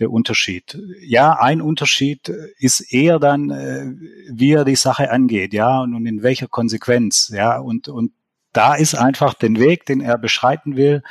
der 0.00 0.10
Unterschied. 0.10 0.78
Ja, 1.00 1.38
ein 1.40 1.62
Unterschied 1.62 2.28
ist 2.58 2.80
eher 2.92 3.18
dann, 3.18 3.48
äh, 3.48 3.86
wie 4.30 4.52
er 4.52 4.66
die 4.66 4.76
Sache 4.76 5.10
angeht, 5.10 5.54
ja, 5.54 5.80
und, 5.80 5.94
und 5.94 6.04
in 6.04 6.22
welcher 6.22 6.46
Konsequenz, 6.46 7.30
ja, 7.34 7.58
und 7.58 7.88
und 7.88 8.12
da 8.52 8.74
ist 8.74 8.94
einfach 8.94 9.34
den 9.34 9.58
Weg, 9.58 9.86
den 9.86 10.00
er 10.00 10.18
beschreiten 10.18 10.76
will, 10.76 11.02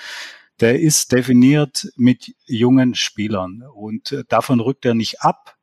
der 0.59 0.79
ist 0.79 1.11
definiert 1.11 1.91
mit 1.95 2.35
jungen 2.45 2.93
Spielern 2.95 3.63
und 3.73 4.11
äh, 4.11 4.23
davon 4.27 4.59
rückt 4.59 4.85
er 4.85 4.93
nicht 4.93 5.21
ab. 5.21 5.57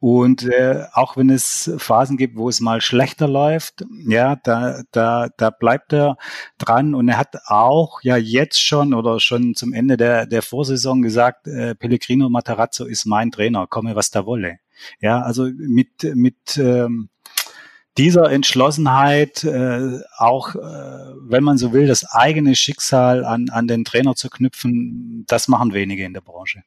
Und 0.00 0.44
äh, 0.44 0.84
auch 0.92 1.16
wenn 1.16 1.28
es 1.28 1.72
Phasen 1.78 2.16
gibt, 2.16 2.36
wo 2.36 2.48
es 2.48 2.60
mal 2.60 2.80
schlechter 2.80 3.26
läuft, 3.26 3.84
ja, 4.06 4.36
da, 4.36 4.82
da, 4.92 5.28
da 5.36 5.50
bleibt 5.50 5.92
er 5.92 6.16
dran. 6.56 6.94
Und 6.94 7.08
er 7.08 7.18
hat 7.18 7.34
auch 7.46 8.00
ja 8.02 8.16
jetzt 8.16 8.62
schon 8.62 8.94
oder 8.94 9.18
schon 9.18 9.56
zum 9.56 9.72
Ende 9.72 9.96
der, 9.96 10.26
der 10.26 10.42
Vorsaison 10.42 11.02
gesagt, 11.02 11.48
äh, 11.48 11.74
Pellegrino 11.74 12.28
Matarazzo 12.28 12.84
ist 12.84 13.06
mein 13.06 13.32
Trainer, 13.32 13.66
komme 13.66 13.96
was 13.96 14.12
da 14.12 14.24
wolle. 14.24 14.60
Ja, 15.00 15.22
also 15.22 15.48
mit, 15.56 16.04
mit 16.14 16.56
ähm, 16.58 17.08
dieser 17.98 18.30
Entschlossenheit, 18.30 19.44
äh, 19.44 20.00
auch 20.16 20.54
äh, 20.54 20.58
wenn 20.58 21.42
man 21.42 21.58
so 21.58 21.72
will, 21.72 21.86
das 21.86 22.04
eigene 22.04 22.54
Schicksal 22.54 23.24
an, 23.24 23.50
an 23.50 23.66
den 23.66 23.84
Trainer 23.84 24.14
zu 24.14 24.30
knüpfen, 24.30 25.24
das 25.26 25.48
machen 25.48 25.74
wenige 25.74 26.04
in 26.04 26.14
der 26.14 26.20
Branche. 26.20 26.62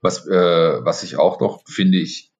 Was, 0.00 0.26
äh, 0.26 0.84
was 0.84 1.02
ich 1.02 1.18
auch 1.18 1.40
noch, 1.40 1.62
finde 1.66 1.98
ich, 1.98 2.30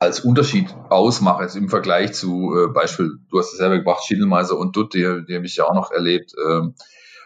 als 0.00 0.20
Unterschied 0.20 0.74
ausmache, 0.90 1.44
ist 1.44 1.56
im 1.56 1.68
Vergleich 1.68 2.14
zu 2.14 2.54
äh, 2.56 2.72
Beispiel, 2.72 3.18
du 3.30 3.38
hast 3.38 3.52
es 3.52 3.58
selber 3.58 3.78
gebracht, 3.78 4.04
Schiedelmeiser 4.04 4.56
und 4.56 4.76
Dutt, 4.76 4.94
die, 4.94 5.24
die 5.28 5.34
habe 5.34 5.46
ich 5.46 5.56
ja 5.56 5.64
auch 5.64 5.74
noch 5.74 5.90
erlebt, 5.90 6.32
äh, 6.34 6.62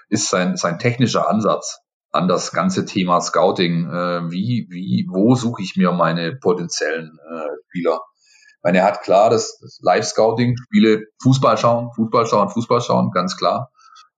ist 0.08 0.28
sein, 0.28 0.56
sein 0.56 0.78
technischer 0.78 1.28
Ansatz 1.28 1.80
an 2.10 2.28
das 2.28 2.52
ganze 2.52 2.84
Thema 2.84 3.20
Scouting. 3.20 3.88
Äh, 3.90 4.30
wie, 4.30 4.66
wie, 4.70 5.06
wo 5.10 5.34
suche 5.34 5.62
ich 5.62 5.76
mir 5.76 5.92
meine 5.92 6.34
potenziellen 6.34 7.18
äh, 7.30 7.48
Spieler? 7.68 8.00
Meine, 8.62 8.78
er 8.78 8.84
hat 8.84 9.02
klar 9.02 9.30
das, 9.30 9.58
das 9.60 9.80
Live-Scouting, 9.82 10.56
Spiele, 10.56 11.06
Fußball 11.22 11.58
schauen, 11.58 11.90
Fußball 11.94 12.26
schauen, 12.26 12.48
Fußball 12.48 12.80
schauen, 12.80 13.10
ganz 13.10 13.36
klar. 13.36 13.70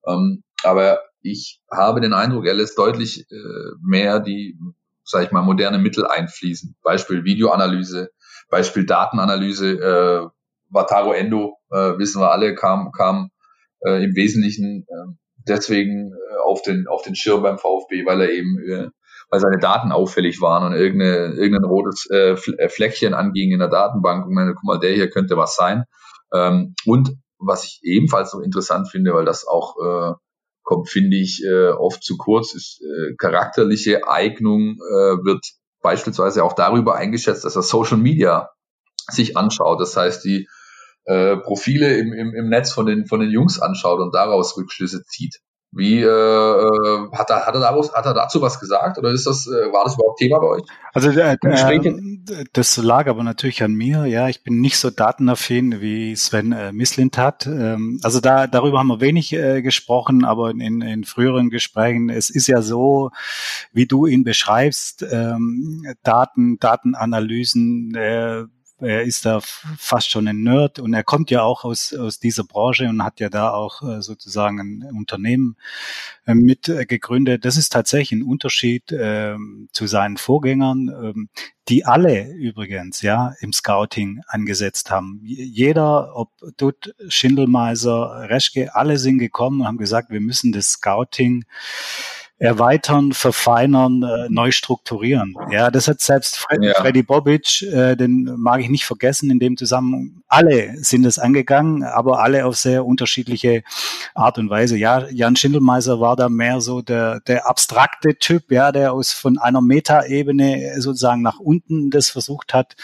Ähm, 0.07 0.43
aber 0.63 0.99
ich 1.21 1.61
habe 1.71 2.01
den 2.01 2.13
Eindruck, 2.13 2.45
er 2.45 2.53
lässt 2.53 2.77
deutlich 2.77 3.25
äh, 3.31 3.71
mehr 3.81 4.19
die, 4.19 4.57
sage 5.03 5.25
ich 5.25 5.31
mal, 5.31 5.41
moderne 5.41 5.79
Mittel 5.79 6.05
einfließen. 6.05 6.75
Beispiel 6.83 7.23
Videoanalyse, 7.23 8.11
Beispiel 8.49 8.85
Datenanalyse. 8.85 9.71
Äh, 9.71 10.29
Wataru 10.69 11.11
Endo, 11.13 11.57
äh, 11.71 11.97
wissen 11.97 12.21
wir 12.21 12.31
alle, 12.31 12.55
kam, 12.55 12.91
kam 12.91 13.29
äh, 13.81 14.03
im 14.03 14.15
Wesentlichen 14.15 14.85
äh, 14.87 15.13
deswegen 15.47 16.11
äh, 16.11 16.37
auf 16.43 16.61
den 16.61 16.87
auf 16.87 17.03
den 17.03 17.15
Schirm 17.15 17.43
beim 17.43 17.57
VfB, 17.57 18.05
weil 18.05 18.21
er 18.21 18.31
eben 18.31 18.59
äh, 18.59 18.89
weil 19.29 19.39
seine 19.39 19.59
Daten 19.59 19.91
auffällig 19.91 20.41
waren 20.41 20.65
und 20.65 20.73
irgendeine, 20.73 21.33
irgendein 21.33 21.69
rotes 21.69 22.07
äh, 22.11 22.31
äh, 22.33 22.69
Fleckchen 22.69 23.13
anging 23.13 23.51
in 23.51 23.59
der 23.59 23.69
Datenbank 23.69 24.25
und 24.25 24.33
meine, 24.33 24.53
guck 24.53 24.63
mal, 24.63 24.79
der 24.79 24.93
hier 24.93 25.09
könnte 25.09 25.37
was 25.37 25.55
sein. 25.55 25.85
Ähm, 26.33 26.75
und 26.85 27.15
was 27.37 27.65
ich 27.65 27.79
ebenfalls 27.83 28.31
so 28.31 28.39
interessant 28.39 28.89
finde, 28.89 29.13
weil 29.13 29.25
das 29.25 29.45
auch 29.47 29.75
äh, 29.77 30.13
kommt, 30.63 30.89
finde 30.89 31.17
ich, 31.17 31.43
äh, 31.45 31.69
oft 31.69 32.03
zu 32.03 32.17
kurz, 32.17 32.53
ist 32.53 32.81
äh, 32.81 33.15
charakterliche 33.17 34.07
Eignung 34.07 34.77
äh, 34.77 35.23
wird 35.23 35.45
beispielsweise 35.81 36.43
auch 36.43 36.53
darüber 36.53 36.95
eingeschätzt, 36.95 37.45
dass 37.45 37.55
er 37.55 37.61
Social 37.61 37.97
Media 37.97 38.49
sich 39.07 39.37
anschaut. 39.37 39.79
Das 39.79 39.95
heißt, 39.95 40.25
die 40.25 40.47
äh, 41.05 41.37
Profile 41.37 41.97
im, 41.97 42.13
im, 42.13 42.33
im 42.33 42.49
Netz 42.49 42.71
von 42.71 42.87
den, 42.87 43.05
von 43.05 43.19
den 43.19 43.29
Jungs 43.29 43.59
anschaut 43.59 43.99
und 43.99 44.15
daraus 44.15 44.57
Rückschlüsse 44.57 45.03
zieht. 45.03 45.39
Wie 45.77 46.01
äh, 46.01 46.07
äh, 46.07 47.11
hat, 47.11 47.29
er, 47.29 47.45
hat, 47.45 47.53
er 47.53 47.59
daraus, 47.59 47.93
hat 47.93 48.05
er 48.05 48.13
dazu 48.13 48.41
was 48.41 48.61
gesagt 48.61 48.97
oder 48.97 49.11
ist 49.11 49.27
das, 49.27 49.45
äh, 49.45 49.73
war 49.73 49.83
das 49.83 49.95
überhaupt 49.95 50.19
Thema 50.19 50.39
bei 50.39 50.47
euch? 50.47 50.63
Also 50.93 51.09
äh, 51.09 51.33
äh, 51.33 52.45
das 52.53 52.77
lag 52.77 53.07
aber 53.07 53.23
natürlich 53.23 53.61
an 53.61 53.73
mir. 53.73 54.05
Ja, 54.05 54.29
ich 54.29 54.41
bin 54.41 54.61
nicht 54.61 54.77
so 54.77 54.89
datenaffin 54.89 55.81
wie 55.81 56.15
Sven 56.15 56.53
äh, 56.53 56.71
Mislint 56.71 57.17
hat. 57.17 57.45
Ähm, 57.45 57.99
also 58.03 58.21
da 58.21 58.47
darüber 58.47 58.79
haben 58.79 58.87
wir 58.87 59.01
wenig 59.01 59.33
äh, 59.33 59.61
gesprochen, 59.61 60.23
aber 60.23 60.51
in, 60.51 60.81
in 60.81 61.03
früheren 61.03 61.49
Gesprächen. 61.49 62.09
Es 62.09 62.29
ist 62.29 62.47
ja 62.47 62.61
so, 62.61 63.11
wie 63.73 63.85
du 63.85 64.05
ihn 64.05 64.23
beschreibst, 64.23 65.05
ähm, 65.11 65.85
Daten, 66.03 66.57
Datenanalysen. 66.57 67.93
Äh, 67.95 68.45
er 68.79 69.03
ist 69.03 69.25
da 69.25 69.39
fast 69.41 70.09
schon 70.09 70.27
ein 70.27 70.43
Nerd 70.43 70.79
und 70.79 70.93
er 70.93 71.03
kommt 71.03 71.31
ja 71.31 71.43
auch 71.43 71.63
aus, 71.63 71.93
aus 71.93 72.19
dieser 72.19 72.43
Branche 72.43 72.89
und 72.89 73.03
hat 73.03 73.19
ja 73.19 73.29
da 73.29 73.51
auch 73.51 73.81
äh, 73.81 74.01
sozusagen 74.01 74.59
ein 74.59 74.97
Unternehmen 74.97 75.55
äh, 76.25 76.35
mit 76.35 76.67
äh, 76.67 76.85
gegründet. 76.85 77.45
Das 77.45 77.55
ist 77.55 77.71
tatsächlich 77.71 78.19
ein 78.19 78.23
Unterschied 78.23 78.91
äh, 78.91 79.35
zu 79.71 79.87
seinen 79.87 80.17
Vorgängern, 80.17 80.89
äh, 80.89 81.39
die 81.69 81.85
alle 81.85 82.31
übrigens 82.33 83.01
ja 83.01 83.33
im 83.39 83.53
Scouting 83.53 84.21
angesetzt 84.27 84.91
haben. 84.91 85.21
Jeder, 85.23 86.15
ob 86.15 86.31
Dutt, 86.57 86.93
Schindelmeiser, 87.07 88.29
Reschke, 88.29 88.75
alle 88.75 88.97
sind 88.97 89.19
gekommen 89.19 89.61
und 89.61 89.67
haben 89.67 89.77
gesagt, 89.77 90.11
wir 90.11 90.21
müssen 90.21 90.51
das 90.51 90.71
Scouting 90.71 91.45
erweitern, 92.37 93.13
verfeinern, 93.13 94.03
äh, 94.03 94.27
neu 94.29 94.51
strukturieren. 94.51 95.35
Ja, 95.51 95.71
das 95.71 95.87
hat 95.87 96.01
selbst 96.01 96.37
Fred, 96.37 96.61
ja. 96.61 96.73
Freddy 96.73 97.01
Bobic, 97.01 97.61
äh, 97.61 97.95
den 97.95 98.35
mag 98.37 98.59
ich 98.59 98.69
nicht 98.69 98.85
vergessen 98.85 99.31
in 99.31 99.39
dem 99.39 99.55
Zusammenhang. 99.55 100.21
Alle 100.27 100.75
sind 100.77 101.05
es 101.05 101.17
angegangen, 101.17 101.83
aber 101.83 102.21
alle 102.21 102.45
auf 102.45 102.57
sehr 102.57 102.85
unterschiedliche 102.85 103.63
Art 104.13 104.37
und 104.37 104.49
Weise. 104.49 104.75
Ja, 104.77 105.07
Jan 105.09 105.37
Schindelmeiser 105.37 106.01
war 106.01 106.17
da 106.17 106.27
mehr 106.27 106.59
so 106.59 106.81
der, 106.81 107.21
der 107.21 107.47
abstrakte 107.47 108.17
Typ, 108.19 108.51
ja, 108.51 108.73
der 108.73 108.91
aus 108.91 109.13
von 109.13 109.37
einer 109.37 109.61
Metaebene 109.61 110.81
sozusagen 110.81 111.21
nach 111.21 111.39
unten 111.39 111.89
das 111.89 112.09
versucht 112.09 112.53
hat, 112.53 112.75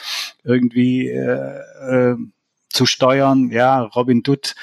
irgendwie 0.43 1.09
äh, 1.09 1.59
äh, 1.89 2.15
zu 2.71 2.85
steuern. 2.85 3.49
Ja, 3.51 3.81
Robin 3.81 4.23
Dutt 4.23 4.55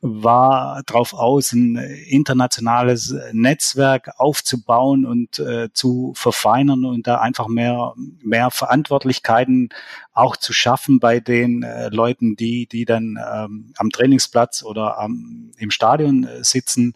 war 0.00 0.82
darauf 0.86 1.12
aus, 1.12 1.52
ein 1.52 1.76
internationales 1.76 3.14
Netzwerk 3.32 4.10
aufzubauen 4.18 5.04
und 5.04 5.38
äh, 5.38 5.72
zu 5.72 6.12
verfeinern 6.14 6.84
und 6.84 7.06
da 7.06 7.20
einfach 7.20 7.48
mehr, 7.48 7.94
mehr 8.22 8.50
Verantwortlichkeiten 8.50 9.70
auch 10.12 10.36
zu 10.36 10.52
schaffen 10.52 11.00
bei 11.00 11.20
den 11.20 11.62
äh, 11.62 11.88
Leuten, 11.88 12.36
die, 12.36 12.66
die 12.66 12.84
dann 12.84 13.18
ähm, 13.32 13.72
am 13.76 13.90
Trainingsplatz 13.90 14.62
oder 14.62 14.98
am, 14.98 15.52
im 15.56 15.70
Stadion 15.70 16.24
äh, 16.24 16.44
sitzen. 16.44 16.94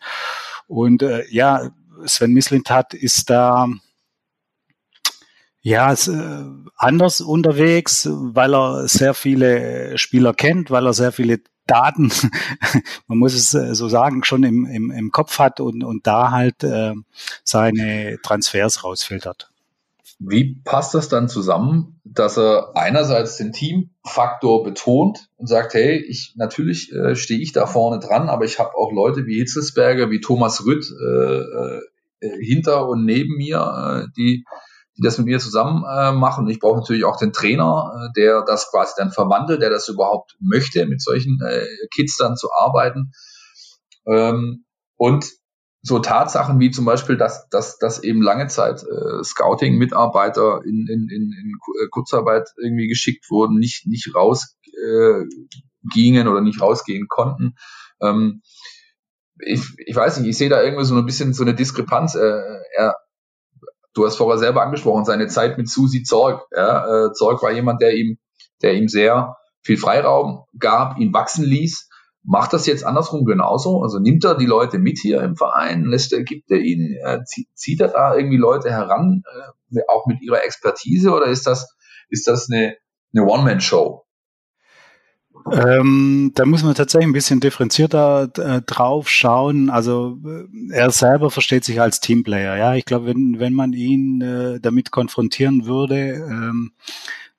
Und 0.67 1.03
äh, 1.03 1.25
ja, 1.31 1.71
Sven 2.05 2.33
Mislintat 2.33 2.95
ist 2.95 3.31
da 3.31 3.69
ja, 5.65 5.91
ist, 5.91 6.09
äh, 6.09 6.45
anders 6.77 7.23
unterwegs, 7.23 8.07
weil 8.11 8.55
er 8.55 8.87
sehr 8.87 9.15
viele 9.15 9.97
Spieler 9.97 10.35
kennt, 10.35 10.71
weil 10.71 10.87
er 10.87 10.93
sehr 10.93 11.11
viele 11.11 11.41
Daten, 11.67 12.13
man 13.07 13.17
muss 13.17 13.33
es 13.33 13.55
äh, 13.55 13.75
so 13.75 13.89
sagen, 13.89 14.25
schon 14.25 14.45
im, 14.45 14.67
im, 14.67 14.91
im 14.91 15.11
Kopf 15.11 15.39
hat 15.39 15.61
und, 15.61 15.83
und 15.83 16.07
da 16.07 16.31
halt 16.31 16.63
äh, 16.65 16.93
seine 17.45 18.19
Transfers 18.23 18.85
rausfiltert. 18.85 19.49
Wie 20.19 20.61
passt 20.65 20.93
das 20.93 21.09
dann 21.09 21.31
zusammen, 21.31 21.99
dass 22.05 22.37
er 22.37 22.77
einerseits 22.77 23.39
den 23.39 23.53
Teamfaktor 23.53 24.65
betont 24.65 25.31
und 25.39 25.47
sagt, 25.47 25.73
hey, 25.73 25.97
ich 25.97 26.35
natürlich 26.37 26.93
äh, 26.93 27.17
stehe 27.17 27.41
ich 27.41 27.53
da 27.53 27.67
vorne 27.67 28.01
dran, 28.01 28.29
aber 28.29 28.45
ich 28.45 28.59
habe 28.59 28.77
auch 28.77 28.93
Leute 28.93 29.25
wie 29.25 29.39
Hitzelsberger, 29.39 30.11
wie 30.11 30.21
Thomas 30.21 30.67
Rütt 30.67 30.85
äh, 30.85 31.39
äh, 31.39 32.45
hinter 32.45 32.87
und 32.87 33.07
neben 33.07 33.39
mir, 33.39 34.05
äh, 34.05 34.13
die 34.15 34.45
die 34.97 35.03
das 35.03 35.19
mit 35.19 35.27
mir 35.27 35.39
zusammen 35.39 35.85
äh, 35.85 36.13
machen. 36.13 36.49
Ich 36.49 36.61
brauche 36.61 36.79
natürlich 36.79 37.05
auch 37.05 37.17
den 37.17 37.33
Trainer, 37.33 37.93
äh, 37.97 38.09
der 38.17 38.43
das 38.43 38.71
quasi 38.71 38.93
dann 38.97 39.11
verwandelt, 39.11 39.63
der 39.63 39.71
das 39.71 39.89
überhaupt 39.89 40.37
möchte, 40.41 40.87
mit 40.87 41.03
solchen 41.03 41.41
äh, 41.45 41.67
Kids 41.93 42.17
dann 42.17 42.37
zu 42.37 42.53
arbeiten. 42.53 43.13
Ähm, 44.07 44.65
und 44.97 45.27
so 45.83 45.99
Tatsachen 45.99 46.61
wie 46.61 46.71
zum 46.71 46.87
Beispiel, 46.87 47.19
dass, 47.19 47.49
dass, 47.51 47.79
dass 47.79 48.03
eben 48.03 48.23
lange 48.23 48.47
Zeit 48.47 48.83
äh, 48.83 49.23
Scouting-Mitarbeiter 49.23 50.63
in, 50.65 50.87
in, 50.89 51.09
in, 51.11 51.33
in 51.33 51.53
äh, 51.83 51.89
Kurzarbeit 51.91 52.49
irgendwie 52.57 52.89
geschickt 52.89 53.31
wurden, 53.31 53.59
nicht, 53.59 53.87
nicht 53.87 54.15
rausgingen 54.15 55.29
äh, 56.27 56.31
oder 56.31 56.41
nicht 56.41 56.63
rausgehen 56.63 57.07
konnten. 57.07 57.57
Ähm, 58.01 58.41
ich, 59.41 59.63
ich 59.79 59.95
weiß 59.95 60.19
nicht, 60.19 60.31
ich 60.31 60.39
sehe 60.39 60.49
da 60.49 60.63
irgendwie 60.63 60.85
so 60.85 60.97
ein 60.97 61.05
bisschen 61.05 61.35
so 61.35 61.43
eine 61.43 61.55
Diskrepanz. 61.55 62.15
Äh, 62.15 62.41
er, 62.77 62.97
du 63.95 64.05
hast 64.05 64.17
vorher 64.17 64.39
selber 64.39 64.63
angesprochen, 64.63 65.05
seine 65.05 65.29
Zeit 65.29 65.57
mit 65.57 65.69
Susi 65.69 66.03
Zorg. 66.03 66.47
Ja, 66.55 67.07
äh, 67.07 67.13
Zorg 67.13 67.43
war 67.43 67.53
jemand, 67.53 67.81
der 67.81 67.95
ihm, 67.95 68.19
der 68.63 68.75
ihm 68.75 68.89
sehr 68.89 69.37
viel 69.63 69.79
Freiraum 69.79 70.45
gab, 70.59 70.99
ihn 70.99 71.15
wachsen 71.15 71.45
ließ. 71.45 71.89
Macht 72.23 72.53
das 72.53 72.67
jetzt 72.67 72.85
andersrum 72.85 73.25
genauso? 73.25 73.83
Also 73.83 73.99
nimmt 73.99 74.25
er 74.25 74.35
die 74.35 74.47
Leute 74.47 74.79
mit 74.79 74.99
hier 74.99 75.21
im 75.23 75.37
Verein, 75.37 75.85
lässt 75.85 76.13
er, 76.13 76.23
gibt 76.23 76.51
er 76.51 76.59
ihnen, 76.59 76.97
äh, 77.03 77.21
zieht, 77.25 77.81
er 77.81 77.89
da 77.89 78.17
irgendwie 78.17 78.39
Leute 78.39 78.71
heran, 78.71 79.23
äh, 79.75 79.81
auch 79.89 80.07
mit 80.07 80.23
ihrer 80.23 80.43
Expertise, 80.45 81.13
oder 81.13 81.27
ist 81.27 81.47
das, 81.47 81.77
ist 82.09 82.27
das 82.27 82.49
eine, 82.51 82.77
eine 83.15 83.27
One-Man-Show? 83.27 84.05
Ähm, 85.53 86.33
da 86.35 86.47
muss 86.47 86.63
man 86.63 86.75
tatsächlich 86.75 87.09
ein 87.09 87.13
bisschen 87.13 87.41
differenzierter 87.41 88.31
äh, 88.39 88.63
drauf 88.63 89.09
schauen. 89.11 89.69
Also 89.69 90.19
äh, 90.25 90.73
er 90.73 90.91
selber 90.91 91.31
versteht 91.31 91.65
sich 91.65 91.81
als 91.81 92.01
Teamplayer. 92.01 92.57
Ja, 92.57 92.75
ich 92.75 92.85
glaube, 92.85 93.07
wenn, 93.07 93.39
wenn 93.39 93.53
man 93.53 93.73
ihn 93.73 94.21
äh, 94.23 94.61
damit 94.61 94.91
konfrontieren 94.91 95.67
würde, 95.67 96.15
ähm, 96.15 96.73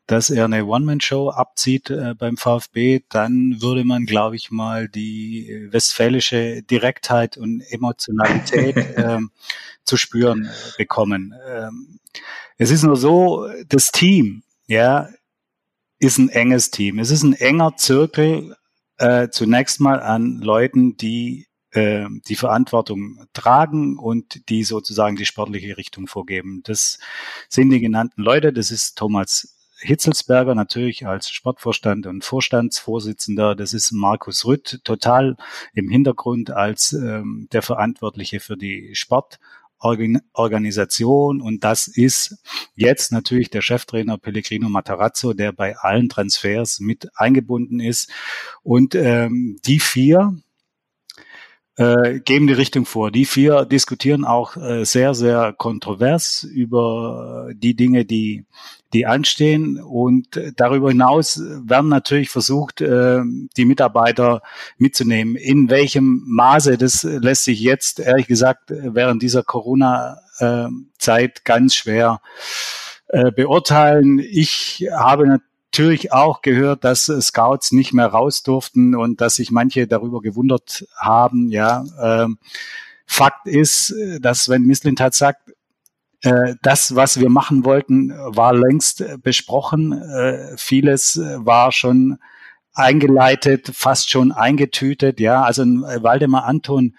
dass 0.08 0.30
er 0.30 0.46
eine 0.46 0.66
One-Man-Show 0.66 1.30
abzieht 1.30 1.90
äh, 1.90 2.14
beim 2.16 2.38
VfB, 2.38 3.02
dann 3.10 3.58
würde 3.60 3.84
man, 3.86 4.06
glaube 4.06 4.36
ich, 4.36 4.52
mal 4.52 4.88
die 4.88 5.68
westfälische 5.72 6.62
Direktheit 6.62 7.38
und 7.38 7.62
Emotionalität 7.62 8.76
ähm, 8.98 9.32
zu 9.84 9.98
spüren 9.98 10.50
bekommen. 10.78 11.34
Ähm, 11.50 12.00
es 12.58 12.70
ist 12.70 12.84
nur 12.84 12.98
so, 12.98 13.48
das 13.68 13.92
Team, 13.92 14.44
ja, 14.68 15.10
ist 16.00 16.18
ein 16.18 16.30
enges 16.30 16.72
Team. 16.72 17.00
Es 17.00 17.12
ist 17.12 17.24
ein 17.24 17.34
enger 17.34 17.76
Zirkel 17.78 18.56
äh, 18.98 19.30
zunächst 19.30 19.80
mal 19.80 20.00
an 20.00 20.40
Leuten, 20.40 20.98
die 20.98 21.48
äh, 21.72 22.06
die 22.28 22.36
Verantwortung 22.36 23.26
tragen 23.34 23.98
und 23.98 24.50
die 24.50 24.64
sozusagen 24.64 25.16
die 25.16 25.26
sportliche 25.26 25.78
Richtung 25.78 26.08
vorgeben. 26.08 26.62
Das 26.64 27.00
sind 27.50 27.70
die 27.70 27.82
genannten 27.82 28.22
Leute. 28.22 28.54
Das 28.54 28.72
ist 28.72 28.98
Thomas 28.98 29.56
Hitzelsberger 29.80 30.56
natürlich 30.56 31.06
als 31.06 31.30
Sportvorstand 31.30 32.08
und 32.08 32.24
Vorstandsvorsitzender. 32.24 33.56
Das 33.56 33.74
ist 33.74 33.92
Markus 33.92 34.46
Rütt 34.46 34.80
total 34.84 35.36
im 35.74 35.90
Hintergrund 35.90 36.52
als 36.52 36.94
ähm, 36.94 37.48
der 37.52 37.62
Verantwortliche 37.62 38.40
für 38.40 38.56
die 38.56 38.96
Sport 38.96 39.40
Organisation. 39.80 41.42
Und 41.42 41.64
das 41.64 41.88
ist 41.88 42.38
jetzt 42.76 43.12
natürlich 43.12 43.50
der 43.50 43.62
Cheftrainer 43.62 44.18
Pellegrino 44.18 44.70
Matarazzo, 44.70 45.34
der 45.34 45.52
bei 45.52 45.78
allen 45.78 46.10
Transfers 46.10 46.80
mit 46.80 47.10
eingebunden 47.16 47.80
ist. 47.80 48.10
Und 48.64 48.96
ähm, 48.96 49.58
die 49.66 49.80
vier 49.80 50.38
äh, 51.78 52.20
geben 52.20 52.48
die 52.48 52.54
Richtung 52.54 52.86
vor. 52.86 53.12
Die 53.12 53.26
vier 53.26 53.66
diskutieren 53.66 54.26
auch 54.26 54.58
äh, 54.58 54.86
sehr, 54.86 55.14
sehr 55.14 55.54
kontrovers 55.54 56.44
über 56.44 57.50
die 57.54 57.76
Dinge, 57.76 58.06
die, 58.06 58.46
die 58.94 59.06
anstehen. 59.06 59.82
Und 59.82 60.40
darüber 60.56 60.90
hinaus 60.90 61.40
werden 61.40 61.90
natürlich 61.90 62.30
versucht, 62.30 62.82
äh, 62.82 63.22
die 63.58 63.66
Mitarbeiter 63.66 64.42
mitzunehmen. 64.78 65.36
In 65.36 65.70
welchem 65.70 66.24
Maße, 66.28 66.78
das 66.78 67.04
lässt 67.04 67.44
sich 67.44 67.60
jetzt, 67.60 68.00
ehrlich 68.00 68.28
gesagt, 68.28 68.70
während 68.70 69.22
dieser 69.22 69.44
Corona-Zeit 69.44 71.46
ganz 71.46 71.76
schwer 71.76 72.22
äh, 73.08 73.32
beurteilen. 73.32 74.20
Ich 74.20 74.88
habe 74.92 75.28
natürlich 75.28 75.55
natürlich 75.76 76.14
auch 76.14 76.42
gehört, 76.42 76.86
dass 76.86 77.06
Scouts 77.06 77.74
nicht 77.74 77.92
mehr 77.92 78.08
raus 78.08 78.44
durften 78.44 78.96
und 78.96 79.20
dass 79.20 79.36
sich 79.36 79.52
manche 79.52 79.88
darüber 79.88 80.22
gewundert 80.22 80.86
haben. 80.96 81.50
Ja, 81.50 81.84
ähm, 82.02 82.38
Fakt 83.06 83.46
ist, 83.46 83.94
dass 84.22 84.48
wenn 84.48 84.64
Mislintat 84.64 85.14
sagt, 85.14 85.52
äh, 86.22 86.56
das, 86.62 86.96
was 86.96 87.20
wir 87.20 87.30
machen 87.30 87.66
wollten, 87.66 88.12
war 88.12 88.54
längst 88.54 89.04
besprochen. 89.22 89.92
Äh, 89.92 90.56
vieles 90.58 91.20
war 91.20 91.74
schon 91.74 92.20
eingeleitet, 92.74 93.70
fast 93.74 94.10
schon 94.10 94.32
eingetütet. 94.32 95.20
Ja, 95.20 95.44
also 95.44 95.66
Waldemar 95.66 96.46
Anton, 96.46 96.96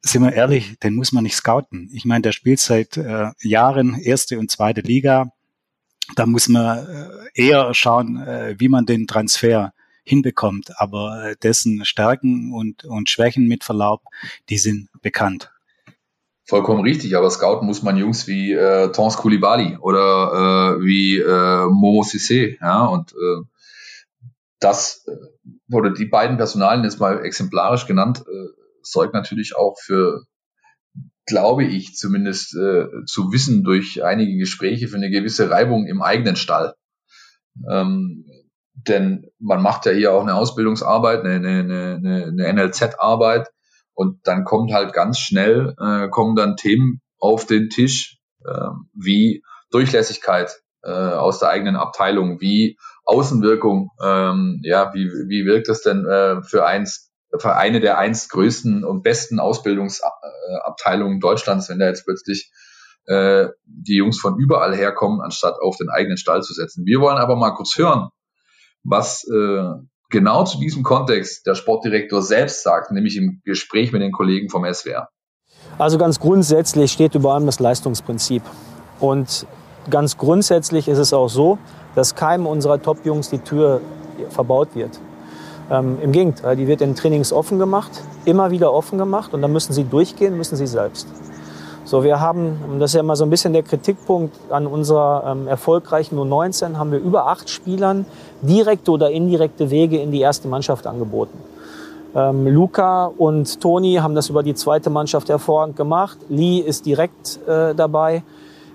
sind 0.00 0.22
wir 0.22 0.32
ehrlich, 0.32 0.78
den 0.78 0.94
muss 0.94 1.12
man 1.12 1.24
nicht 1.24 1.36
scouten. 1.36 1.90
Ich 1.92 2.06
meine, 2.06 2.22
der 2.22 2.32
spielt 2.32 2.60
seit 2.60 2.96
äh, 2.96 3.32
Jahren 3.42 4.00
erste 4.00 4.38
und 4.38 4.50
zweite 4.50 4.80
Liga 4.80 5.30
da 6.14 6.26
muss 6.26 6.48
man 6.48 6.86
äh, 6.86 7.08
eher 7.34 7.74
schauen, 7.74 8.20
äh, 8.22 8.54
wie 8.58 8.68
man 8.68 8.86
den 8.86 9.06
Transfer 9.06 9.72
hinbekommt. 10.04 10.72
Aber 10.76 11.24
äh, 11.24 11.36
dessen 11.42 11.84
Stärken 11.84 12.52
und, 12.52 12.84
und 12.84 13.10
Schwächen 13.10 13.46
mit 13.46 13.64
Verlaub, 13.64 14.02
die 14.48 14.58
sind 14.58 14.88
bekannt. 15.02 15.52
Vollkommen 16.44 16.80
richtig, 16.80 17.14
aber 17.14 17.30
scouten 17.30 17.66
muss 17.66 17.82
man 17.82 17.98
Jungs 17.98 18.26
wie 18.26 18.52
äh, 18.52 18.90
Tons 18.90 19.18
Koulibaly 19.18 19.76
oder 19.76 20.78
äh, 20.78 20.82
wie 20.82 21.18
äh, 21.18 21.66
Momo 21.66 22.00
Sissé, 22.02 22.56
ja, 22.58 22.86
und 22.86 23.12
äh, 23.12 23.44
das 24.58 25.04
oder 25.70 25.90
die 25.90 26.06
beiden 26.06 26.38
Personalien 26.38 26.84
jetzt 26.84 27.00
mal 27.00 27.22
exemplarisch 27.22 27.86
genannt, 27.86 28.24
äh, 28.26 28.48
sorgt 28.80 29.12
natürlich 29.12 29.56
auch 29.56 29.76
für 29.78 30.24
glaube 31.28 31.64
ich 31.64 31.94
zumindest 31.94 32.56
äh, 32.56 32.86
zu 33.06 33.32
wissen 33.32 33.62
durch 33.62 34.02
einige 34.02 34.36
Gespräche 34.38 34.88
für 34.88 34.96
eine 34.96 35.10
gewisse 35.10 35.50
Reibung 35.50 35.86
im 35.86 36.02
eigenen 36.02 36.36
Stall. 36.36 36.74
Ähm, 37.70 38.24
denn 38.74 39.26
man 39.38 39.62
macht 39.62 39.86
ja 39.86 39.92
hier 39.92 40.12
auch 40.12 40.22
eine 40.22 40.34
Ausbildungsarbeit, 40.34 41.24
eine, 41.24 41.34
eine, 41.34 41.96
eine, 41.96 42.24
eine 42.26 42.52
NLZ-Arbeit 42.52 43.48
und 43.94 44.26
dann 44.26 44.44
kommt 44.44 44.72
halt 44.72 44.92
ganz 44.92 45.18
schnell, 45.18 45.74
äh, 45.78 46.08
kommen 46.08 46.34
dann 46.34 46.56
Themen 46.56 47.00
auf 47.18 47.46
den 47.46 47.68
Tisch, 47.68 48.18
äh, 48.44 48.70
wie 48.94 49.42
Durchlässigkeit 49.70 50.56
äh, 50.82 50.90
aus 50.90 51.40
der 51.40 51.50
eigenen 51.50 51.76
Abteilung, 51.76 52.40
wie 52.40 52.78
Außenwirkung, 53.04 53.90
ähm, 54.02 54.60
ja, 54.62 54.94
wie, 54.94 55.06
wie 55.28 55.44
wirkt 55.44 55.68
das 55.68 55.82
denn 55.82 56.06
äh, 56.06 56.42
für 56.42 56.64
eins, 56.64 57.07
für 57.38 57.56
eine 57.56 57.80
der 57.80 57.98
einst 57.98 58.30
größten 58.30 58.84
und 58.84 59.02
besten 59.02 59.38
Ausbildungsabteilungen 59.40 61.20
Deutschlands, 61.20 61.68
wenn 61.68 61.78
da 61.78 61.86
jetzt 61.86 62.04
plötzlich 62.04 62.50
äh, 63.06 63.48
die 63.64 63.96
Jungs 63.96 64.18
von 64.18 64.38
überall 64.38 64.74
herkommen, 64.74 65.20
anstatt 65.20 65.54
auf 65.60 65.76
den 65.76 65.88
eigenen 65.90 66.16
Stall 66.16 66.42
zu 66.42 66.54
setzen. 66.54 66.84
Wir 66.86 67.00
wollen 67.00 67.18
aber 67.18 67.36
mal 67.36 67.52
kurz 67.52 67.76
hören, 67.76 68.08
was 68.82 69.24
äh, 69.24 69.64
genau 70.10 70.44
zu 70.44 70.58
diesem 70.58 70.82
Kontext 70.82 71.46
der 71.46 71.54
Sportdirektor 71.54 72.22
selbst 72.22 72.62
sagt, 72.62 72.90
nämlich 72.90 73.16
im 73.16 73.40
Gespräch 73.44 73.92
mit 73.92 74.02
den 74.02 74.12
Kollegen 74.12 74.48
vom 74.48 74.64
SWR. 74.72 75.08
Also 75.78 75.98
ganz 75.98 76.18
grundsätzlich 76.18 76.92
steht 76.92 77.14
über 77.14 77.34
allem 77.34 77.46
das 77.46 77.60
Leistungsprinzip. 77.60 78.42
Und 79.00 79.46
ganz 79.90 80.16
grundsätzlich 80.16 80.88
ist 80.88 80.98
es 80.98 81.12
auch 81.12 81.28
so, 81.28 81.58
dass 81.94 82.14
keinem 82.14 82.46
unserer 82.46 82.80
Top-Jungs 82.80 83.30
die 83.30 83.38
Tür 83.38 83.80
verbaut 84.30 84.74
wird. 84.74 84.98
Ähm, 85.70 85.98
Im 86.02 86.12
Gegenteil, 86.12 86.56
die 86.56 86.66
wird 86.66 86.80
in 86.80 86.94
Trainings 86.94 87.32
offen 87.32 87.58
gemacht, 87.58 87.90
immer 88.24 88.50
wieder 88.50 88.72
offen 88.72 88.98
gemacht 88.98 89.34
und 89.34 89.42
dann 89.42 89.52
müssen 89.52 89.72
sie 89.72 89.84
durchgehen, 89.84 90.36
müssen 90.36 90.56
sie 90.56 90.66
selbst. 90.66 91.06
So, 91.84 92.04
wir 92.04 92.20
haben, 92.20 92.78
das 92.78 92.90
ist 92.90 92.94
ja 92.94 93.00
immer 93.00 93.16
so 93.16 93.24
ein 93.24 93.30
bisschen 93.30 93.54
der 93.54 93.62
Kritikpunkt 93.62 94.36
an 94.50 94.66
unserer 94.66 95.24
ähm, 95.26 95.48
erfolgreichen 95.48 96.18
U19, 96.18 96.76
haben 96.76 96.92
wir 96.92 96.98
über 96.98 97.28
acht 97.28 97.48
Spielern 97.48 98.04
direkte 98.42 98.90
oder 98.90 99.10
indirekte 99.10 99.70
Wege 99.70 99.98
in 99.98 100.10
die 100.10 100.20
erste 100.20 100.48
Mannschaft 100.48 100.86
angeboten. 100.86 101.38
Ähm, 102.14 102.46
Luca 102.46 103.06
und 103.06 103.60
Toni 103.60 103.94
haben 103.96 104.14
das 104.14 104.28
über 104.28 104.42
die 104.42 104.54
zweite 104.54 104.90
Mannschaft 104.90 105.28
hervorragend 105.28 105.76
gemacht. 105.76 106.18
Lee 106.28 106.58
ist 106.58 106.86
direkt 106.86 107.40
äh, 107.46 107.74
dabei. 107.74 108.22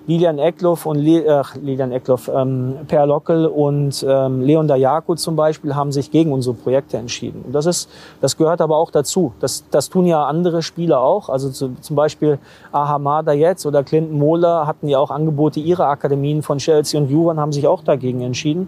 Lilian 0.06 0.38
Eckloff 0.38 0.86
und 0.86 1.00
Le 1.00 1.26
äh, 1.26 1.44
Lilian 1.62 1.92
Eckloff, 1.92 2.30
ähm, 2.34 2.76
Per 2.88 3.06
Lockel 3.06 3.46
und 3.46 4.06
ähm, 4.08 4.42
Leon 4.42 4.68
Dayaku 4.68 5.16
zum 5.16 5.36
Beispiel 5.36 5.76
haben 5.76 5.92
sich 5.92 6.12
gegen 6.12 6.34
unsere 6.34 6.56
Projekte 6.56 6.98
entschieden. 6.98 7.44
Und 7.46 7.54
das 7.54 7.66
ist, 7.66 7.90
das 8.20 8.36
gehört 8.36 8.60
aber 8.60 8.78
auch 8.78 8.92
dazu. 8.92 9.34
Das, 9.40 9.64
das 9.72 9.90
tun 9.90 10.06
ja 10.06 10.26
andere 10.26 10.62
Spieler 10.62 11.00
auch. 11.00 11.30
Also 11.30 11.50
zu, 11.50 11.76
zum 11.80 11.96
Beispiel 11.96 12.38
Ahamada 12.72 13.32
jetzt 13.32 13.66
oder 13.66 13.84
Clinton 13.84 14.18
Mohler 14.18 14.68
hatten 14.68 14.90
ja 14.90 15.00
auch 15.00 15.10
Angebote 15.10 15.62
ihrer 15.62 15.88
Akademien 15.88 16.42
von 16.42 16.58
Chelsea 16.58 17.00
und 17.00 17.10
Juran 17.10 17.40
haben 17.40 17.54
sich 17.54 17.68
auch 17.68 17.84
dagegen 17.84 18.22
entschieden. 18.22 18.68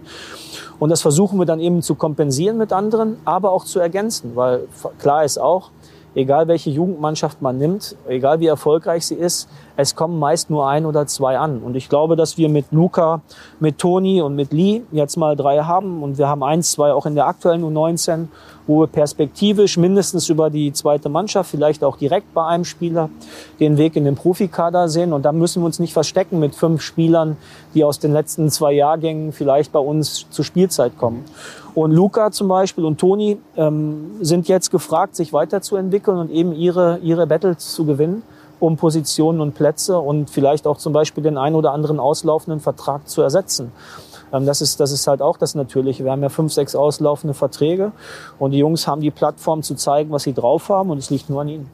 Und 0.78 0.90
das 0.90 1.02
versuchen 1.02 1.38
wir 1.38 1.46
dann 1.46 1.60
eben 1.60 1.82
zu 1.82 1.94
kompensieren 1.94 2.58
mit 2.58 2.72
anderen, 2.72 3.18
aber 3.24 3.50
auch 3.50 3.64
zu 3.64 3.78
ergänzen, 3.78 4.32
weil 4.34 4.68
klar 4.98 5.24
ist 5.24 5.38
auch, 5.38 5.70
egal 6.16 6.48
welche 6.48 6.70
Jugendmannschaft 6.70 7.42
man 7.42 7.58
nimmt, 7.58 7.94
egal 8.08 8.40
wie 8.40 8.46
erfolgreich 8.46 9.06
sie 9.06 9.14
ist, 9.14 9.48
es 9.76 9.94
kommen 9.94 10.18
meist 10.18 10.48
nur 10.48 10.66
ein 10.66 10.86
oder 10.86 11.06
zwei 11.06 11.38
an. 11.38 11.58
Und 11.58 11.76
ich 11.76 11.90
glaube, 11.90 12.16
dass 12.16 12.38
wir 12.38 12.48
mit 12.48 12.64
Luca, 12.70 13.20
mit 13.60 13.78
Toni 13.78 14.22
und 14.22 14.34
mit 14.34 14.52
Lee 14.52 14.82
jetzt 14.90 15.16
mal 15.16 15.36
drei 15.36 15.58
haben. 15.58 16.02
Und 16.02 16.16
wir 16.16 16.26
haben 16.26 16.42
eins, 16.42 16.72
zwei 16.72 16.92
auch 16.94 17.04
in 17.04 17.14
der 17.14 17.26
aktuellen 17.26 17.62
U19, 17.62 18.28
wo 18.66 18.80
wir 18.80 18.86
perspektivisch 18.86 19.76
mindestens 19.76 20.30
über 20.30 20.48
die 20.48 20.72
zweite 20.72 21.10
Mannschaft, 21.10 21.50
vielleicht 21.50 21.84
auch 21.84 21.98
direkt 21.98 22.32
bei 22.32 22.46
einem 22.46 22.64
Spieler, 22.64 23.10
den 23.60 23.76
Weg 23.76 23.94
in 23.94 24.04
den 24.04 24.14
Profikader 24.14 24.88
sehen. 24.88 25.12
Und 25.12 25.26
da 25.26 25.32
müssen 25.32 25.60
wir 25.60 25.66
uns 25.66 25.78
nicht 25.78 25.92
verstecken 25.92 26.38
mit 26.38 26.54
fünf 26.54 26.80
Spielern, 26.80 27.36
die 27.74 27.84
aus 27.84 27.98
den 27.98 28.14
letzten 28.14 28.50
zwei 28.50 28.72
Jahrgängen 28.72 29.32
vielleicht 29.32 29.70
bei 29.70 29.80
uns 29.80 30.26
zur 30.30 30.46
Spielzeit 30.46 30.96
kommen. 30.96 31.24
Und 31.76 31.90
Luca 31.90 32.30
zum 32.30 32.48
Beispiel 32.48 32.86
und 32.86 32.98
Toni 32.98 33.38
ähm, 33.54 34.12
sind 34.22 34.48
jetzt 34.48 34.70
gefragt, 34.70 35.14
sich 35.14 35.34
weiterzuentwickeln 35.34 36.16
und 36.16 36.30
eben 36.30 36.54
ihre, 36.54 36.98
ihre 37.02 37.26
Battles 37.26 37.74
zu 37.74 37.84
gewinnen 37.84 38.22
um 38.58 38.78
Positionen 38.78 39.42
und 39.42 39.54
Plätze 39.54 39.98
und 39.98 40.30
vielleicht 40.30 40.66
auch 40.66 40.78
zum 40.78 40.94
Beispiel 40.94 41.22
den 41.22 41.36
einen 41.36 41.54
oder 41.54 41.72
anderen 41.72 42.00
auslaufenden 42.00 42.60
Vertrag 42.60 43.06
zu 43.06 43.20
ersetzen. 43.20 43.72
Ähm, 44.32 44.46
das 44.46 44.62
ist, 44.62 44.80
das 44.80 44.92
ist 44.92 45.06
halt 45.06 45.20
auch 45.20 45.36
das 45.36 45.54
Natürliche. 45.54 46.04
Wir 46.04 46.12
haben 46.12 46.22
ja 46.22 46.30
fünf, 46.30 46.52
sechs 46.52 46.74
auslaufende 46.74 47.34
Verträge 47.34 47.92
und 48.38 48.52
die 48.52 48.58
Jungs 48.58 48.86
haben 48.86 49.02
die 49.02 49.10
Plattform 49.10 49.62
zu 49.62 49.74
zeigen, 49.74 50.10
was 50.10 50.22
sie 50.22 50.32
drauf 50.32 50.70
haben 50.70 50.88
und 50.88 50.96
es 50.96 51.10
liegt 51.10 51.28
nur 51.28 51.42
an 51.42 51.48
ihnen. 51.48 51.70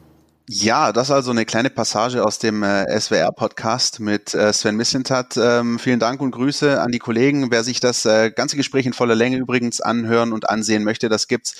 Ja, 0.49 0.91
das 0.91 1.09
also 1.09 1.31
eine 1.31 1.45
kleine 1.45 1.69
Passage 1.69 2.23
aus 2.23 2.37
dem 2.37 2.63
äh, 2.63 2.99
SWR-Podcast 2.99 4.01
mit 4.01 4.33
äh, 4.33 4.51
Sven 4.51 4.75
Missentat. 4.75 5.37
Ähm, 5.37 5.79
vielen 5.79 6.01
Dank 6.01 6.19
und 6.19 6.31
Grüße 6.31 6.81
an 6.81 6.91
die 6.91 6.99
Kollegen. 6.99 7.49
Wer 7.49 7.63
sich 7.63 7.79
das 7.79 8.03
äh, 8.03 8.29
ganze 8.29 8.57
Gespräch 8.57 8.85
in 8.85 8.91
voller 8.91 9.15
Länge 9.15 9.37
übrigens 9.37 9.79
anhören 9.79 10.33
und 10.33 10.49
ansehen 10.49 10.83
möchte, 10.83 11.07
das 11.07 11.29
gibt's 11.29 11.55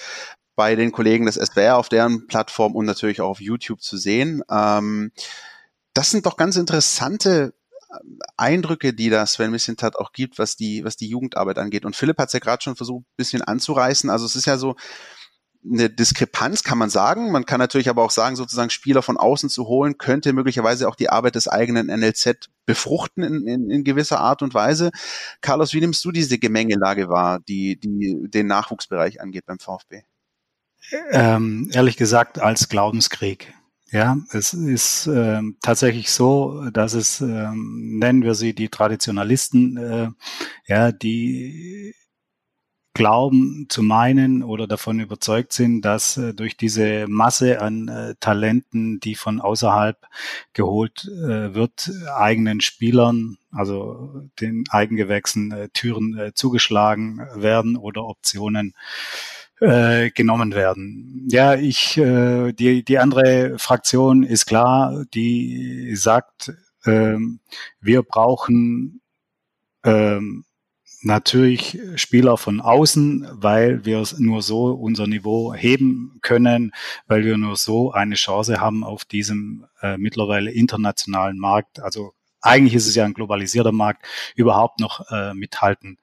bei 0.58 0.76
den 0.76 0.92
Kollegen 0.92 1.26
des 1.26 1.36
SWR 1.36 1.78
auf 1.78 1.88
deren 1.88 2.28
Plattform 2.28 2.76
und 2.76 2.86
natürlich 2.86 3.22
auch 3.22 3.30
auf 3.30 3.42
YouTube 3.42 3.82
zu 3.82 3.96
sehen. 3.96 4.44
Ähm, 4.52 5.14
das 5.94 6.12
sind 6.12 6.26
doch 6.26 6.36
ganz 6.36 6.58
interessante 6.58 7.54
äh, 7.90 7.96
Eindrücke, 8.36 8.94
die 8.94 9.10
das 9.10 9.34
Sven 9.34 9.52
Missentat 9.52 9.96
auch 9.96 10.12
gibt, 10.12 10.40
was 10.40 10.58
die, 10.58 10.84
was 10.84 10.98
die 10.98 11.08
Jugendarbeit 11.08 11.58
angeht. 11.58 11.86
Und 11.86 11.96
Philipp 11.96 12.18
hat 12.18 12.28
es 12.28 12.34
ja 12.34 12.40
gerade 12.40 12.62
schon 12.62 12.76
versucht, 12.76 13.06
ein 13.06 13.16
bisschen 13.16 13.44
anzureißen. 13.44 14.10
Also 14.10 14.26
es 14.26 14.36
ist 14.36 14.46
ja 14.46 14.58
so 14.58 14.76
eine 15.66 15.90
Diskrepanz, 15.90 16.64
kann 16.64 16.78
man 16.78 16.90
sagen. 16.90 17.32
Man 17.32 17.46
kann 17.46 17.60
natürlich 17.60 17.90
aber 17.90 18.04
auch 18.04 18.12
sagen, 18.12 18.36
sozusagen 18.36 18.70
Spieler 18.70 19.02
von 19.02 19.18
außen 19.18 19.50
zu 19.50 19.68
holen, 19.68 19.98
könnte 19.98 20.34
möglicherweise 20.34 20.88
auch 20.88 20.96
die 20.96 21.10
Arbeit 21.10 21.36
des 21.36 21.48
eigenen 21.48 21.88
NLZ 21.88 22.50
befruchten 22.66 23.24
in, 23.24 23.48
in, 23.48 23.70
in 23.70 23.84
gewisser 23.84 24.20
Art 24.20 24.42
und 24.42 24.54
Weise. 24.54 24.92
Carlos, 25.42 25.74
wie 25.74 25.82
nimmst 25.82 26.04
du 26.06 26.12
diese 26.12 26.38
Gemengelage 26.38 27.10
wahr, 27.10 27.40
die, 27.40 27.80
die 27.80 28.28
den 28.30 28.48
Nachwuchsbereich 28.48 29.22
angeht 29.22 29.46
beim 29.46 29.60
VfB? 29.60 30.04
ähm, 31.12 31.70
ehrlich 31.74 31.98
gesagt 31.98 32.40
als 32.40 32.70
Glaubenskrieg. 32.70 33.54
Ja, 33.92 34.18
es 34.32 34.54
ist 34.54 35.06
äh, 35.06 35.42
tatsächlich 35.62 36.10
so, 36.10 36.68
dass 36.72 36.94
es, 36.94 37.22
äh, 37.22 37.50
nennen 37.54 38.24
wir 38.24 38.34
sie 38.34 38.56
die 38.56 38.70
Traditionalisten, 38.70 39.78
äh, 39.78 40.10
ja, 40.66 40.92
die 40.92 41.94
glauben 42.94 43.66
zu 43.70 43.82
meinen 43.82 44.44
oder 44.44 44.68
davon 44.68 45.00
überzeugt 45.00 45.54
sind, 45.54 45.82
dass 45.82 46.18
äh, 46.18 46.34
durch 46.34 46.56
diese 46.58 47.08
Masse 47.08 47.60
an 47.62 47.88
äh, 47.88 48.16
Talenten, 48.20 49.00
die 49.00 49.16
von 49.16 49.42
außerhalb 49.42 49.98
geholt 50.54 51.06
äh, 51.06 51.54
wird, 51.56 51.92
eigenen 52.16 52.62
Spielern, 52.62 53.38
also 53.52 54.28
den 54.40 54.66
Eigengewächsen 54.70 55.52
äh, 55.52 55.70
Türen 55.70 56.18
äh, 56.18 56.34
zugeschlagen 56.34 57.20
werden 57.36 57.78
oder 57.78 58.06
Optionen 58.06 58.74
äh, 59.60 60.12
genommen 60.12 60.54
werden. 60.54 61.28
Ja, 61.32 61.56
ich, 61.56 61.94
die, 61.96 62.84
die 62.84 63.00
andere 63.00 63.58
Fraktion 63.58 64.24
ist 64.24 64.46
klar, 64.46 65.06
die 65.14 65.96
sagt, 65.96 66.54
ähm, 66.86 67.40
wir 67.80 68.04
brauchen 68.04 69.02
ähm, 69.84 70.44
natürlich 71.04 71.80
Spieler 71.96 72.38
von 72.38 72.62
außen, 72.62 73.28
weil 73.32 73.86
wir 73.86 74.04
nur 74.18 74.42
so 74.42 74.68
unser 74.68 75.08
Niveau 75.08 75.54
heben 75.54 76.20
können, 76.22 76.72
weil 77.08 77.24
wir 77.24 77.38
nur 77.38 77.56
so 77.56 77.92
eine 77.92 78.16
Chance 78.16 78.60
haben 78.60 78.84
auf 78.84 79.06
diesem 79.06 79.66
äh, 79.82 79.98
mittlerweile 79.98 80.52
internationalen 80.52 81.38
Markt. 81.38 81.80
Also 81.82 82.14
eigentlich 82.42 82.76
ist 82.76 82.88
es 82.88 82.96
ja 82.96 83.06
ein 83.06 83.14
globalisierter 83.14 83.72
Markt, 83.72 84.06
überhaupt 84.36 84.80
noch 84.80 85.10
äh, 85.12 85.34
mithalten 85.34 85.98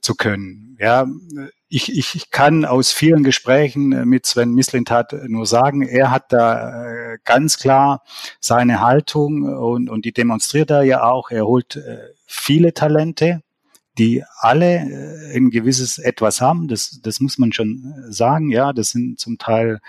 zu 0.00 0.14
können. 0.14 0.76
Ja, 0.80 1.06
ich, 1.68 1.96
ich 1.96 2.30
kann 2.30 2.64
aus 2.64 2.90
vielen 2.90 3.22
Gesprächen 3.22 4.08
mit 4.08 4.26
Sven 4.26 4.54
Mislintat 4.54 5.12
nur 5.28 5.46
sagen, 5.46 5.82
er 5.82 6.10
hat 6.10 6.32
da 6.32 7.12
äh, 7.12 7.18
ganz 7.24 7.58
klar 7.58 8.02
seine 8.40 8.80
Haltung 8.80 9.42
und, 9.42 9.90
und 9.90 10.04
die 10.04 10.12
demonstriert 10.12 10.70
er 10.70 10.82
ja 10.82 11.02
auch. 11.02 11.30
Er 11.30 11.46
holt 11.46 11.76
äh, 11.76 11.98
viele 12.26 12.72
Talente, 12.72 13.42
die 14.00 14.24
alle 14.38 15.30
ein 15.34 15.50
gewisses 15.50 15.98
Etwas 15.98 16.40
haben. 16.40 16.68
Das, 16.68 17.00
das 17.02 17.20
muss 17.20 17.36
man 17.36 17.52
schon 17.52 17.94
sagen. 18.08 18.50
Ja, 18.50 18.72
das 18.72 18.90
sind 18.90 19.20
zum 19.20 19.36
Teil 19.36 19.80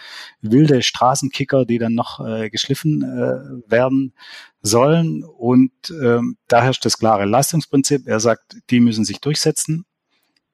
wilde 0.42 0.82
Straßenkicker, 0.82 1.64
die 1.64 1.78
dann 1.78 1.96
noch 1.96 2.20
äh, 2.20 2.50
geschliffen 2.50 3.04
äh, 3.04 3.72
werden 3.72 4.12
sollen. 4.62 5.24
Und 5.24 5.72
ähm, 6.04 6.36
da 6.50 6.62
herrscht 6.62 6.84
das 6.84 6.98
klare 6.98 7.24
Leistungsprinzip. 7.24 8.06
Er 8.06 8.20
sagt, 8.20 8.58
die 8.70 8.82
müssen 8.82 9.06
sich 9.06 9.22
durchsetzen 9.22 9.86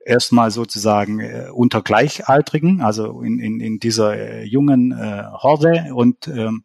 erstmal 0.05 0.51
sozusagen 0.51 1.19
äh, 1.19 1.47
unter 1.51 1.81
Gleichaltrigen, 1.81 2.81
also 2.81 3.21
in, 3.23 3.39
in, 3.39 3.59
in 3.59 3.79
dieser 3.79 4.15
äh, 4.15 4.43
jungen 4.43 4.91
äh, 4.91 5.23
Horde 5.33 5.87
und 5.95 6.27
ähm, 6.27 6.63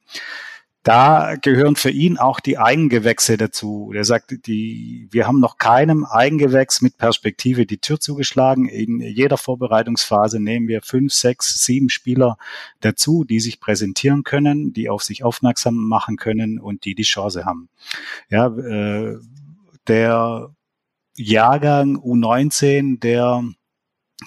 da 0.83 1.37
gehören 1.41 1.77
für 1.77 1.91
ihn 1.91 2.19
auch 2.19 2.41
die 2.41 2.59
Eigengewächse 2.59 3.37
dazu. 3.37 3.93
Der 3.95 4.05
sagt, 4.05 4.47
die, 4.47 5.07
wir 5.11 5.29
haben 5.29 5.39
noch 5.39 5.59
keinem 5.59 6.05
Eigengewächs 6.05 6.81
mit 6.81 6.99
Perspektive 6.99 7.67
die 7.67 7.79
Tür 7.79 8.01
zugeschlagen. 8.01 8.67
In 8.67 9.01
jeder 9.01 9.37
Vorbereitungsphase 9.37 10.41
nehmen 10.41 10.67
wir 10.67 10.83
fünf, 10.83 11.13
sechs, 11.13 11.65
sieben 11.65 11.89
Spieler 11.89 12.37
dazu, 12.81 13.25
die 13.25 13.39
sich 13.39 13.61
präsentieren 13.61 14.25
können, 14.25 14.73
die 14.73 14.89
auf 14.89 15.05
sich 15.05 15.23
aufmerksam 15.23 15.77
machen 15.77 16.17
können 16.17 16.59
und 16.59 16.85
die 16.85 16.97
die 16.97 17.05
Chance 17.05 17.45
haben. 17.45 17.69
Ja, 18.29 18.49
äh, 18.49 19.19
der 19.87 20.51
Jahrgang 21.17 21.97
U19, 21.97 22.99
der 22.99 23.45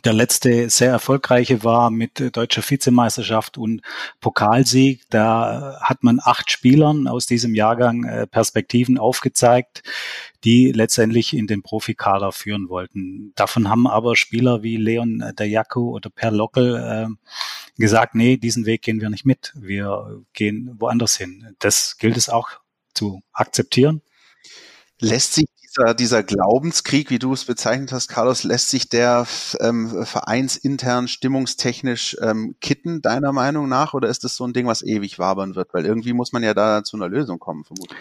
der 0.04 0.14
letzte 0.14 0.70
sehr 0.70 0.92
erfolgreiche 0.92 1.64
war 1.64 1.90
mit 1.90 2.36
deutscher 2.36 2.62
Vizemeisterschaft 2.68 3.58
und 3.58 3.82
Pokalsieg. 4.20 5.04
Da 5.10 5.80
hat 5.82 6.04
man 6.04 6.20
acht 6.24 6.52
Spielern 6.52 7.08
aus 7.08 7.26
diesem 7.26 7.56
Jahrgang 7.56 8.04
äh, 8.04 8.28
Perspektiven 8.28 8.98
aufgezeigt, 8.98 9.84
die 10.44 10.72
letztendlich 10.72 11.36
in 11.36 11.48
den 11.48 11.62
Profikader 11.62 12.32
führen 12.32 12.70
wollten. 12.70 13.32
Davon 13.36 13.70
haben 13.70 13.88
aber 13.88 14.16
Spieler 14.16 14.64
wie 14.64 14.78
Leon 14.78 15.24
Dayaku 15.36 15.92
oder 15.92 16.10
Per 16.10 16.32
Lockel 16.32 16.76
äh, 16.76 17.32
gesagt, 17.78 18.16
nee, 18.16 18.38
diesen 18.38 18.66
Weg 18.66 18.82
gehen 18.82 19.02
wir 19.02 19.10
nicht 19.10 19.26
mit. 19.26 19.54
Wir 19.56 20.24
gehen 20.34 20.76
woanders 20.80 21.18
hin. 21.18 21.56
Das 21.60 21.98
gilt 21.98 22.18
es 22.18 22.30
auch 22.30 22.50
zu 22.94 23.22
akzeptieren. 23.34 24.02
Lässt 25.00 25.34
sich 25.34 25.46
dieser, 25.78 25.94
dieser 25.94 26.24
Glaubenskrieg, 26.24 27.10
wie 27.10 27.20
du 27.20 27.34
es 27.34 27.46
bezeichnet 27.46 27.92
hast, 27.92 28.08
Carlos, 28.08 28.44
lässt 28.44 28.70
sich 28.70 28.90
der 28.90 29.28
ähm, 29.60 30.06
vereinsintern 30.06 31.08
stimmungstechnisch 31.08 32.18
ähm, 32.22 32.56
kitten, 32.62 33.02
deiner 33.02 33.32
Meinung 33.32 33.68
nach? 33.68 33.94
Oder 33.94 34.10
ist 34.10 34.24
das 34.24 34.36
so 34.36 34.46
ein 34.46 34.54
Ding, 34.54 34.68
was 34.68 34.84
ewig 34.84 35.20
wabern 35.20 35.56
wird? 35.56 35.74
Weil 35.74 35.86
irgendwie 35.86 36.14
muss 36.14 36.32
man 36.32 36.44
ja 36.44 36.54
da 36.54 36.84
zu 36.84 36.98
einer 36.98 37.10
Lösung 37.10 37.40
kommen, 37.40 37.64
vermutlich. 37.64 38.00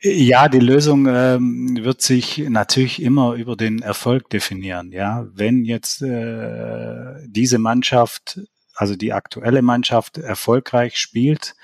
Ja, 0.00 0.48
die 0.48 0.58
Lösung 0.58 1.06
ähm, 1.06 1.78
wird 1.80 2.02
sich 2.02 2.38
natürlich 2.48 3.00
immer 3.00 3.34
über 3.34 3.56
den 3.56 3.80
Erfolg 3.80 4.28
definieren. 4.28 4.92
Ja, 4.92 5.26
wenn 5.32 5.64
jetzt 5.64 6.02
äh, 6.02 7.14
diese 7.26 7.58
Mannschaft, 7.58 8.40
also 8.74 8.96
die 8.96 9.12
aktuelle 9.12 9.62
Mannschaft, 9.62 10.18
erfolgreich 10.18 10.98
spielt, 10.98 11.54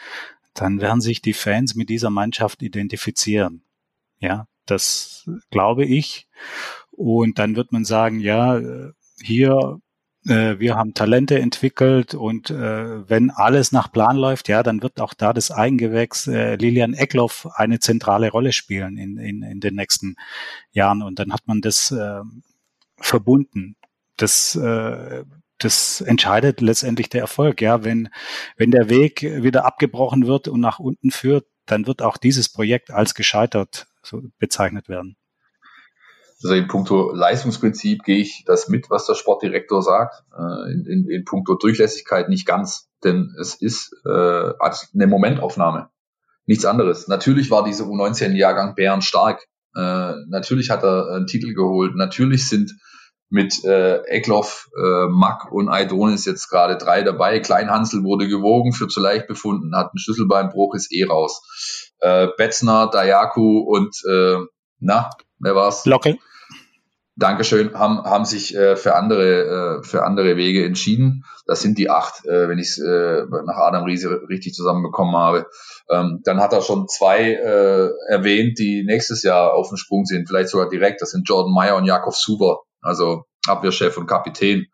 dann 0.54 0.80
werden 0.80 1.00
sich 1.00 1.20
die 1.20 1.32
Fans 1.32 1.74
mit 1.74 1.88
dieser 1.88 2.10
Mannschaft 2.10 2.62
identifizieren. 2.62 3.62
Ja, 4.20 4.46
das 4.66 5.28
glaube 5.50 5.84
ich. 5.84 6.28
Und 6.90 7.38
dann 7.38 7.56
wird 7.56 7.72
man 7.72 7.84
sagen, 7.84 8.20
ja, 8.20 8.60
hier, 9.22 9.80
äh, 10.26 10.58
wir 10.58 10.76
haben 10.76 10.94
Talente 10.94 11.38
entwickelt 11.38 12.14
und 12.14 12.50
äh, 12.50 13.08
wenn 13.08 13.30
alles 13.30 13.72
nach 13.72 13.92
Plan 13.92 14.16
läuft, 14.16 14.48
ja, 14.48 14.62
dann 14.62 14.82
wird 14.82 15.00
auch 15.00 15.14
da 15.14 15.32
das 15.32 15.50
Eigengewächs 15.50 16.26
äh, 16.26 16.56
Lilian 16.56 16.94
Eckloff 16.94 17.48
eine 17.54 17.80
zentrale 17.80 18.30
Rolle 18.30 18.52
spielen 18.52 18.96
in, 18.96 19.18
in, 19.18 19.42
in 19.42 19.60
den 19.60 19.74
nächsten 19.74 20.16
Jahren. 20.72 21.02
Und 21.02 21.18
dann 21.18 21.32
hat 21.32 21.42
man 21.46 21.60
das 21.60 21.90
äh, 21.90 22.20
verbunden. 22.98 23.76
Das 24.16 24.54
äh, 24.56 25.24
das 25.58 26.00
entscheidet 26.00 26.60
letztendlich 26.60 27.08
der 27.08 27.22
Erfolg. 27.22 27.62
Ja, 27.62 27.84
wenn, 27.84 28.08
wenn 28.56 28.70
der 28.70 28.90
Weg 28.90 29.22
wieder 29.22 29.64
abgebrochen 29.64 30.26
wird 30.26 30.48
und 30.48 30.60
nach 30.60 30.78
unten 30.78 31.10
führt, 31.10 31.46
dann 31.66 31.86
wird 31.86 32.02
auch 32.02 32.16
dieses 32.16 32.48
Projekt 32.48 32.90
als 32.90 33.14
gescheitert 33.14 33.86
so 34.04 34.22
bezeichnet 34.38 34.88
werden. 34.88 35.16
Also 36.42 36.54
in 36.56 36.68
puncto 36.68 37.12
Leistungsprinzip 37.12 38.04
gehe 38.04 38.18
ich 38.18 38.44
das 38.44 38.68
mit, 38.68 38.90
was 38.90 39.06
der 39.06 39.14
Sportdirektor 39.14 39.82
sagt. 39.82 40.24
Äh, 40.36 40.72
in, 40.72 40.86
in, 40.86 41.10
in 41.10 41.24
puncto 41.24 41.54
Durchlässigkeit 41.54 42.28
nicht 42.28 42.46
ganz, 42.46 42.90
denn 43.02 43.34
es 43.40 43.54
ist 43.54 43.94
äh, 44.04 44.08
eine 44.10 45.06
Momentaufnahme. 45.06 45.88
Nichts 46.46 46.66
anderes. 46.66 47.08
Natürlich 47.08 47.50
war 47.50 47.64
dieser 47.64 47.84
U19-Jahrgang 47.84 48.74
Bären 48.74 49.00
stark. 49.00 49.46
Äh, 49.74 50.12
natürlich 50.28 50.68
hat 50.70 50.82
er 50.82 51.08
einen 51.14 51.26
Titel 51.26 51.54
geholt. 51.54 51.94
Natürlich 51.94 52.48
sind 52.48 52.74
mit 53.30 53.64
äh, 53.64 54.02
Eckloff, 54.04 54.68
äh, 54.76 55.08
Mack 55.08 55.50
und 55.50 55.68
Aidonis 55.68 56.26
jetzt 56.26 56.48
gerade 56.48 56.76
drei 56.76 57.02
dabei. 57.02 57.40
Kleinhansel 57.40 58.04
wurde 58.04 58.28
gewogen, 58.28 58.72
für 58.72 58.86
zu 58.86 59.00
leicht 59.00 59.26
befunden, 59.26 59.74
hat 59.74 59.90
einen 59.90 59.98
Schlüsselbeinbruch, 59.98 60.74
ist 60.74 60.92
eh 60.92 61.04
raus. 61.04 61.42
Äh, 62.04 62.28
Betzner, 62.36 62.90
Dayaku 62.92 63.60
und 63.60 63.96
äh, 64.08 64.38
na, 64.78 65.10
wer 65.38 65.54
war's? 65.54 65.86
Locke. 65.86 66.18
Dankeschön, 67.16 67.78
haben, 67.78 68.02
haben 68.02 68.24
sich 68.24 68.56
äh, 68.56 68.74
für 68.74 68.96
andere 68.96 69.78
äh, 69.80 69.82
für 69.84 70.02
andere 70.02 70.36
Wege 70.36 70.64
entschieden. 70.64 71.24
Das 71.46 71.62
sind 71.62 71.78
die 71.78 71.88
acht, 71.88 72.24
äh, 72.26 72.48
wenn 72.48 72.58
ich 72.58 72.70
es 72.70 72.78
äh, 72.78 73.22
nach 73.46 73.56
Adam 73.56 73.84
Riese 73.84 74.22
richtig 74.28 74.52
zusammenbekommen 74.54 75.16
habe. 75.16 75.46
Ähm, 75.88 76.20
dann 76.24 76.40
hat 76.40 76.52
er 76.52 76.60
schon 76.60 76.88
zwei 76.88 77.32
äh, 77.32 77.90
erwähnt, 78.08 78.58
die 78.58 78.84
nächstes 78.84 79.22
Jahr 79.22 79.54
auf 79.54 79.68
dem 79.68 79.76
Sprung 79.76 80.04
sind, 80.04 80.26
vielleicht 80.26 80.48
sogar 80.48 80.68
direkt. 80.68 81.02
Das 81.02 81.10
sind 81.10 81.28
Jordan 81.28 81.54
Meyer 81.54 81.76
und 81.76 81.84
Jakob 81.84 82.14
Suber 82.14 82.64
also 82.84 83.24
Abwehrchef 83.46 83.96
und 83.96 84.06
Kapitän 84.06 84.66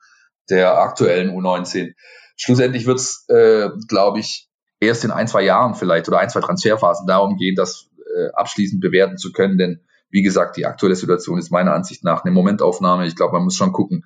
der 0.51 0.79
aktuellen 0.79 1.31
U19. 1.31 1.93
Schlussendlich 2.37 2.87
wird 2.87 2.99
es, 2.99 3.25
äh, 3.29 3.71
glaube 3.89 4.19
ich, 4.19 4.49
erst 4.81 5.05
in 5.05 5.11
ein, 5.11 5.29
zwei 5.29 5.43
Jahren 5.43 5.75
vielleicht 5.75 6.09
oder 6.09 6.19
ein, 6.19 6.31
zwei 6.31 6.41
Transferphasen 6.41 7.07
darum 7.07 7.37
gehen, 7.37 7.55
das 7.55 7.91
äh, 8.17 8.31
abschließend 8.33 8.81
bewerten 8.81 9.19
zu 9.19 9.33
können. 9.33 9.59
Denn 9.59 9.81
wie 10.11 10.23
gesagt, 10.23 10.57
die 10.57 10.67
aktuelle 10.67 10.97
Situation 10.97 11.39
ist 11.39 11.51
meiner 11.51 11.73
Ansicht 11.73 12.03
nach 12.03 12.25
eine 12.25 12.33
Momentaufnahme. 12.33 13.07
Ich 13.07 13.15
glaube, 13.15 13.35
man 13.35 13.45
muss 13.45 13.57
schon 13.57 13.73
gucken, 13.73 14.05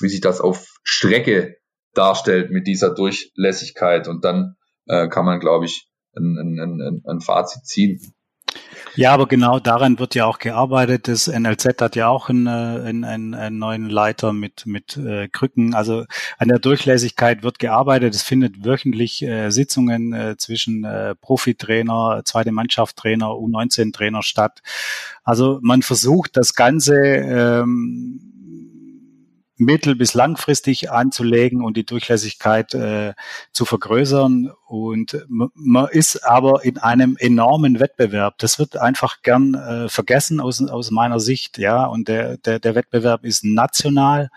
wie 0.00 0.08
sich 0.08 0.20
das 0.20 0.40
auf 0.40 0.66
Strecke 0.82 1.56
darstellt 1.94 2.50
mit 2.50 2.66
dieser 2.66 2.94
Durchlässigkeit. 2.94 4.08
Und 4.08 4.24
dann 4.24 4.56
äh, 4.86 5.08
kann 5.08 5.24
man, 5.24 5.40
glaube 5.40 5.64
ich, 5.64 5.88
ein, 6.16 6.36
ein, 6.36 6.80
ein, 6.80 7.02
ein 7.06 7.20
Fazit 7.20 7.64
ziehen. 7.64 8.00
Ja, 8.98 9.12
aber 9.14 9.28
genau 9.28 9.60
daran 9.60 10.00
wird 10.00 10.16
ja 10.16 10.26
auch 10.26 10.40
gearbeitet. 10.40 11.06
Das 11.06 11.28
NLZ 11.28 11.80
hat 11.80 11.94
ja 11.94 12.08
auch 12.08 12.30
einen, 12.30 12.48
einen, 12.48 13.04
einen, 13.04 13.34
einen 13.34 13.56
neuen 13.56 13.88
Leiter 13.88 14.32
mit, 14.32 14.66
mit 14.66 14.96
äh, 14.96 15.28
Krücken. 15.28 15.72
Also 15.72 16.04
an 16.36 16.48
der 16.48 16.58
Durchlässigkeit 16.58 17.44
wird 17.44 17.60
gearbeitet. 17.60 18.16
Es 18.16 18.22
findet 18.22 18.64
wöchentlich 18.64 19.22
äh, 19.22 19.50
Sitzungen 19.50 20.12
äh, 20.12 20.36
zwischen 20.36 20.82
äh, 20.82 21.14
Profitrainer, 21.14 22.22
zweite 22.24 22.50
Mannschaftstrainer, 22.50 23.28
U19-Trainer 23.28 24.24
statt. 24.24 24.62
Also 25.22 25.60
man 25.62 25.82
versucht 25.82 26.36
das 26.36 26.54
Ganze 26.54 26.96
ähm, 26.96 28.37
mittel- 29.58 29.96
bis 29.96 30.14
langfristig 30.14 30.90
anzulegen 30.90 31.62
und 31.62 31.76
die 31.76 31.84
Durchlässigkeit 31.84 32.74
äh, 32.74 33.14
zu 33.52 33.64
vergrößern. 33.64 34.52
Und 34.66 35.26
man 35.28 35.88
ist 35.88 36.24
aber 36.24 36.64
in 36.64 36.78
einem 36.78 37.16
enormen 37.18 37.80
Wettbewerb. 37.80 38.38
Das 38.38 38.58
wird 38.58 38.76
einfach 38.76 39.22
gern 39.22 39.54
äh, 39.54 39.88
vergessen 39.88 40.40
aus, 40.40 40.62
aus 40.62 40.90
meiner 40.90 41.20
Sicht. 41.20 41.58
Ja, 41.58 41.84
und 41.86 42.08
der, 42.08 42.38
der, 42.38 42.60
der 42.60 42.74
Wettbewerb 42.74 43.24
ist 43.24 43.44
national. 43.44 44.30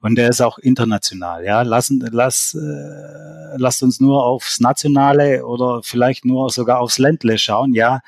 Und 0.00 0.16
der 0.16 0.28
ist 0.28 0.40
auch 0.40 0.58
international. 0.58 1.44
Ja, 1.44 1.62
lassen, 1.62 2.06
lass, 2.10 2.54
äh, 2.54 3.56
lasst 3.56 3.84
uns 3.84 4.00
nur 4.00 4.26
aufs 4.26 4.58
Nationale 4.58 5.46
oder 5.46 5.82
vielleicht 5.84 6.24
nur 6.24 6.50
sogar 6.50 6.80
aufs 6.80 6.98
Ländle 6.98 7.38
schauen. 7.38 7.72
Ja, 7.72 8.00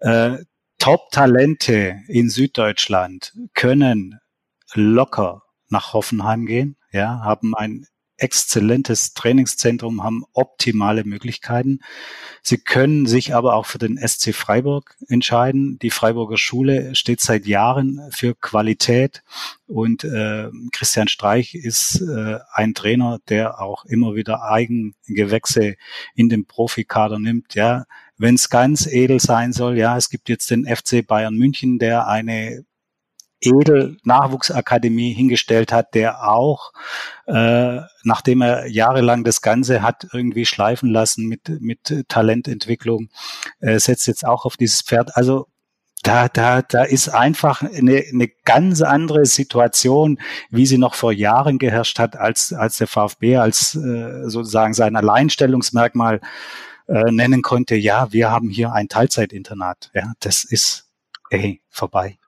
äh, 0.00 0.38
Top-Talente 0.78 2.00
in 2.08 2.28
Süddeutschland 2.28 3.32
können 3.54 4.18
locker 4.74 5.42
nach 5.68 5.92
Hoffenheim 5.92 6.46
gehen, 6.46 6.76
ja, 6.92 7.20
haben 7.20 7.54
ein 7.54 7.86
exzellentes 8.18 9.14
Trainingszentrum, 9.14 10.02
haben 10.02 10.24
optimale 10.32 11.04
Möglichkeiten. 11.04 11.80
Sie 12.42 12.58
können 12.58 13.06
sich 13.06 13.34
aber 13.34 13.54
auch 13.54 13.66
für 13.66 13.78
den 13.78 13.96
SC 13.96 14.34
Freiburg 14.34 14.96
entscheiden. 15.08 15.78
Die 15.78 15.90
Freiburger 15.90 16.36
Schule 16.36 16.94
steht 16.94 17.20
seit 17.20 17.46
Jahren 17.46 18.00
für 18.10 18.34
Qualität 18.34 19.22
und 19.66 20.02
äh, 20.04 20.48
Christian 20.72 21.08
Streich 21.08 21.54
ist 21.54 22.00
äh, 22.00 22.38
ein 22.52 22.74
Trainer, 22.74 23.20
der 23.28 23.60
auch 23.60 23.84
immer 23.84 24.14
wieder 24.14 24.42
Eigengewächse 24.42 25.76
in 26.14 26.28
den 26.28 26.44
Profikader 26.44 27.20
nimmt. 27.20 27.54
Ja, 27.54 27.84
wenn 28.16 28.34
es 28.34 28.50
ganz 28.50 28.86
edel 28.86 29.20
sein 29.20 29.52
soll, 29.52 29.78
ja, 29.78 29.96
es 29.96 30.10
gibt 30.10 30.28
jetzt 30.28 30.50
den 30.50 30.66
FC 30.66 31.06
Bayern 31.06 31.36
München, 31.36 31.78
der 31.78 32.08
eine 32.08 32.64
Edel-Nachwuchsakademie 33.40 35.12
hingestellt 35.12 35.72
hat, 35.72 35.94
der 35.94 36.28
auch, 36.28 36.72
äh, 37.26 37.80
nachdem 38.02 38.42
er 38.42 38.66
jahrelang 38.66 39.24
das 39.24 39.42
Ganze 39.42 39.82
hat 39.82 40.06
irgendwie 40.12 40.46
schleifen 40.46 40.90
lassen 40.90 41.26
mit, 41.26 41.48
mit 41.60 42.04
Talententwicklung, 42.08 43.08
äh, 43.60 43.78
setzt 43.78 44.06
jetzt 44.06 44.26
auch 44.26 44.44
auf 44.44 44.56
dieses 44.56 44.82
Pferd. 44.82 45.16
Also 45.16 45.46
da, 46.02 46.28
da, 46.28 46.62
da 46.62 46.84
ist 46.84 47.08
einfach 47.08 47.62
eine, 47.62 48.04
eine 48.12 48.28
ganz 48.44 48.82
andere 48.82 49.26
Situation, 49.26 50.18
wie 50.50 50.66
sie 50.66 50.78
noch 50.78 50.94
vor 50.94 51.12
Jahren 51.12 51.58
geherrscht 51.58 51.98
hat, 51.98 52.16
als, 52.16 52.52
als 52.52 52.78
der 52.78 52.86
VfB 52.86 53.36
als 53.36 53.74
äh, 53.74 54.28
sozusagen 54.28 54.74
sein 54.74 54.96
Alleinstellungsmerkmal 54.96 56.20
äh, 56.86 57.10
nennen 57.10 57.42
konnte. 57.42 57.74
Ja, 57.74 58.12
wir 58.12 58.30
haben 58.30 58.48
hier 58.48 58.72
ein 58.72 58.88
Teilzeitinternat. 58.88 59.90
Ja, 59.94 60.12
das 60.20 60.44
ist 60.44 60.88
ey, 61.30 61.60
vorbei. 61.68 62.18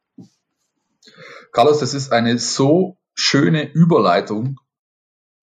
Carlos, 1.52 1.80
das 1.80 1.94
ist 1.94 2.12
eine 2.12 2.38
so 2.38 2.96
schöne 3.14 3.68
Überleitung, 3.72 4.60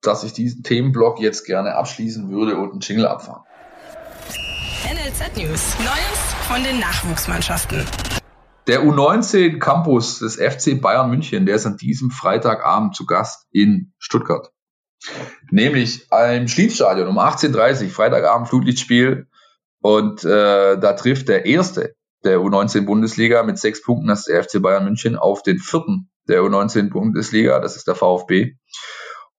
dass 0.01 0.23
ich 0.23 0.31
diesen 0.31 0.63
Themenblock 0.63 1.19
jetzt 1.19 1.45
gerne 1.45 1.75
abschließen 1.75 2.29
würde 2.31 2.57
und 2.57 2.71
einen 2.71 2.79
Jingle 2.79 3.07
abfahren. 3.07 3.43
NLZ 4.85 5.35
News. 5.35 5.75
Neues 5.79 6.33
von 6.47 6.63
den 6.63 6.79
Nachwuchsmannschaften. 6.79 7.85
Der 8.67 8.83
U19 8.83 9.59
Campus 9.59 10.19
des 10.19 10.37
FC 10.37 10.79
Bayern 10.79 11.09
München, 11.09 11.45
der 11.45 11.55
ist 11.55 11.65
an 11.65 11.75
diesem 11.75 12.09
Freitagabend 12.09 12.95
zu 12.95 13.05
Gast 13.05 13.45
in 13.51 13.93
Stuttgart. 13.97 14.51
Nämlich 15.51 16.07
im 16.11 16.47
Schließstadion 16.47 17.07
um 17.07 17.19
18.30 17.19 17.83
Uhr, 17.83 17.89
Freitagabend 17.89 18.47
Flutlichtspiel. 18.47 19.27
Und 19.81 20.23
äh, 20.23 20.79
da 20.79 20.93
trifft 20.93 21.27
der 21.27 21.45
erste 21.45 21.95
der 22.23 22.39
U19 22.39 22.85
Bundesliga 22.85 23.43
mit 23.43 23.57
sechs 23.57 23.81
Punkten 23.81 24.07
das 24.07 24.25
der 24.25 24.43
FC 24.43 24.61
Bayern 24.61 24.85
München 24.85 25.15
auf 25.15 25.43
den 25.43 25.59
vierten 25.59 26.09
der 26.27 26.41
U19-Bundesliga, 26.41 27.59
das 27.59 27.75
ist 27.75 27.87
der 27.87 27.95
VfB. 27.95 28.55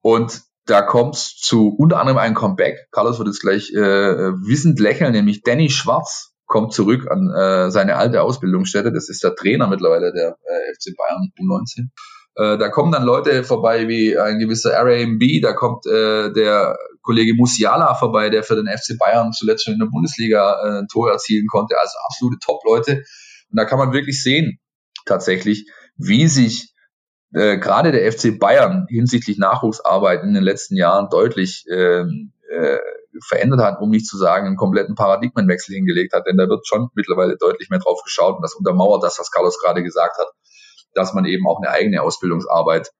Und 0.00 0.42
da 0.64 0.82
kommt 0.82 1.16
zu 1.16 1.68
unter 1.68 2.00
anderem 2.00 2.18
ein 2.18 2.34
Comeback. 2.34 2.88
Carlos 2.90 3.18
wird 3.18 3.28
jetzt 3.28 3.40
gleich 3.40 3.72
äh, 3.72 3.78
wissend 3.78 4.80
lächeln, 4.80 5.12
nämlich 5.12 5.42
Danny 5.42 5.70
Schwarz 5.70 6.34
kommt 6.46 6.72
zurück 6.72 7.10
an 7.10 7.30
äh, 7.30 7.70
seine 7.70 7.96
alte 7.96 8.22
Ausbildungsstätte. 8.22 8.92
Das 8.92 9.08
ist 9.08 9.22
der 9.22 9.34
Trainer 9.34 9.66
mittlerweile 9.66 10.12
der 10.12 10.36
äh, 10.44 10.74
FC 10.74 10.96
Bayern 10.96 11.30
U19. 11.38 11.88
Äh, 12.36 12.58
da 12.58 12.68
kommen 12.68 12.92
dann 12.92 13.04
Leute 13.04 13.44
vorbei 13.44 13.88
wie 13.88 14.16
ein 14.18 14.38
gewisser 14.38 14.72
RAMB, 14.72 15.22
da 15.42 15.52
kommt 15.52 15.86
äh, 15.86 16.32
der 16.32 16.76
Kollege 17.08 17.32
Musiala 17.32 17.94
vorbei, 17.94 18.28
der 18.28 18.42
für 18.42 18.54
den 18.54 18.66
FC 18.66 18.98
Bayern 18.98 19.32
zuletzt 19.32 19.64
schon 19.64 19.72
in 19.72 19.80
der 19.80 19.86
Bundesliga 19.86 20.60
äh, 20.62 20.78
ein 20.80 20.88
Tor 20.88 21.10
erzielen 21.10 21.46
konnte. 21.46 21.74
Also 21.80 21.94
absolute 22.04 22.36
Top-Leute. 22.44 22.96
Und 23.50 23.56
da 23.56 23.64
kann 23.64 23.78
man 23.78 23.94
wirklich 23.94 24.22
sehen, 24.22 24.60
tatsächlich, 25.06 25.70
wie 25.96 26.28
sich 26.28 26.74
äh, 27.32 27.56
gerade 27.56 27.92
der 27.92 28.12
FC 28.12 28.38
Bayern 28.38 28.84
hinsichtlich 28.90 29.38
Nachwuchsarbeit 29.38 30.22
in 30.22 30.34
den 30.34 30.42
letzten 30.42 30.76
Jahren 30.76 31.08
deutlich 31.08 31.64
ähm, 31.70 32.34
äh, 32.50 32.76
verändert 33.26 33.60
hat, 33.60 33.80
um 33.80 33.88
nicht 33.88 34.06
zu 34.06 34.18
sagen, 34.18 34.46
einen 34.46 34.56
kompletten 34.56 34.94
Paradigmenwechsel 34.94 35.74
hingelegt 35.76 36.12
hat, 36.12 36.26
denn 36.26 36.36
da 36.36 36.46
wird 36.46 36.66
schon 36.66 36.88
mittlerweile 36.94 37.38
deutlich 37.38 37.70
mehr 37.70 37.78
drauf 37.78 38.02
geschaut 38.04 38.36
und 38.36 38.42
das 38.42 38.54
untermauert 38.54 39.02
das, 39.02 39.18
was 39.18 39.30
Carlos 39.30 39.58
gerade 39.58 39.82
gesagt 39.82 40.18
hat, 40.18 40.28
dass 40.92 41.14
man 41.14 41.24
eben 41.24 41.48
auch 41.48 41.58
eine 41.62 41.70
eigene 41.70 42.02
Ausbildungsarbeit 42.02 42.90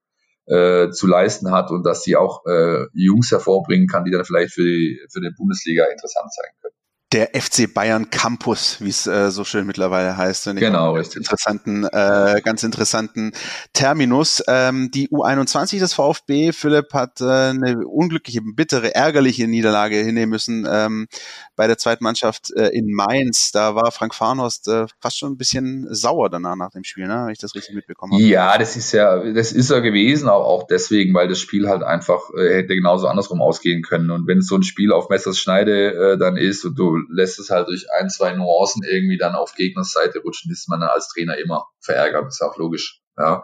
äh, 0.49 0.91
zu 0.91 1.07
leisten 1.07 1.53
hat 1.53 1.71
und 1.71 1.85
dass 1.85 2.03
sie 2.03 2.17
auch 2.17 2.45
äh, 2.47 2.87
Jungs 2.93 3.31
hervorbringen 3.31 3.87
kann, 3.87 4.05
die 4.05 4.11
dann 4.11 4.25
vielleicht 4.25 4.53
für 4.53 4.65
die, 4.65 5.01
für 5.13 5.21
die 5.21 5.31
Bundesliga 5.37 5.85
interessant 5.85 6.33
sein 6.33 6.51
können 6.61 6.78
der 7.13 7.31
FC 7.33 7.73
Bayern 7.73 8.11
Campus, 8.11 8.81
wie 8.81 8.91
es 8.91 9.07
äh, 9.07 9.31
so 9.31 9.45
schön 9.45 9.67
mittlerweile 9.67 10.17
heißt. 10.17 10.45
Genau, 10.57 10.93
ganz 10.93 11.17
interessanten, 11.17 11.85
äh, 11.85 12.43
ganz 12.45 12.63
interessanten 12.63 13.33
Terminus. 13.73 14.43
Ähm, 14.47 14.91
die 14.93 15.09
U21 15.09 15.79
des 15.79 15.95
VfB, 15.95 16.53
Philipp 16.53 16.93
hat 16.93 17.23
äh, 17.23 17.25
eine 17.25 17.87
unglückliche, 17.87 18.43
bittere, 18.43 18.95
ärgerliche 18.95 19.49
Niederlage 19.49 19.97
hinnehmen 19.97 20.31
müssen 20.31 20.67
ähm, 20.71 21.09
bei 21.57 21.67
der 21.67 21.79
zweiten 21.79 22.05
Mannschaft 22.05 22.53
äh, 22.55 22.69
in 22.69 22.93
Mainz. 22.93 23.53
Da 23.53 23.75
war 23.75 23.91
Frank 23.91 24.15
Farnhorst 24.15 24.69
äh, 24.69 24.87
fast 25.01 25.19
schon 25.19 25.33
ein 25.33 25.39
bisschen 25.39 25.87
sauer 25.95 26.29
danach 26.29 26.57
nach 26.57 26.73
dem 26.73 26.85
Spiel, 26.85 27.07
ne? 27.07 27.23
Wenn 27.25 27.33
ich 27.33 27.39
das 27.39 27.55
richtig 27.55 27.75
mitbekommen 27.75 28.13
habe. 28.13 28.23
Ja, 28.23 28.59
das 28.59 28.77
ist 28.77 28.93
ja, 28.93 29.33
das 29.33 29.53
ist 29.53 29.71
er 29.71 29.81
gewesen, 29.81 30.29
auch, 30.29 30.45
auch 30.45 30.67
deswegen, 30.67 31.15
weil 31.15 31.29
das 31.29 31.39
Spiel 31.39 31.69
halt 31.69 31.83
einfach 31.83 32.21
äh, 32.37 32.55
hätte 32.55 32.75
genauso 32.75 33.09
andersrum 33.09 33.41
ausgehen 33.41 33.81
können. 33.83 34.11
Und 34.11 34.27
wenn 34.27 34.43
so 34.43 34.57
ein 34.57 34.63
Spiel 34.63 34.93
auf 34.93 35.09
Messers 35.09 35.39
Schneide 35.39 36.13
äh, 36.13 36.19
dann 36.19 36.37
ist 36.37 36.67
und 36.67 36.79
du 36.79 36.98
lässt 37.11 37.39
es 37.39 37.51
halt 37.51 37.69
durch 37.69 37.87
ein, 37.99 38.11
zwei 38.11 38.33
Nuancen 38.33 38.83
irgendwie 38.83 39.19
dann 39.19 39.35
auf 39.35 39.55
Gegners 39.55 39.93
Seite 39.93 40.21
rutschen, 40.21 40.51
ist 40.53 40.69
man 40.69 40.83
als 40.83 41.09
Trainer 41.09 41.39
immer 41.39 41.67
verärgert. 41.81 42.29
Ist 42.29 42.43
auch 42.43 42.57
logisch. 42.57 43.01
Ja. 43.17 43.43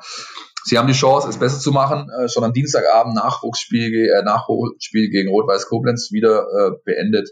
Sie 0.64 0.78
haben 0.78 0.86
die 0.86 0.94
Chance, 0.94 1.28
es 1.28 1.38
besser 1.38 1.60
zu 1.60 1.72
machen. 1.72 2.10
Äh, 2.10 2.28
schon 2.28 2.44
am 2.44 2.52
Dienstagabend 2.52 3.14
Nachwuchsspiel, 3.14 4.10
äh, 4.10 4.22
Nachholspiel 4.22 5.10
gegen 5.10 5.30
Rot-Weiß 5.30 5.68
Koblenz 5.68 6.10
wieder 6.12 6.42
äh, 6.42 6.70
beendet. 6.84 7.30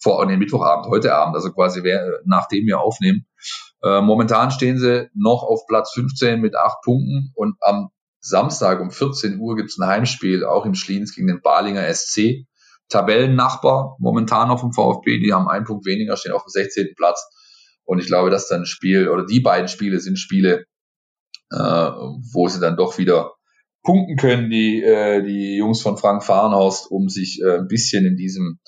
Vor 0.00 0.24
den 0.26 0.38
Mittwochabend, 0.38 0.86
heute 0.86 1.14
Abend, 1.14 1.34
also 1.34 1.52
quasi 1.52 1.82
wer, 1.82 2.20
nachdem 2.24 2.66
wir 2.66 2.80
aufnehmen. 2.80 3.26
Äh, 3.82 4.00
momentan 4.00 4.50
stehen 4.50 4.78
sie 4.78 5.08
noch 5.14 5.42
auf 5.42 5.66
Platz 5.66 5.92
15 5.92 6.40
mit 6.40 6.56
acht 6.56 6.82
Punkten 6.84 7.32
und 7.34 7.56
am 7.60 7.90
Samstag 8.20 8.80
um 8.80 8.90
14 8.90 9.38
Uhr 9.38 9.56
gibt 9.56 9.70
es 9.70 9.78
ein 9.78 9.86
Heimspiel, 9.86 10.44
auch 10.44 10.66
im 10.66 10.74
Schliens 10.74 11.14
gegen 11.14 11.28
den 11.28 11.40
Balinger 11.40 11.92
SC. 11.92 12.46
Tabellennachbar 12.88 13.96
momentan 13.98 14.50
auf 14.50 14.60
dem 14.60 14.72
VfB, 14.72 15.18
die 15.18 15.32
haben 15.32 15.48
einen 15.48 15.64
Punkt 15.64 15.86
weniger, 15.86 16.16
stehen 16.16 16.32
auf 16.32 16.44
dem 16.44 16.50
16. 16.50 16.94
Platz. 16.96 17.28
Und 17.84 18.00
ich 18.00 18.06
glaube, 18.06 18.30
dass 18.30 18.48
dann 18.48 18.66
Spiel 18.66 19.08
oder 19.08 19.24
die 19.24 19.40
beiden 19.40 19.68
Spiele 19.68 20.00
sind 20.00 20.18
Spiele, 20.18 20.64
äh, 21.50 21.56
wo 21.56 22.48
sie 22.48 22.60
dann 22.60 22.76
doch 22.76 22.98
wieder 22.98 23.32
punkten 23.82 24.16
können, 24.16 24.50
die, 24.50 24.82
äh, 24.82 25.22
die 25.22 25.56
Jungs 25.56 25.80
von 25.80 25.96
Frank 25.96 26.22
Fahrenhorst, 26.22 26.90
um 26.90 27.08
sich 27.08 27.40
äh, 27.42 27.58
ein 27.58 27.68
bisschen 27.68 28.04
in 28.04 28.16
diesem 28.16 28.58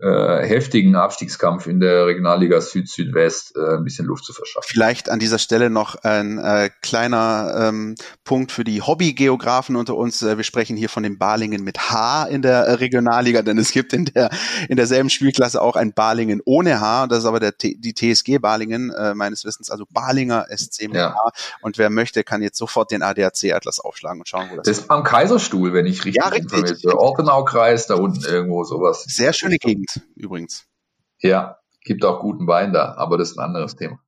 äh, 0.00 0.46
heftigen 0.46 0.94
Abstiegskampf 0.94 1.66
in 1.66 1.80
der 1.80 2.06
Regionalliga 2.06 2.60
Süd-Südwest 2.60 3.56
äh, 3.56 3.76
ein 3.76 3.84
bisschen 3.84 4.06
Luft 4.06 4.24
zu 4.24 4.32
verschaffen. 4.32 4.68
Vielleicht 4.68 5.08
an 5.08 5.18
dieser 5.18 5.38
Stelle 5.38 5.70
noch 5.70 5.96
ein 6.04 6.38
äh, 6.38 6.70
kleiner 6.82 7.68
ähm, 7.68 7.96
Punkt 8.22 8.52
für 8.52 8.62
die 8.62 8.80
Hobbygeografen 8.80 9.74
unter 9.74 9.96
uns. 9.96 10.22
Äh, 10.22 10.36
wir 10.36 10.44
sprechen 10.44 10.76
hier 10.76 10.88
von 10.88 11.02
den 11.02 11.18
Balingen 11.18 11.64
mit 11.64 11.90
H 11.90 12.26
in 12.26 12.42
der 12.42 12.58
äh, 12.58 12.72
Regionalliga, 12.74 13.42
denn 13.42 13.58
es 13.58 13.72
gibt 13.72 13.92
in 13.92 14.04
der 14.04 14.30
in 14.68 14.76
derselben 14.76 15.10
Spielklasse 15.10 15.60
auch 15.60 15.74
ein 15.74 15.92
Balingen 15.92 16.40
ohne 16.44 16.80
H. 16.80 17.08
Das 17.08 17.18
ist 17.20 17.24
aber 17.24 17.40
der 17.40 17.52
die 17.58 17.94
TSG 17.94 18.38
Balingen 18.38 18.92
äh, 18.92 19.14
meines 19.14 19.44
Wissens, 19.44 19.68
also 19.68 19.84
Balinger 19.90 20.46
SC 20.48 20.82
mit 20.82 20.94
ja. 20.94 21.12
H. 21.12 21.30
Und 21.60 21.76
wer 21.76 21.90
möchte, 21.90 22.22
kann 22.22 22.40
jetzt 22.40 22.58
sofort 22.58 22.92
den 22.92 23.02
ADAC 23.02 23.52
Atlas 23.52 23.80
aufschlagen 23.80 24.20
und 24.20 24.28
schauen, 24.28 24.48
wo 24.52 24.56
das, 24.56 24.66
das 24.66 24.68
ist. 24.68 24.78
Das 24.78 24.84
ist 24.84 24.90
am 24.92 25.02
Kaiserstuhl, 25.02 25.72
wenn 25.72 25.86
ich 25.86 26.04
richtig 26.04 26.22
ja, 26.22 26.28
richtig. 26.28 26.86
Ortenau-Kreis, 26.86 27.88
da 27.88 27.96
unten 27.96 28.24
irgendwo 28.24 28.62
sowas. 28.62 29.04
Sehr 29.08 29.32
schöne 29.32 29.58
Gegend 29.58 29.87
übrigens. 30.14 30.66
Ja, 31.20 31.58
gibt 31.84 32.04
auch 32.04 32.20
guten 32.20 32.46
Wein 32.46 32.72
da, 32.72 32.94
aber 32.96 33.18
das 33.18 33.32
ist 33.32 33.38
ein 33.38 33.44
anderes 33.44 33.76
Thema. 33.76 33.98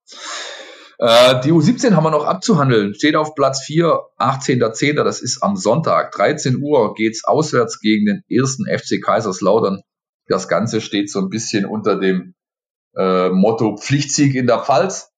Äh, 0.99 1.41
die 1.41 1.53
U17 1.53 1.95
haben 1.95 2.05
wir 2.05 2.11
noch 2.11 2.27
abzuhandeln. 2.27 2.95
Steht 2.95 3.17
auf 3.17 3.35
Platz 3.35 3.63
4, 3.65 4.01
18.10. 4.19 5.03
Das 5.03 5.23
ist 5.23 5.43
am 5.43 5.57
Sonntag. 5.57 6.13
13 6.13 6.59
Uhr 6.61 6.95
geht's 6.95 7.25
auswärts 7.25 7.81
gegen 7.81 8.05
den 8.05 8.23
ersten 8.29 8.67
FC 8.67 9.03
Kaiserslautern. 9.03 9.81
Das 10.27 10.47
Ganze 10.47 10.83
steht 10.83 11.11
so 11.11 11.21
ein 11.21 11.31
bisschen 11.31 11.65
unter 11.65 11.99
dem 11.99 12.35
äh, 12.97 13.31
Motto 13.31 13.77
Pflichtsieg 13.77 14.35
in 14.35 14.47
der 14.47 14.61
Pfalz. 14.61 15.11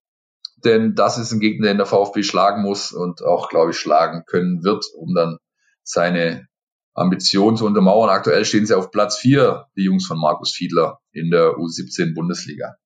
Denn 0.64 0.94
das 0.94 1.18
ist 1.18 1.32
ein 1.32 1.40
Gegner, 1.40 1.66
den 1.66 1.78
der 1.78 1.86
VfB 1.86 2.22
schlagen 2.22 2.62
muss 2.62 2.92
und 2.92 3.22
auch, 3.24 3.48
glaube 3.48 3.72
ich, 3.72 3.76
schlagen 3.76 4.22
können 4.24 4.62
wird, 4.62 4.84
um 4.96 5.12
dann 5.14 5.38
seine 5.82 6.46
Ambitionen 6.94 7.56
zu 7.56 7.66
untermauern. 7.66 8.10
Aktuell 8.10 8.44
stehen 8.44 8.66
sie 8.66 8.76
auf 8.76 8.90
Platz 8.90 9.18
4, 9.18 9.66
die 9.76 9.84
Jungs 9.84 10.06
von 10.06 10.18
Markus 10.18 10.52
Fiedler 10.52 10.98
in 11.12 11.30
der 11.30 11.56
U17 11.56 12.14
Bundesliga. 12.14 12.76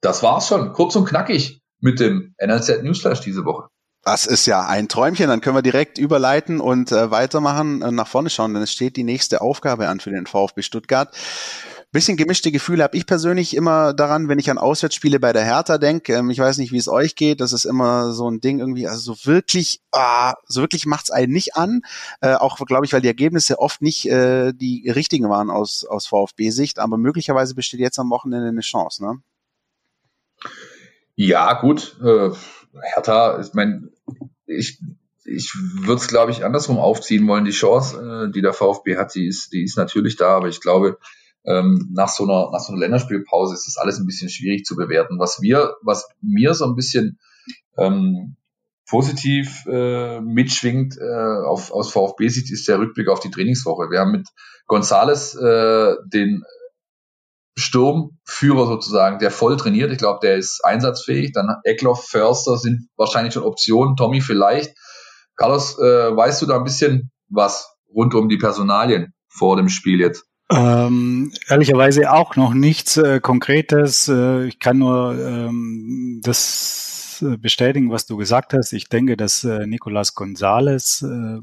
Das 0.00 0.22
war's 0.22 0.48
schon, 0.48 0.72
kurz 0.72 0.96
und 0.96 1.06
knackig 1.06 1.60
mit 1.80 2.00
dem 2.00 2.34
NLZ 2.40 2.82
Newsflash 2.82 3.20
diese 3.20 3.44
Woche. 3.44 3.68
Das 4.02 4.24
ist 4.24 4.46
ja 4.46 4.64
ein 4.64 4.86
Träumchen. 4.86 5.28
Dann 5.28 5.40
können 5.40 5.56
wir 5.56 5.62
direkt 5.62 5.98
überleiten 5.98 6.60
und 6.60 6.92
äh, 6.92 7.10
weitermachen, 7.10 7.82
äh, 7.82 7.90
nach 7.90 8.06
vorne 8.06 8.30
schauen, 8.30 8.54
denn 8.54 8.62
es 8.62 8.70
steht 8.70 8.96
die 8.96 9.02
nächste 9.02 9.40
Aufgabe 9.40 9.88
an 9.88 9.98
für 9.98 10.10
den 10.10 10.26
VfB 10.26 10.62
Stuttgart 10.62 11.12
bisschen 11.96 12.18
gemischte 12.18 12.52
Gefühle 12.52 12.84
habe 12.84 12.94
ich 12.94 13.06
persönlich 13.06 13.56
immer 13.56 13.94
daran, 13.94 14.28
wenn 14.28 14.38
ich 14.38 14.50
an 14.50 14.58
Auswärtsspiele 14.58 15.18
bei 15.18 15.32
der 15.32 15.44
Hertha 15.44 15.78
denke. 15.78 16.12
Ähm, 16.12 16.28
ich 16.28 16.38
weiß 16.38 16.58
nicht, 16.58 16.70
wie 16.70 16.76
es 16.76 16.88
euch 16.88 17.16
geht. 17.16 17.40
Das 17.40 17.54
ist 17.54 17.64
immer 17.64 18.12
so 18.12 18.30
ein 18.30 18.40
Ding 18.42 18.58
irgendwie, 18.58 18.86
also 18.86 19.14
so 19.14 19.26
wirklich, 19.26 19.80
ah, 19.92 20.34
so 20.46 20.60
wirklich 20.60 20.84
macht's 20.84 21.10
einen 21.10 21.32
nicht 21.32 21.56
an. 21.56 21.80
Äh, 22.20 22.34
auch, 22.34 22.58
glaube 22.66 22.84
ich, 22.84 22.92
weil 22.92 23.00
die 23.00 23.08
Ergebnisse 23.08 23.58
oft 23.58 23.80
nicht 23.80 24.10
äh, 24.10 24.52
die 24.52 24.90
richtigen 24.90 25.30
waren 25.30 25.48
aus, 25.48 25.86
aus 25.86 26.06
VfB-Sicht. 26.06 26.78
Aber 26.78 26.98
möglicherweise 26.98 27.54
besteht 27.54 27.80
jetzt 27.80 27.98
am 27.98 28.10
Wochenende 28.10 28.48
eine 28.48 28.60
Chance, 28.60 29.02
ne? 29.02 29.22
Ja, 31.14 31.54
gut. 31.54 31.96
Äh, 32.04 32.30
Hertha, 32.94 33.40
ich 33.40 33.54
meine, 33.54 33.88
ich, 34.44 34.82
ich 35.24 35.50
würde 35.54 36.02
es, 36.02 36.08
glaube 36.08 36.30
ich, 36.30 36.44
andersrum 36.44 36.76
aufziehen 36.76 37.26
wollen. 37.26 37.46
Die 37.46 37.52
Chance, 37.52 38.26
äh, 38.28 38.30
die 38.30 38.42
der 38.42 38.52
VfB 38.52 38.98
hat, 38.98 39.14
die 39.14 39.26
ist, 39.26 39.54
die 39.54 39.64
ist 39.64 39.78
natürlich 39.78 40.16
da, 40.16 40.36
aber 40.36 40.48
ich 40.48 40.60
glaube, 40.60 40.98
ähm, 41.46 41.90
nach 41.92 42.08
so 42.08 42.24
einer 42.24 42.50
nach 42.50 42.60
so 42.60 42.72
einer 42.72 42.80
Länderspielpause 42.80 43.54
ist 43.54 43.66
das 43.66 43.76
alles 43.76 43.98
ein 43.98 44.06
bisschen 44.06 44.28
schwierig 44.28 44.64
zu 44.64 44.76
bewerten. 44.76 45.18
Was 45.18 45.40
wir, 45.40 45.74
was 45.82 46.08
mir 46.20 46.54
so 46.54 46.64
ein 46.64 46.74
bisschen 46.74 47.18
ähm, 47.78 48.36
positiv 48.88 49.64
äh, 49.66 50.20
mitschwingt 50.20 50.96
äh, 50.98 51.46
auf, 51.46 51.72
aus 51.72 51.90
VfB-Sicht 51.90 52.52
ist 52.52 52.68
der 52.68 52.78
Rückblick 52.78 53.08
auf 53.08 53.20
die 53.20 53.30
Trainingswoche. 53.30 53.90
Wir 53.90 54.00
haben 54.00 54.12
mit 54.12 54.28
Gonzales 54.66 55.34
äh, 55.34 55.94
den 56.06 56.42
Sturmführer 57.58 58.66
sozusagen, 58.66 59.18
der 59.18 59.30
voll 59.30 59.56
trainiert. 59.56 59.90
Ich 59.90 59.98
glaube, 59.98 60.20
der 60.22 60.36
ist 60.36 60.62
einsatzfähig. 60.64 61.32
Dann 61.32 61.56
Eckloff, 61.64 62.06
Förster 62.06 62.58
sind 62.58 62.88
wahrscheinlich 62.96 63.34
schon 63.34 63.44
Optionen. 63.44 63.96
Tommy 63.96 64.20
vielleicht. 64.20 64.76
Carlos, 65.36 65.78
äh, 65.78 66.16
weißt 66.16 66.42
du 66.42 66.46
da 66.46 66.56
ein 66.56 66.64
bisschen 66.64 67.10
was 67.28 67.74
rund 67.94 68.14
um 68.14 68.28
die 68.28 68.36
Personalien 68.36 69.14
vor 69.28 69.56
dem 69.56 69.68
Spiel 69.68 70.00
jetzt? 70.00 70.26
Ähm, 70.48 71.32
ehrlicherweise 71.48 72.12
auch 72.12 72.36
noch 72.36 72.54
nichts 72.54 72.96
äh, 72.96 73.20
Konkretes. 73.20 74.08
Äh, 74.08 74.46
ich 74.46 74.60
kann 74.60 74.78
nur 74.78 75.18
ähm, 75.18 76.20
das 76.22 77.22
äh, 77.22 77.36
bestätigen, 77.36 77.90
was 77.90 78.06
du 78.06 78.16
gesagt 78.16 78.52
hast. 78.52 78.72
Ich 78.72 78.88
denke, 78.88 79.16
dass 79.16 79.42
äh, 79.42 79.66
Nicolas 79.66 80.14
Gonzalez 80.14 81.02
äh, 81.02 81.40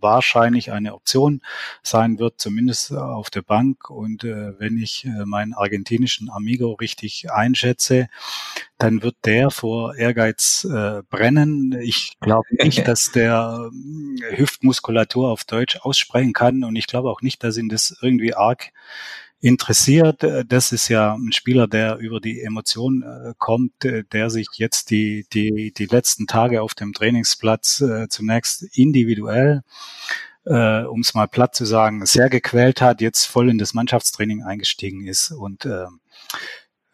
wahrscheinlich 0.00 0.72
eine 0.72 0.94
Option 0.94 1.42
sein 1.82 2.18
wird, 2.18 2.40
zumindest 2.40 2.92
auf 2.92 3.30
der 3.30 3.42
Bank. 3.42 3.90
Und 3.90 4.24
äh, 4.24 4.58
wenn 4.58 4.78
ich 4.78 5.04
äh, 5.04 5.24
meinen 5.24 5.54
argentinischen 5.54 6.30
Amigo 6.30 6.72
richtig 6.72 7.30
einschätze, 7.30 8.08
dann 8.78 9.02
wird 9.02 9.16
der 9.24 9.50
vor 9.50 9.96
Ehrgeiz 9.96 10.64
äh, 10.64 11.02
brennen. 11.10 11.78
Ich 11.80 12.18
glaube 12.20 12.46
nicht, 12.62 12.86
dass 12.86 13.10
der 13.12 13.70
äh, 13.72 14.36
Hüftmuskulatur 14.36 15.28
auf 15.30 15.44
Deutsch 15.44 15.78
aussprechen 15.80 16.32
kann 16.32 16.64
und 16.64 16.76
ich 16.76 16.86
glaube 16.86 17.10
auch 17.10 17.22
nicht, 17.22 17.42
dass 17.42 17.56
ihn 17.56 17.68
das 17.68 17.96
irgendwie 18.00 18.34
arg 18.34 18.72
interessiert. 19.40 20.24
Das 20.46 20.72
ist 20.72 20.88
ja 20.88 21.14
ein 21.14 21.32
Spieler, 21.32 21.68
der 21.68 21.98
über 21.98 22.20
die 22.20 22.42
Emotion 22.42 23.02
äh, 23.02 23.34
kommt, 23.38 23.72
der 23.82 24.30
sich 24.30 24.48
jetzt 24.54 24.90
die, 24.90 25.26
die, 25.32 25.72
die 25.76 25.86
letzten 25.86 26.26
Tage 26.26 26.62
auf 26.62 26.74
dem 26.74 26.92
Trainingsplatz 26.92 27.80
äh, 27.80 28.08
zunächst 28.08 28.62
individuell, 28.76 29.62
äh, 30.44 30.82
um 30.82 31.00
es 31.00 31.14
mal 31.14 31.28
platt 31.28 31.54
zu 31.54 31.64
sagen, 31.64 32.04
sehr 32.04 32.28
gequält 32.30 32.80
hat, 32.80 33.00
jetzt 33.00 33.26
voll 33.26 33.48
in 33.48 33.58
das 33.58 33.74
Mannschaftstraining 33.74 34.42
eingestiegen 34.42 35.06
ist. 35.06 35.30
Und 35.30 35.64
äh, 35.64 35.86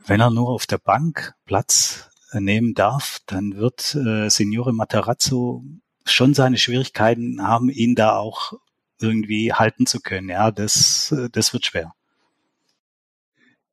wenn 0.06 0.20
er 0.20 0.30
nur 0.30 0.50
auf 0.50 0.66
der 0.66 0.78
Bank 0.78 1.34
Platz 1.46 2.10
nehmen 2.32 2.74
darf, 2.74 3.20
dann 3.26 3.56
wird 3.56 3.94
äh, 3.94 4.28
Signore 4.28 4.72
Matarazzo 4.72 5.64
schon 6.04 6.34
seine 6.34 6.58
Schwierigkeiten 6.58 7.42
haben, 7.42 7.70
ihn 7.70 7.94
da 7.94 8.16
auch 8.16 8.52
irgendwie 9.00 9.52
halten 9.52 9.86
zu 9.86 10.00
können. 10.00 10.28
Ja, 10.28 10.50
das, 10.50 11.14
das 11.32 11.52
wird 11.52 11.64
schwer. 11.64 11.94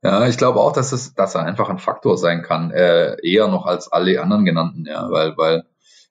Ja, 0.04 0.28
ich 0.28 0.38
glaube 0.38 0.60
auch, 0.60 0.74
dass 0.74 0.92
es, 0.94 1.14
dass 1.14 1.36
er 1.36 1.44
einfach 1.44 1.70
ein 1.70 1.78
Faktor 1.78 2.18
sein 2.18 2.42
kann, 2.42 2.72
äh, 2.72 3.16
eher 3.22 3.48
noch 3.48 3.66
als 3.66 3.92
alle 3.92 4.20
anderen 4.22 4.46
genannten, 4.46 4.86
ja, 4.86 5.12
weil, 5.12 5.38
weil 5.38 5.64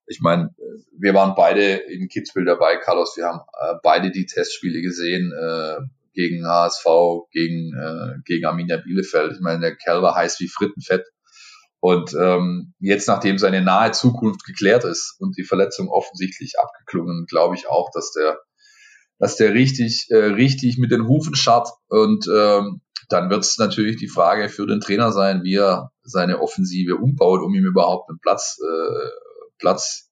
ich 0.07 0.20
meine, 0.20 0.55
wir 0.97 1.14
waren 1.14 1.34
beide 1.34 1.74
in 1.74 2.09
Kitzbühel 2.09 2.45
dabei, 2.45 2.76
Carlos, 2.76 3.16
wir 3.16 3.26
haben 3.26 3.41
äh, 3.61 3.74
beide 3.82 4.11
die 4.11 4.26
Testspiele 4.26 4.80
gesehen 4.80 5.32
äh, 5.32 5.76
gegen 6.14 6.47
HSV, 6.47 6.84
gegen 7.32 7.72
äh, 7.74 8.20
gegen 8.24 8.45
Arminia 8.45 8.76
Bielefeld. 8.76 9.32
Ich 9.32 9.41
meine, 9.41 9.61
der 9.61 9.76
Kerl 9.76 10.03
war 10.03 10.14
heiß 10.14 10.41
wie 10.41 10.49
Frittenfett. 10.49 11.07
Und 11.78 12.12
ähm, 12.14 12.74
jetzt, 12.78 13.09
nachdem 13.09 13.38
seine 13.38 13.62
nahe 13.62 13.93
Zukunft 13.93 14.45
geklärt 14.45 14.84
ist 14.84 15.16
und 15.18 15.36
die 15.38 15.45
Verletzung 15.45 15.88
offensichtlich 15.88 16.59
abgeklungen, 16.59 17.26
glaube 17.26 17.55
ich 17.55 17.68
auch, 17.68 17.91
dass 17.93 18.12
der, 18.12 18.38
dass 19.18 19.36
der 19.36 19.55
richtig, 19.55 20.09
äh, 20.11 20.16
richtig 20.16 20.76
mit 20.76 20.91
den 20.91 21.07
Hufen 21.09 21.34
scharrt. 21.34 21.68
Und 21.88 22.26
ähm, 22.28 22.82
dann 23.11 23.28
wird 23.28 23.44
es 23.44 23.58
natürlich 23.58 23.96
die 23.96 24.08
Frage 24.08 24.48
für 24.48 24.66
den 24.66 24.80
Trainer 24.80 25.12
sein, 25.12 25.42
wie 25.42 25.56
er 25.56 25.90
seine 26.02 26.40
Offensive 26.40 26.96
umbaut, 26.96 27.40
um 27.42 27.54
ihm 27.54 27.64
überhaupt 27.64 28.08
einen 28.08 28.20
Platz, 28.20 28.58
äh, 28.62 29.08
Platz 29.58 30.11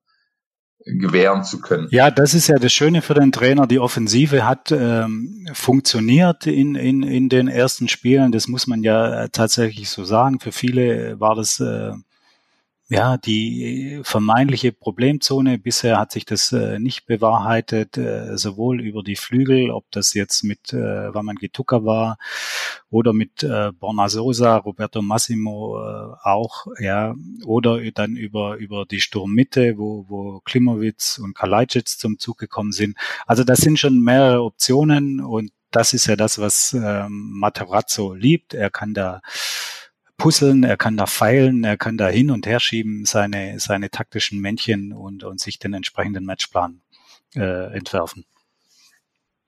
gewähren 0.85 1.45
zu 1.45 1.61
können. 1.61 1.89
Ja, 1.91 2.11
das 2.11 2.35
ist 2.35 2.49
ja 2.49 2.57
das 2.57 2.73
Schöne 2.73 3.03
für 3.03 3.15
den 3.15 3.33
Trainer. 3.33 3.67
Die 3.67 3.79
Offensive 3.79 4.47
hat 4.47 4.73
ähm, 4.73 5.49
funktioniert 5.53 6.47
in, 6.47 6.75
in, 6.75 7.03
in 7.03 7.29
den 7.29 7.49
ersten 7.49 7.89
Spielen. 7.89 8.33
Das 8.33 8.49
muss 8.49 8.67
man 8.67 8.83
ja 8.83 9.25
äh, 9.25 9.29
tatsächlich 9.31 9.91
so 9.91 10.05
sagen. 10.05 10.41
Für 10.41 10.53
viele 10.53 11.19
war 11.21 11.35
das 11.35 11.61
äh, 11.61 11.93
ja, 12.91 13.19
die 13.19 14.01
vermeintliche 14.03 14.73
Problemzone, 14.73 15.59
bisher 15.59 15.99
hat 15.99 16.11
sich 16.11 16.25
das 16.25 16.53
äh, 16.53 16.79
nicht 16.79 17.05
bewahrheitet, 17.05 17.99
äh, 17.99 18.39
sowohl 18.39 18.81
über 18.81 19.03
die 19.03 19.17
Flügel, 19.17 19.71
ob 19.71 19.85
das 19.91 20.15
jetzt 20.15 20.43
mit 20.43 20.73
äh, 20.73 21.13
Waman 21.13 21.37
Gituka 21.37 21.85
war 21.85 22.17
oder 22.89 23.13
mit 23.13 23.43
äh, 23.43 23.73
Borna 23.73 24.09
Sosa, 24.09 24.57
Roberto 24.57 25.03
Massimo 25.03 25.79
äh, 25.79 26.15
auch, 26.23 26.67
ja, 26.79 27.15
oder 27.45 27.79
dann 27.93 28.17
über, 28.17 28.57
über 28.57 28.87
die 28.87 29.01
Sturmmitte, 29.01 29.77
wo, 29.77 30.07
wo 30.09 30.41
Klimowitz 30.41 31.19
und 31.19 31.35
Kalajdzic 31.35 31.89
zum 31.89 32.19
Zug 32.19 32.39
gekommen 32.39 32.73
sind. 32.73 32.97
Also 33.27 33.45
das 33.45 33.59
sind 33.59 33.79
schon 33.79 34.01
mehrere 34.03 34.43
Optionen 34.43 35.21
und 35.21 35.51
das 35.71 35.93
ist 35.93 36.07
ja 36.07 36.17
das, 36.17 36.39
was 36.39 36.73
ähm, 36.73 37.33
Materazzo 37.35 38.15
liebt. 38.15 38.55
Er 38.55 38.71
kann 38.71 38.95
da 38.95 39.21
puzzeln, 40.19 40.65
er 40.65 40.77
kann 40.77 40.97
da 40.97 41.07
feilen, 41.07 41.65
er 41.65 41.77
kann 41.77 41.97
da 41.97 42.09
hin 42.09 42.31
und 42.31 42.47
her 42.47 42.61
schieben, 42.61 43.05
seine, 43.07 43.59
seine 43.59 43.91
taktischen 43.91 44.41
Männchen 44.41 44.93
und, 44.93 45.25
und 45.25 45.41
sich 45.41 45.59
den 45.59 45.73
entsprechenden 45.73 46.27
Matchplan 46.27 46.83
äh, 47.35 47.73
entwerfen. 47.75 48.25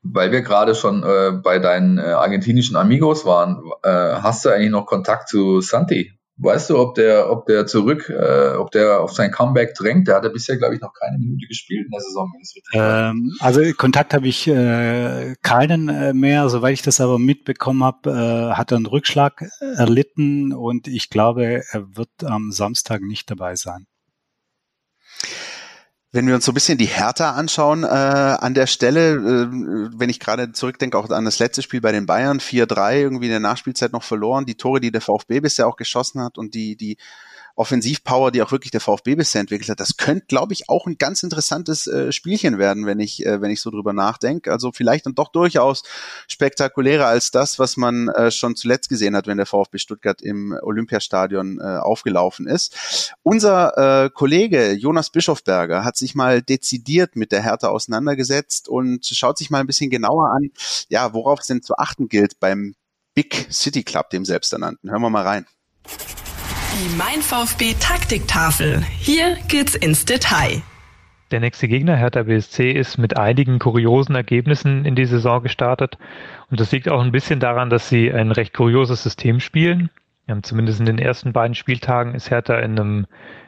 Weil 0.02 0.32
wir 0.32 0.40
gerade 0.40 0.74
schon 0.74 1.02
äh, 1.02 1.32
bei 1.32 1.58
deinen 1.58 1.98
äh, 1.98 2.02
argentinischen 2.02 2.76
Amigos 2.76 3.26
waren, 3.26 3.62
äh, 3.82 3.90
hast 3.90 4.44
du 4.44 4.48
eigentlich 4.48 4.70
noch 4.70 4.86
Kontakt 4.86 5.28
zu 5.28 5.60
Santi? 5.60 6.12
Weißt 6.43 6.70
du, 6.70 6.78
ob 6.78 6.95
der, 6.95 7.30
ob 7.30 7.45
der 7.47 7.66
zurück, 7.66 8.09
äh, 8.09 8.55
ob 8.57 8.70
der 8.70 9.03
auf 9.03 9.12
sein 9.12 9.30
Comeback 9.30 9.74
drängt? 9.74 10.09
Der 10.09 10.16
hat 10.16 10.24
ja 10.24 10.30
bisher, 10.30 10.57
glaube 10.57 10.74
ich, 10.74 10.80
noch 10.80 10.95
keine 10.95 11.18
Minute 11.18 11.47
gespielt 11.47 11.84
in 11.84 11.91
der 11.91 12.01
Saison. 12.01 12.32
Ähm, 12.72 13.36
also 13.41 13.61
Kontakt 13.76 14.14
habe 14.14 14.26
ich 14.26 14.47
äh, 14.47 15.34
keinen 15.43 15.88
äh, 15.91 16.14
mehr. 16.14 16.49
Soweit 16.49 16.72
ich 16.72 16.82
das 16.82 17.01
aber 17.01 17.18
mitbekommen 17.18 17.84
habe, 17.84 18.11
äh, 18.11 18.55
hat 18.57 18.72
er 18.72 18.78
einen 18.78 18.86
Rückschlag 18.86 19.45
erlitten 19.76 20.55
und 20.55 20.88
ich 20.88 21.11
glaube, 21.11 21.62
er 21.70 21.97
wird 21.97 22.24
am 22.24 22.53
Samstag 22.53 23.03
nicht 23.03 23.30
dabei 23.30 23.57
sein. 23.57 23.86
Wenn 26.12 26.26
wir 26.26 26.34
uns 26.34 26.44
so 26.44 26.50
ein 26.50 26.54
bisschen 26.54 26.78
die 26.78 26.86
Hertha 26.86 27.32
anschauen 27.32 27.84
äh, 27.84 27.86
an 27.86 28.54
der 28.54 28.66
Stelle, 28.66 29.12
äh, 29.12 29.48
wenn 29.96 30.11
ich 30.11 30.18
gerade 30.18 30.50
zurückdenke, 30.50 30.98
auch 30.98 31.08
an 31.11 31.24
das 31.24 31.38
letzte 31.38 31.62
Spiel 31.62 31.80
bei 31.80 31.92
den 31.92 32.06
Bayern, 32.06 32.40
4-3 32.40 32.96
irgendwie 32.96 33.26
in 33.26 33.30
der 33.30 33.40
Nachspielzeit 33.40 33.92
noch 33.92 34.02
verloren, 34.02 34.44
die 34.44 34.56
Tore, 34.56 34.80
die 34.80 34.90
der 34.90 35.00
VfB 35.00 35.38
bisher 35.38 35.68
auch 35.68 35.76
geschossen 35.76 36.20
hat 36.20 36.36
und 36.36 36.54
die, 36.54 36.74
die 36.74 36.96
Offensivpower, 37.61 38.30
die 38.30 38.40
auch 38.40 38.52
wirklich 38.52 38.70
der 38.70 38.80
VfB 38.80 39.16
bisher 39.16 39.42
entwickelt 39.42 39.68
hat, 39.68 39.80
das 39.80 39.98
könnte, 39.98 40.24
glaube 40.26 40.54
ich, 40.54 40.70
auch 40.70 40.86
ein 40.86 40.96
ganz 40.96 41.22
interessantes 41.22 41.86
äh, 41.86 42.11
Spielchen 42.11 42.58
werden, 42.58 42.86
wenn 42.86 43.00
ich, 43.00 43.26
äh, 43.26 43.42
wenn 43.42 43.50
ich 43.50 43.61
so 43.61 43.70
drüber 43.70 43.92
nachdenke. 43.92 44.50
Also 44.50 44.72
vielleicht 44.72 45.04
dann 45.04 45.14
doch 45.14 45.28
durchaus 45.28 45.82
spektakulärer 46.26 47.04
als 47.04 47.30
das, 47.30 47.58
was 47.58 47.76
man 47.76 48.08
äh, 48.08 48.30
schon 48.30 48.56
zuletzt 48.56 48.88
gesehen 48.88 49.14
hat, 49.14 49.26
wenn 49.26 49.36
der 49.36 49.44
VfB 49.44 49.76
Stuttgart 49.76 50.22
im 50.22 50.58
Olympiastadion 50.62 51.61
äh, 51.61 51.76
aufgelaufen 51.76 52.46
ist. 52.46 53.12
Unser 53.22 54.06
äh, 54.06 54.08
Kollege 54.08 54.72
Jonas 54.72 55.11
Bischofberger 55.11 55.84
hat 55.84 55.98
sich 55.98 56.14
mal 56.14 56.40
dezidiert 56.40 57.14
mit 57.14 57.30
der 57.30 57.42
Härte 57.42 57.68
auseinandergesetzt 57.68 58.70
und 58.70 59.04
schaut 59.04 59.36
sich 59.36 59.50
mal 59.50 59.61
ein 59.61 59.66
bisschen 59.66 59.90
genauer 59.90 60.30
an, 60.30 60.50
ja, 60.88 61.12
worauf 61.12 61.40
es 61.40 61.46
denn 61.46 61.62
zu 61.62 61.76
achten 61.76 62.08
gilt 62.08 62.40
beim 62.40 62.74
Big 63.12 63.48
City 63.52 63.82
Club, 63.82 64.08
dem 64.08 64.24
selbsternannten. 64.24 64.90
Hören 64.90 65.02
wir 65.02 65.11
mal 65.11 65.26
rein. 65.26 65.46
Die 66.72 66.96
Mein 66.96 67.20
VfB 67.20 67.74
Taktiktafel. 67.80 68.84
Hier 69.00 69.36
geht's 69.48 69.74
ins 69.74 70.04
Detail. 70.04 70.62
Der 71.32 71.40
nächste 71.40 71.66
Gegner, 71.66 71.96
Hertha 71.96 72.22
BSC, 72.22 72.70
ist 72.70 72.96
mit 72.96 73.16
einigen 73.16 73.58
kuriosen 73.58 74.14
Ergebnissen 74.14 74.84
in 74.84 74.94
die 74.94 75.04
Saison 75.04 75.42
gestartet. 75.42 75.98
Und 76.48 76.60
das 76.60 76.70
liegt 76.70 76.88
auch 76.88 77.00
ein 77.00 77.10
bisschen 77.10 77.40
daran, 77.40 77.70
dass 77.70 77.88
sie 77.88 78.12
ein 78.12 78.30
recht 78.30 78.54
kurioses 78.54 79.02
System 79.02 79.40
spielen. 79.40 79.90
Zumindest 80.42 80.78
in 80.78 80.86
den 80.86 81.00
ersten 81.00 81.32
beiden 81.32 81.56
Spieltagen 81.56 82.14
ist 82.14 82.30
Hertha 82.30 82.60
in 82.60 82.78
einem, 82.78 83.06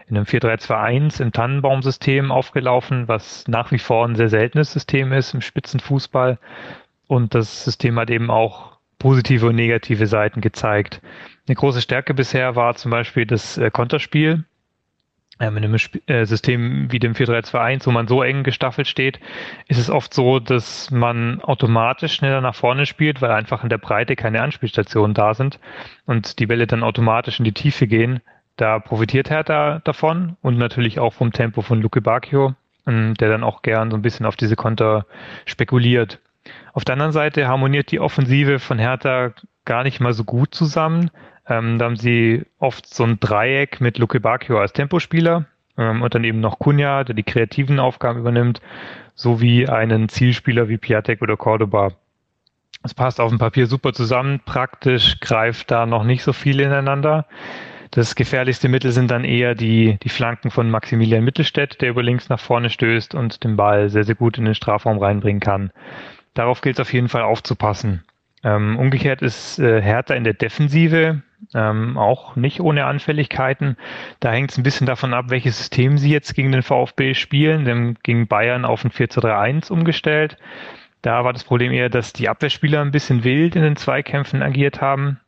in 0.08 0.16
einem 0.16 0.26
4-3-2-1 0.26 1.22
im 1.22 1.30
Tannenbaumsystem 1.30 2.32
aufgelaufen, 2.32 3.06
was 3.06 3.46
nach 3.46 3.70
wie 3.70 3.78
vor 3.78 4.04
ein 4.04 4.16
sehr 4.16 4.30
seltenes 4.30 4.72
System 4.72 5.12
ist 5.12 5.32
im 5.32 5.42
Spitzenfußball. 5.42 6.38
Und 7.06 7.36
das 7.36 7.64
System 7.64 8.00
hat 8.00 8.10
eben 8.10 8.30
auch 8.30 8.78
positive 8.98 9.46
und 9.46 9.54
negative 9.54 10.08
Seiten 10.08 10.40
gezeigt. 10.40 11.00
Eine 11.46 11.56
große 11.56 11.80
Stärke 11.80 12.14
bisher 12.14 12.54
war 12.56 12.74
zum 12.76 12.90
Beispiel 12.90 13.26
das 13.26 13.58
äh, 13.58 13.70
Konterspiel. 13.70 14.44
Ähm, 15.40 15.56
in 15.56 15.64
einem 15.64 15.74
Sp 15.74 15.98
äh, 16.06 16.24
System 16.24 16.92
wie 16.92 17.00
dem 17.00 17.14
4-3-2-1, 17.14 17.86
wo 17.86 17.90
man 17.90 18.06
so 18.06 18.22
eng 18.22 18.44
gestaffelt 18.44 18.86
steht, 18.86 19.18
ist 19.66 19.78
es 19.78 19.90
oft 19.90 20.14
so, 20.14 20.38
dass 20.38 20.90
man 20.90 21.40
automatisch 21.40 22.14
schneller 22.14 22.40
nach 22.40 22.54
vorne 22.54 22.86
spielt, 22.86 23.20
weil 23.22 23.32
einfach 23.32 23.64
in 23.64 23.70
der 23.70 23.78
Breite 23.78 24.14
keine 24.14 24.40
Anspielstationen 24.42 25.14
da 25.14 25.34
sind 25.34 25.58
und 26.06 26.38
die 26.38 26.46
Bälle 26.46 26.66
dann 26.66 26.84
automatisch 26.84 27.40
in 27.40 27.44
die 27.44 27.52
Tiefe 27.52 27.88
gehen. 27.88 28.20
Da 28.56 28.78
profitiert 28.78 29.30
Hertha 29.30 29.80
davon 29.82 30.36
und 30.42 30.58
natürlich 30.58 31.00
auch 31.00 31.14
vom 31.14 31.32
Tempo 31.32 31.62
von 31.62 31.80
Luke 31.82 32.00
Bacchio, 32.02 32.54
ähm, 32.86 33.14
der 33.14 33.30
dann 33.30 33.42
auch 33.42 33.62
gern 33.62 33.90
so 33.90 33.96
ein 33.96 34.02
bisschen 34.02 34.26
auf 34.26 34.36
diese 34.36 34.54
Konter 34.54 35.06
spekuliert. 35.44 36.20
Auf 36.72 36.84
der 36.84 36.92
anderen 36.92 37.12
Seite 37.12 37.48
harmoniert 37.48 37.90
die 37.90 38.00
Offensive 38.00 38.58
von 38.58 38.78
Hertha 38.78 39.32
gar 39.64 39.82
nicht 39.82 40.00
mal 40.00 40.12
so 40.12 40.24
gut 40.24 40.54
zusammen. 40.54 41.10
Ähm, 41.48 41.78
da 41.78 41.86
haben 41.86 41.96
sie 41.96 42.44
oft 42.58 42.86
so 42.86 43.04
ein 43.04 43.18
Dreieck 43.18 43.80
mit 43.80 43.98
Luke 43.98 44.20
Bacchio 44.20 44.60
als 44.60 44.72
Tempospieler 44.72 45.46
ähm, 45.76 46.02
und 46.02 46.14
dann 46.14 46.24
eben 46.24 46.40
noch 46.40 46.58
Kunja, 46.58 47.04
der 47.04 47.14
die 47.14 47.24
kreativen 47.24 47.80
Aufgaben 47.80 48.20
übernimmt, 48.20 48.60
sowie 49.14 49.68
einen 49.68 50.08
Zielspieler 50.08 50.68
wie 50.68 50.78
Piatek 50.78 51.22
oder 51.22 51.36
Cordoba. 51.36 51.92
Es 52.84 52.94
passt 52.94 53.20
auf 53.20 53.30
dem 53.30 53.38
Papier 53.38 53.66
super 53.66 53.92
zusammen, 53.92 54.40
praktisch 54.44 55.20
greift 55.20 55.70
da 55.70 55.86
noch 55.86 56.04
nicht 56.04 56.22
so 56.22 56.32
viel 56.32 56.60
ineinander. 56.60 57.26
Das 57.90 58.14
gefährlichste 58.14 58.68
Mittel 58.68 58.90
sind 58.90 59.10
dann 59.10 59.24
eher 59.24 59.54
die, 59.54 59.98
die 60.02 60.08
Flanken 60.08 60.50
von 60.50 60.70
Maximilian 60.70 61.22
Mittelstädt, 61.22 61.80
der 61.82 61.90
über 61.90 62.02
links 62.02 62.28
nach 62.28 62.40
vorne 62.40 62.70
stößt 62.70 63.14
und 63.14 63.44
den 63.44 63.56
Ball 63.56 63.90
sehr, 63.90 64.04
sehr 64.04 64.14
gut 64.14 64.38
in 64.38 64.46
den 64.46 64.54
Strafraum 64.54 64.98
reinbringen 64.98 65.40
kann. 65.40 65.70
Darauf 66.32 66.62
gilt 66.62 66.76
es 66.76 66.80
auf 66.80 66.92
jeden 66.92 67.10
Fall 67.10 67.22
aufzupassen. 67.22 68.02
Ähm, 68.42 68.78
umgekehrt 68.78 69.22
ist 69.22 69.58
äh, 69.58 69.82
Hertha 69.82 70.14
in 70.14 70.24
der 70.24 70.34
Defensive 70.34 71.22
ähm, 71.54 71.98
auch 71.98 72.36
nicht 72.36 72.60
ohne 72.60 72.86
Anfälligkeiten. 72.86 73.76
Da 74.20 74.30
hängt 74.32 74.50
es 74.50 74.58
ein 74.58 74.62
bisschen 74.62 74.86
davon 74.86 75.14
ab, 75.14 75.26
welches 75.28 75.58
System 75.58 75.98
sie 75.98 76.10
jetzt 76.10 76.34
gegen 76.34 76.52
den 76.52 76.62
VfB 76.62 77.14
spielen. 77.14 77.64
Denn 77.64 77.98
gegen 78.02 78.26
Bayern 78.28 78.64
auf 78.64 78.84
ein 78.84 78.90
4-2-3-1 78.90 79.70
umgestellt. 79.70 80.36
Da 81.02 81.24
war 81.24 81.32
das 81.32 81.44
Problem 81.44 81.72
eher, 81.72 81.88
dass 81.88 82.12
die 82.12 82.28
Abwehrspieler 82.28 82.80
ein 82.80 82.92
bisschen 82.92 83.24
wild 83.24 83.56
in 83.56 83.62
den 83.62 83.76
Zweikämpfen 83.76 84.42
agiert 84.42 84.80
haben. 84.80 85.18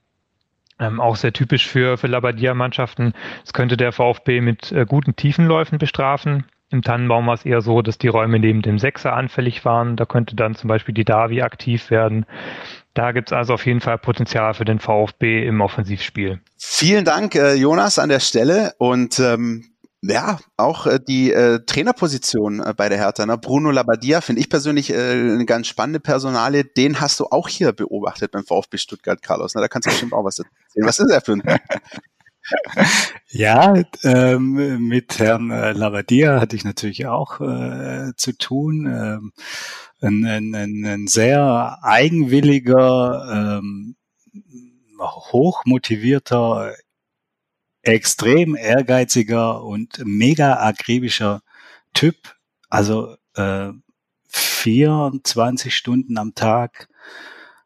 Ähm, 0.80 1.00
auch 1.00 1.16
sehr 1.16 1.32
typisch 1.32 1.68
für, 1.68 1.98
für 1.98 2.06
Labadia-Mannschaften. 2.06 3.12
Das 3.42 3.52
könnte 3.52 3.76
der 3.76 3.92
VfB 3.92 4.40
mit 4.40 4.72
äh, 4.72 4.86
guten 4.86 5.14
Tiefenläufen 5.14 5.78
bestrafen. 5.78 6.44
Im 6.74 6.82
Tannenbaum 6.82 7.28
war 7.28 7.34
es 7.34 7.46
eher 7.46 7.60
so, 7.60 7.82
dass 7.82 7.98
die 7.98 8.08
Räume 8.08 8.40
neben 8.40 8.60
dem 8.60 8.80
Sechser 8.80 9.12
anfällig 9.12 9.64
waren. 9.64 9.94
Da 9.94 10.06
könnte 10.06 10.34
dann 10.34 10.56
zum 10.56 10.66
Beispiel 10.66 10.92
die 10.92 11.04
Davi 11.04 11.40
aktiv 11.40 11.88
werden. 11.88 12.26
Da 12.94 13.12
gibt 13.12 13.28
es 13.28 13.32
also 13.32 13.54
auf 13.54 13.64
jeden 13.64 13.80
Fall 13.80 13.96
Potenzial 13.96 14.54
für 14.54 14.64
den 14.64 14.80
VfB 14.80 15.46
im 15.46 15.60
Offensivspiel. 15.60 16.40
Vielen 16.58 17.04
Dank, 17.04 17.36
äh, 17.36 17.54
Jonas, 17.54 18.00
an 18.00 18.08
der 18.08 18.18
Stelle. 18.18 18.72
Und 18.78 19.20
ähm, 19.20 19.66
ja, 20.02 20.40
auch 20.56 20.88
äh, 20.88 20.98
die 20.98 21.32
äh, 21.32 21.60
Trainerposition 21.64 22.58
äh, 22.58 22.74
bei 22.76 22.88
der 22.88 22.98
Hertha. 22.98 23.24
Ne? 23.24 23.38
Bruno 23.38 23.70
Labbadia 23.70 24.20
finde 24.20 24.40
ich 24.40 24.50
persönlich 24.50 24.90
äh, 24.90 24.96
eine 24.96 25.46
ganz 25.46 25.68
spannende 25.68 26.00
Personalie. 26.00 26.64
Den 26.64 27.00
hast 27.00 27.20
du 27.20 27.26
auch 27.26 27.48
hier 27.48 27.72
beobachtet 27.72 28.32
beim 28.32 28.44
VfB 28.44 28.78
Stuttgart, 28.78 29.22
Carlos. 29.22 29.54
Ne? 29.54 29.60
Da 29.60 29.68
kannst 29.68 29.86
du 29.86 29.90
bestimmt 29.90 30.12
auch 30.12 30.24
was 30.24 30.40
erzählen. 30.40 30.86
Was 30.86 30.98
ist 30.98 31.10
er 31.12 31.20
für 31.20 31.34
ein 31.34 31.42
Ja, 33.30 33.74
ähm, 34.02 34.86
mit 34.86 35.18
Herrn 35.18 35.50
äh, 35.50 35.72
Lavadia 35.72 36.40
hatte 36.40 36.56
ich 36.56 36.64
natürlich 36.64 37.06
auch 37.06 37.40
äh, 37.40 38.12
zu 38.16 38.36
tun. 38.36 38.86
Ähm, 38.86 39.32
ein, 40.00 40.54
ein, 40.54 40.84
ein 40.84 41.06
sehr 41.06 41.78
eigenwilliger, 41.82 43.58
ähm, 43.60 43.96
hochmotivierter, 45.00 46.74
extrem 47.82 48.54
ehrgeiziger 48.54 49.62
und 49.62 50.00
mega 50.04 50.54
akribischer 50.54 51.42
Typ. 51.92 52.36
Also 52.68 53.16
äh, 53.34 53.70
24 54.28 55.74
Stunden 55.74 56.18
am 56.18 56.34
Tag 56.34 56.88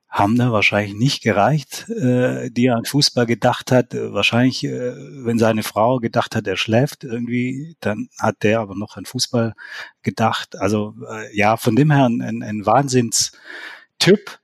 haben 0.09 0.37
da 0.37 0.53
wahrscheinlich 0.53 0.95
nicht 0.95 1.23
gereicht, 1.23 1.89
äh, 1.91 2.51
die 2.51 2.67
er 2.67 2.77
an 2.77 2.87
Fußball 2.87 3.27
gedacht 3.27 3.71
hat. 3.71 3.95
Wahrscheinlich, 3.95 4.65
äh, 4.65 4.95
wenn 5.25 5.39
seine 5.39 5.63
Frau 5.63 5.99
gedacht 5.99 6.35
hat, 6.35 6.47
er 6.47 6.57
schläft 6.57 7.05
irgendwie, 7.05 7.77
dann 7.81 8.09
hat 8.19 8.43
der 8.43 8.61
aber 8.61 8.75
noch 8.75 8.97
an 8.97 9.05
Fußball 9.05 9.55
gedacht. 10.03 10.57
Also 10.59 10.95
äh, 11.11 11.37
ja, 11.37 11.57
von 11.59 11.77
dem 11.77 11.91
her 11.91 12.07
ein, 12.07 12.23
ein, 12.23 12.43
ein 12.43 12.65
Wahnsinnstyp, 12.65 14.39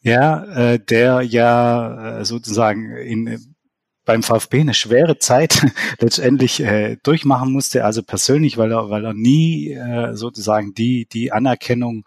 ja, 0.00 0.44
äh, 0.44 0.78
der 0.78 1.22
ja 1.22 2.20
äh, 2.20 2.24
sozusagen 2.24 2.96
in 2.96 3.56
beim 4.04 4.22
VfB 4.22 4.60
eine 4.60 4.74
schwere 4.74 5.18
Zeit 5.18 5.66
letztendlich 5.98 6.60
äh, 6.60 6.96
durchmachen 7.02 7.52
musste, 7.52 7.84
also 7.84 8.02
persönlich, 8.02 8.58
weil 8.58 8.70
er, 8.72 8.90
weil 8.90 9.04
er 9.04 9.14
nie 9.14 9.72
äh, 9.72 10.14
sozusagen 10.14 10.74
die, 10.74 11.06
die 11.06 11.32
Anerkennung 11.32 12.04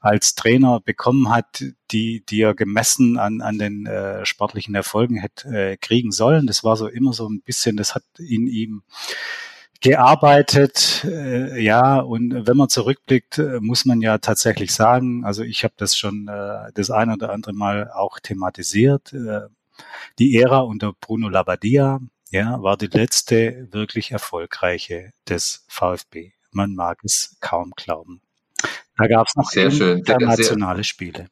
als 0.00 0.34
Trainer 0.34 0.80
bekommen 0.80 1.30
hat, 1.30 1.64
die, 1.90 2.24
die 2.26 2.42
er 2.42 2.54
gemessen 2.54 3.18
an, 3.18 3.40
an 3.40 3.58
den 3.58 3.86
äh, 3.86 4.24
sportlichen 4.24 4.74
Erfolgen 4.74 5.16
hätte 5.16 5.48
äh, 5.48 5.76
kriegen 5.76 6.12
sollen. 6.12 6.46
Das 6.46 6.64
war 6.64 6.76
so 6.76 6.86
immer 6.86 7.12
so 7.12 7.28
ein 7.28 7.42
bisschen, 7.42 7.76
das 7.76 7.94
hat 7.94 8.04
in 8.18 8.46
ihm 8.46 8.82
gearbeitet, 9.80 11.04
äh, 11.04 11.60
ja, 11.62 11.98
und 11.98 12.46
wenn 12.46 12.56
man 12.56 12.68
zurückblickt, 12.68 13.38
äh, 13.38 13.60
muss 13.60 13.84
man 13.84 14.00
ja 14.00 14.18
tatsächlich 14.18 14.74
sagen, 14.74 15.24
also 15.24 15.42
ich 15.42 15.64
habe 15.64 15.74
das 15.76 15.96
schon 15.96 16.28
äh, 16.28 16.72
das 16.74 16.90
ein 16.90 17.10
oder 17.10 17.32
andere 17.32 17.52
Mal 17.52 17.90
auch 17.90 18.18
thematisiert, 18.18 19.12
äh, 19.12 19.42
die 20.18 20.36
Ära 20.36 20.60
unter 20.60 20.92
Bruno 20.92 21.28
Labbadia, 21.28 22.00
ja, 22.30 22.60
war 22.62 22.76
die 22.76 22.86
letzte 22.86 23.68
wirklich 23.70 24.10
erfolgreiche 24.10 25.12
des 25.28 25.64
VfB. 25.68 26.32
Man 26.50 26.74
mag 26.74 26.98
es 27.04 27.36
kaum 27.40 27.72
glauben. 27.76 28.20
Da 28.96 29.06
gab 29.06 29.26
es 29.26 29.36
noch 29.36 29.48
sehr 29.48 29.70
internationale 29.70 30.84
Spiele. 30.84 31.28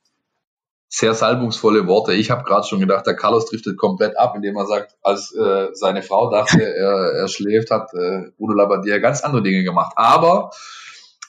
Sehr 0.89 1.15
salbungsvolle 1.15 1.87
Worte. 1.87 2.13
Ich 2.13 2.31
habe 2.31 2.45
gerade 2.45 2.67
schon 2.67 2.79
gedacht, 2.79 3.07
der 3.07 3.17
Carlos 3.17 3.47
driftet 3.47 3.79
komplett 3.79 4.17
ab, 4.17 4.35
indem 4.37 4.57
er 4.57 4.67
sagt, 4.67 4.97
als 5.03 5.35
äh, 5.35 5.69
seine 5.73 6.03
Frau 6.03 6.31
dachte, 6.31 6.63
er, 6.77 7.13
er 7.15 7.29
schläft, 7.29 7.71
hat 7.71 7.93
äh, 7.95 8.31
Bruno 8.37 8.55
Labbadia 8.55 8.99
ganz 8.99 9.23
andere 9.23 9.43
Dinge 9.43 9.65
gemacht. 9.65 9.93
Aber 9.97 10.51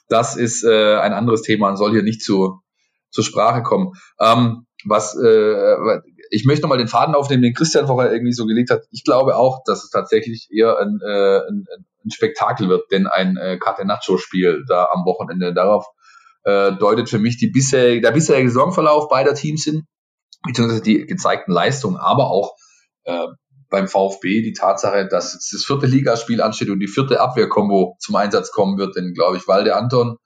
das 0.07 0.36
ist 0.36 0.63
äh, 0.63 0.97
ein 0.97 1.13
anderes 1.13 1.41
Thema 1.41 1.69
und 1.69 1.77
soll 1.77 1.91
hier 1.91 2.03
nicht 2.03 2.21
zu, 2.21 2.61
zur 3.09 3.23
Sprache 3.23 3.63
kommen. 3.63 3.93
Ähm, 4.19 4.67
was 4.86 5.17
äh, 5.17 6.01
ich 6.29 6.45
möchte 6.45 6.63
nochmal 6.63 6.77
den 6.77 6.88
Faden 6.88 7.15
aufnehmen, 7.15 7.43
den 7.43 7.53
Christian 7.53 7.88
vorher 7.88 8.11
irgendwie 8.11 8.33
so 8.33 8.45
gelegt 8.45 8.69
hat. 8.69 8.83
Ich 8.91 9.03
glaube 9.03 9.36
auch, 9.36 9.63
dass 9.65 9.83
es 9.83 9.89
tatsächlich 9.89 10.49
eher 10.51 10.77
ein, 10.79 10.99
äh, 11.03 11.39
ein, 11.47 11.65
ein 12.03 12.11
Spektakel 12.11 12.69
wird, 12.69 12.91
denn 12.91 13.07
ein 13.07 13.38
äh, 13.38 13.57
Catenaccio-Spiel 13.57 14.65
da 14.67 14.89
am 14.91 15.05
Wochenende. 15.05 15.53
Darauf 15.53 15.88
äh, 16.45 16.73
deutet 16.73 17.09
für 17.09 17.19
mich 17.19 17.37
die 17.37 17.47
bisher, 17.47 17.99
der 17.99 18.11
bisherige 18.11 18.49
Saisonverlauf 18.49 19.09
beider 19.09 19.35
Teams 19.35 19.63
hin, 19.63 19.85
beziehungsweise 20.45 20.81
die 20.81 21.05
gezeigten 21.05 21.51
Leistungen, 21.51 21.97
aber 21.97 22.29
auch 22.29 22.55
äh, 23.03 23.27
beim 23.69 23.87
VfB 23.87 24.41
die 24.41 24.53
Tatsache, 24.53 25.07
dass 25.07 25.33
jetzt 25.33 25.51
das 25.53 25.65
vierte 25.65 25.85
Ligaspiel 25.87 26.41
ansteht 26.41 26.69
und 26.69 26.79
die 26.79 26.87
vierte 26.87 27.19
Abwehrkombo 27.19 27.97
zum 27.99 28.15
Einsatz 28.15 28.51
kommen 28.51 28.77
wird, 28.77 28.95
denn 28.95 29.13
glaube 29.13 29.37
ich, 29.37 29.47
Walde 29.47 29.75
Anton 29.75 30.17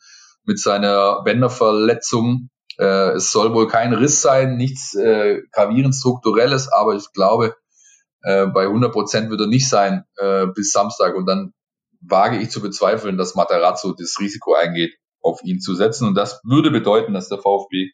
mit 0.45 0.59
seiner 0.59 1.23
Bänderverletzung 1.23 2.49
äh, 2.79 3.11
es 3.15 3.31
soll 3.31 3.53
wohl 3.53 3.67
kein 3.67 3.93
Riss 3.93 4.21
sein, 4.21 4.55
nichts 4.55 4.95
äh, 4.95 5.41
gravierend 5.51 5.95
strukturelles, 5.95 6.71
aber 6.71 6.95
ich 6.95 7.11
glaube, 7.11 7.55
äh, 8.21 8.47
bei 8.47 8.63
100 8.63 8.91
Prozent 8.91 9.29
wird 9.29 9.41
er 9.41 9.47
nicht 9.47 9.67
sein 9.69 10.05
äh, 10.15 10.47
bis 10.47 10.71
Samstag. 10.71 11.15
Und 11.15 11.25
dann 11.25 11.53
wage 12.01 12.37
ich 12.37 12.49
zu 12.49 12.61
bezweifeln, 12.61 13.17
dass 13.17 13.35
Materazzo 13.35 13.93
das 13.93 14.15
Risiko 14.19 14.53
eingeht, 14.53 14.95
auf 15.21 15.43
ihn 15.43 15.59
zu 15.59 15.75
setzen. 15.75 16.07
Und 16.07 16.15
das 16.15 16.41
würde 16.43 16.71
bedeuten, 16.71 17.13
dass 17.13 17.29
der 17.29 17.39
VfB 17.39 17.91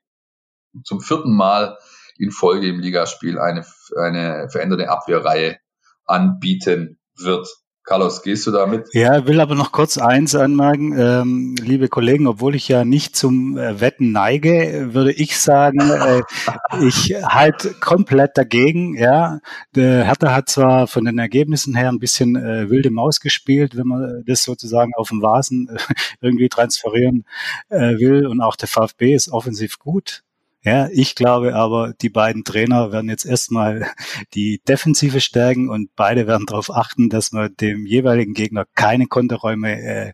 zum 0.83 1.01
vierten 1.01 1.33
Mal 1.35 1.77
in 2.17 2.31
Folge 2.31 2.67
im 2.67 2.79
Ligaspiel 2.79 3.39
eine, 3.39 3.65
eine 3.97 4.49
veränderte 4.49 4.89
Abwehrreihe 4.89 5.57
anbieten 6.05 6.99
wird. 7.17 7.47
Carlos, 7.85 8.23
gehst 8.23 8.47
du 8.47 8.51
damit? 8.51 8.87
Ja, 8.93 9.27
will 9.27 9.39
aber 9.39 9.53
noch 9.53 9.71
kurz 9.71 9.99
eins 9.99 10.33
anmerken, 10.33 10.97
ähm, 10.97 11.55
liebe 11.61 11.87
Kollegen, 11.87 12.25
obwohl 12.25 12.55
ich 12.55 12.67
ja 12.67 12.83
nicht 12.83 13.15
zum 13.15 13.59
äh, 13.59 13.79
Wetten 13.79 14.11
neige, 14.11 14.89
würde 14.93 15.11
ich 15.11 15.37
sagen, 15.37 15.79
äh, 15.79 16.23
ich 16.81 17.13
halt 17.23 17.79
komplett 17.81 18.39
dagegen. 18.39 18.97
Ja, 18.97 19.39
der 19.75 20.03
Hertha 20.03 20.33
hat 20.33 20.49
zwar 20.49 20.87
von 20.87 21.05
den 21.05 21.19
Ergebnissen 21.19 21.75
her 21.75 21.89
ein 21.89 21.99
bisschen 21.99 22.35
äh, 22.35 22.71
wilde 22.71 22.89
Maus 22.89 23.19
gespielt, 23.19 23.77
wenn 23.77 23.85
man 23.85 24.23
das 24.25 24.41
sozusagen 24.41 24.93
auf 24.95 25.09
dem 25.09 25.21
Vasen 25.21 25.69
äh, 25.69 25.77
irgendwie 26.21 26.49
transferieren 26.49 27.23
äh, 27.69 27.99
will, 27.99 28.25
und 28.25 28.41
auch 28.41 28.55
der 28.55 28.67
VfB 28.67 29.13
ist 29.13 29.31
offensiv 29.31 29.77
gut. 29.77 30.23
Ja, 30.65 30.87
ich 30.91 31.13
glaube 31.13 31.53
aber, 31.53 31.93
die 31.93 32.09
beiden 32.09 32.43
Trainer 32.43 32.91
werden 32.91 33.07
jetzt 33.07 33.23
erstmal 33.23 33.87
die 34.33 34.59
Defensive 34.67 35.21
stärken 35.21 35.69
und 35.69 35.95
beide 35.95 36.25
werden 36.25 36.47
darauf 36.47 36.71
achten, 36.71 37.07
dass 37.07 37.31
man 37.31 37.55
dem 37.57 37.85
jeweiligen 37.85 38.33
Gegner 38.33 38.65
keine 38.73 39.05
Konterräume 39.05 39.79
äh, 39.79 40.13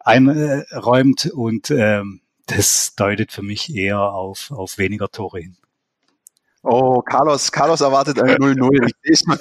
einräumt 0.00 1.26
und 1.32 1.70
ähm, 1.70 2.22
das 2.46 2.96
deutet 2.96 3.30
für 3.30 3.42
mich 3.42 3.72
eher 3.72 4.00
auf, 4.00 4.50
auf 4.50 4.78
weniger 4.78 5.08
Tore 5.10 5.38
hin. 5.38 5.56
Oh, 6.64 7.00
Carlos, 7.00 7.52
Carlos 7.52 7.80
erwartet 7.80 8.20
ein 8.20 8.30
0-0. 8.38 8.88
Ich 9.04 9.20
sehe 9.20 9.36
schon 9.36 9.38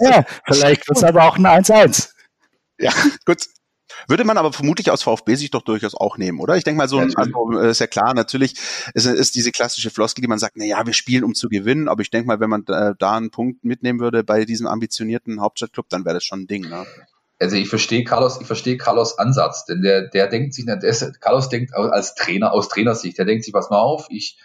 Ja, 0.00 0.24
vielleicht 0.44 0.88
wird 0.88 0.98
es 0.98 1.04
aber 1.04 1.22
auch 1.22 1.36
ein 1.36 1.46
1-1. 1.46 2.10
Ja, 2.80 2.90
gut. 3.24 3.46
Würde 4.06 4.24
man 4.24 4.38
aber 4.38 4.52
vermutlich 4.52 4.90
aus 4.90 5.02
VfB-Sicht 5.02 5.54
doch 5.54 5.62
durchaus 5.62 5.94
auch 5.94 6.18
nehmen, 6.18 6.40
oder? 6.40 6.56
Ich 6.56 6.64
denke 6.64 6.78
mal 6.78 6.88
so, 6.88 7.00
ja, 7.00 7.08
also, 7.16 7.58
äh, 7.58 7.70
ist 7.70 7.80
ja 7.80 7.86
klar, 7.86 8.14
natürlich 8.14 8.54
ist, 8.94 9.06
ist 9.06 9.34
diese 9.34 9.50
klassische 9.50 9.90
Floskel, 9.90 10.22
die 10.22 10.28
man 10.28 10.38
sagt, 10.38 10.56
na 10.56 10.64
ja, 10.64 10.86
wir 10.86 10.92
spielen, 10.92 11.24
um 11.24 11.34
zu 11.34 11.48
gewinnen, 11.48 11.88
aber 11.88 12.02
ich 12.02 12.10
denke 12.10 12.26
mal, 12.26 12.40
wenn 12.40 12.50
man 12.50 12.64
da, 12.64 12.94
da 12.94 13.16
einen 13.16 13.30
Punkt 13.30 13.64
mitnehmen 13.64 14.00
würde 14.00 14.24
bei 14.24 14.44
diesem 14.44 14.66
ambitionierten 14.66 15.40
Hauptstadtclub, 15.40 15.88
dann 15.88 16.04
wäre 16.04 16.14
das 16.14 16.24
schon 16.24 16.42
ein 16.42 16.46
Ding, 16.46 16.68
ne? 16.68 16.86
Also 17.40 17.54
ich 17.54 17.68
verstehe 17.68 18.02
Carlos, 18.02 18.40
ich 18.40 18.46
verstehe 18.48 18.76
Carlos 18.76 19.16
Ansatz, 19.16 19.64
denn 19.64 19.80
der, 19.80 20.08
der 20.08 20.26
denkt 20.26 20.54
sich, 20.54 20.66
der 20.66 20.82
ist, 20.82 21.20
Carlos 21.20 21.48
denkt 21.48 21.72
als 21.72 22.16
Trainer, 22.16 22.52
aus 22.52 22.68
Trainersicht, 22.68 23.16
der 23.16 23.26
denkt 23.26 23.44
sich, 23.44 23.52
pass 23.52 23.70
mal 23.70 23.78
auf, 23.78 24.06
ich 24.10 24.38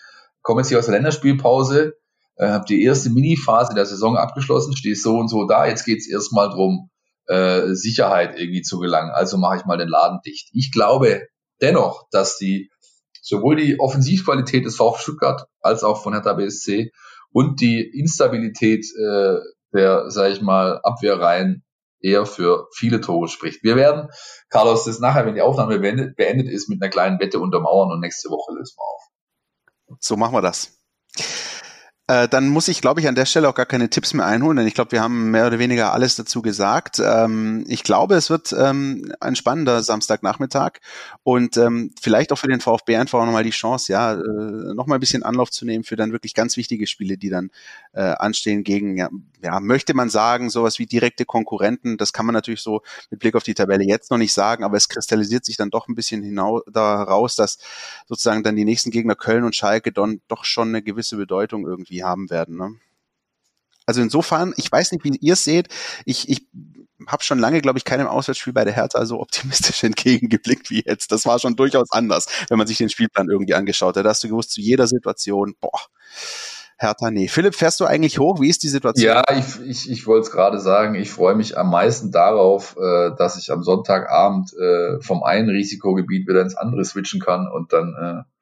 komme 0.44 0.62
jetzt 0.62 0.70
hier 0.70 0.78
aus 0.78 0.86
der 0.86 0.94
Länderspielpause, 0.94 1.96
äh, 2.36 2.48
habe 2.48 2.66
die 2.66 2.84
erste 2.84 3.10
Mini-Phase 3.10 3.74
der 3.74 3.88
Saison 3.88 4.16
abgeschlossen, 4.16 4.76
stehe 4.78 4.96
so 4.96 5.18
und 5.18 5.28
so 5.28 5.46
da, 5.48 5.66
jetzt 5.66 5.86
geht's 5.86 6.08
erstmal 6.08 6.50
drum, 6.50 6.92
äh, 7.28 7.74
Sicherheit 7.74 8.38
irgendwie 8.38 8.62
zu 8.62 8.80
gelangen. 8.80 9.12
Also 9.12 9.38
mache 9.38 9.58
ich 9.58 9.66
mal 9.66 9.78
den 9.78 9.88
Laden 9.88 10.20
dicht. 10.26 10.50
Ich 10.54 10.72
glaube 10.72 11.28
dennoch, 11.62 12.08
dass 12.12 12.38
die 12.38 12.70
sowohl 13.22 13.56
die 13.56 13.80
Offensivqualität 13.80 14.66
des 14.66 14.76
VfB 14.76 15.02
Stuttgart 15.02 15.46
als 15.62 15.84
auch 15.84 16.04
von 16.04 16.14
Hertha 16.14 16.34
BSC 16.34 16.92
und 17.32 17.62
die 17.62 17.82
Instabilität 17.82 18.86
äh, 18.96 19.38
der, 19.74 20.12
sage 20.12 20.34
ich 20.34 20.42
mal, 20.42 20.80
Abwehrreihen 20.84 21.64
eher 22.00 22.26
für 22.26 22.68
viele 22.76 23.02
Tore 23.02 23.28
spricht. 23.28 23.64
Wir 23.64 23.76
werden, 23.76 24.10
Carlos, 24.50 24.84
das 24.84 25.00
nachher, 25.00 25.26
wenn 25.26 25.36
die 25.36 25.42
Aufnahme 25.42 25.80
beendet, 25.80 26.16
beendet 26.16 26.50
ist, 26.50 26.70
mit 26.70 26.82
einer 26.82 26.92
kleinen 26.92 27.20
Wette 27.20 27.40
untermauern 27.40 27.92
und 27.92 28.02
nächste 28.02 28.30
Woche 28.30 28.54
lösen 28.54 28.76
wir 28.78 28.84
auf. 28.84 29.98
So 30.00 30.18
machen 30.18 30.34
wir 30.34 30.42
das. 30.42 30.78
Äh, 32.14 32.28
dann 32.28 32.48
muss 32.50 32.68
ich, 32.68 32.82
glaube 32.82 33.00
ich, 33.00 33.08
an 33.08 33.16
der 33.16 33.26
Stelle 33.26 33.50
auch 33.50 33.56
gar 33.56 33.66
keine 33.66 33.90
Tipps 33.90 34.14
mehr 34.14 34.26
einholen, 34.26 34.58
denn 34.58 34.68
ich 34.68 34.76
glaube, 34.76 34.92
wir 34.92 35.02
haben 35.02 35.32
mehr 35.32 35.48
oder 35.48 35.58
weniger 35.58 35.94
alles 35.94 36.16
dazu 36.16 36.42
gesagt. 36.42 37.02
Ähm, 37.04 37.64
ich 37.68 37.84
glaube, 37.84 38.16
es 38.16 38.30
wird 38.30 38.54
ähm, 38.54 39.12
ein 39.20 39.36
spannender 39.36 39.82
Samstagnachmittag 39.82 40.74
und 41.24 41.58
ähm, 41.58 41.92
vielleicht 42.00 42.32
auch 42.32 42.38
für 42.38 42.48
den 42.48 42.62
VfB 42.62 42.98
einfach 42.98 43.20
auch 43.20 43.26
nochmal 43.26 43.44
die 43.44 43.50
Chance, 43.50 43.92
ja, 43.92 44.14
äh, 44.14 44.74
nochmal 44.76 44.98
ein 44.98 45.00
bisschen 45.00 45.24
Anlauf 45.24 45.50
zu 45.50 45.66
nehmen 45.66 45.84
für 45.84 45.96
dann 45.96 46.12
wirklich 46.12 46.36
ganz 46.36 46.56
wichtige 46.56 46.86
Spiele, 46.86 47.18
die 47.18 47.30
dann 47.30 47.50
äh, 47.94 48.02
anstehen 48.02 48.64
gegen, 48.64 48.96
ja, 48.98 49.10
ja, 49.42 49.60
möchte 49.60 49.94
man 49.96 50.10
sagen, 50.10 50.50
sowas 50.50 50.78
wie 50.80 50.86
direkte 50.86 51.26
Konkurrenten. 51.26 51.98
Das 51.98 52.14
kann 52.14 52.26
man 52.26 52.34
natürlich 52.34 52.62
so 52.62 52.82
mit 53.10 53.22
Blick 53.22 53.36
auf 53.36 53.44
die 53.44 53.56
Tabelle 53.56 53.86
jetzt 53.86 54.12
noch 54.12 54.18
nicht 54.18 54.34
sagen, 54.34 54.64
aber 54.64 54.78
es 54.78 54.88
kristallisiert 54.88 55.46
sich 55.46 55.58
dann 55.58 55.72
doch 55.72 55.88
ein 55.88 55.96
bisschen 55.96 56.22
hinaus 56.22 56.62
daraus, 56.72 57.36
dass 57.36 57.58
sozusagen 58.08 58.44
dann 58.44 58.56
die 58.56 58.66
nächsten 58.66 58.92
Gegner 58.92 59.16
Köln 59.16 59.44
und 59.44 59.56
Schalke 59.56 59.92
dann 59.92 60.22
doch 60.28 60.46
schon 60.46 60.70
eine 60.70 60.84
gewisse 60.84 61.18
Bedeutung 61.18 61.66
irgendwie 61.66 62.03
haben 62.04 62.30
werden. 62.30 62.58
Ne? 62.58 62.76
Also 63.86 64.02
insofern, 64.02 64.54
ich 64.58 64.72
weiß 64.72 64.92
nicht, 64.92 65.04
wie 65.04 65.16
ihr 65.18 65.34
es 65.34 65.44
seht. 65.44 65.68
Ich, 66.06 66.30
ich 66.30 66.48
habe 67.08 67.24
schon 67.24 67.40
lange, 67.40 67.62
glaube 67.62 67.78
ich, 67.78 67.86
keinem 67.86 68.08
Auswärtsspiel 68.08 68.54
bei 68.54 68.64
der 68.64 68.74
Hertha 68.74 69.06
so 69.06 69.20
optimistisch 69.20 69.84
entgegengeblickt 69.84 70.70
wie 70.70 70.84
jetzt. 70.86 71.12
Das 71.12 71.26
war 71.26 71.40
schon 71.40 71.56
durchaus 71.56 71.92
anders, 71.92 72.28
wenn 72.50 72.58
man 72.58 72.68
sich 72.68 72.78
den 72.78 72.90
Spielplan 72.90 73.30
irgendwie 73.30 73.56
angeschaut 73.56 73.98
hat. 73.98 74.06
Da 74.06 74.10
hast 74.10 74.24
du 74.24 74.30
gewusst, 74.30 74.52
zu 74.52 74.62
jeder 74.62 74.88
Situation, 74.88 75.56
boah, 75.60 75.82
Hertha, 76.78 77.12
nee. 77.12 77.28
Philipp, 77.28 77.56
fährst 77.56 77.80
du 77.80 77.86
eigentlich 77.86 78.20
hoch? 78.20 78.42
Wie 78.42 78.50
ist 78.50 78.64
die 78.64 78.68
Situation? 78.68 79.08
Ja, 79.08 79.24
ich, 79.32 79.62
ich, 79.62 79.90
ich 79.90 80.08
wollte 80.08 80.28
es 80.28 80.32
gerade 80.32 80.60
sagen. 80.60 80.96
Ich 80.96 81.12
freue 81.12 81.36
mich 81.36 81.58
am 81.58 81.70
meisten 81.70 82.12
darauf, 82.12 82.76
äh, 82.78 83.12
dass 83.18 83.38
ich 83.38 83.52
am 83.52 83.64
Sonntagabend 83.64 84.54
äh, 84.54 85.00
vom 85.02 85.24
einen 85.24 85.50
Risikogebiet 85.50 86.28
wieder 86.28 86.42
ins 86.42 86.56
andere 86.56 86.84
switchen 86.84 87.22
kann 87.22 87.48
und 87.48 87.74
dann 87.74 87.94
äh, 87.94 88.33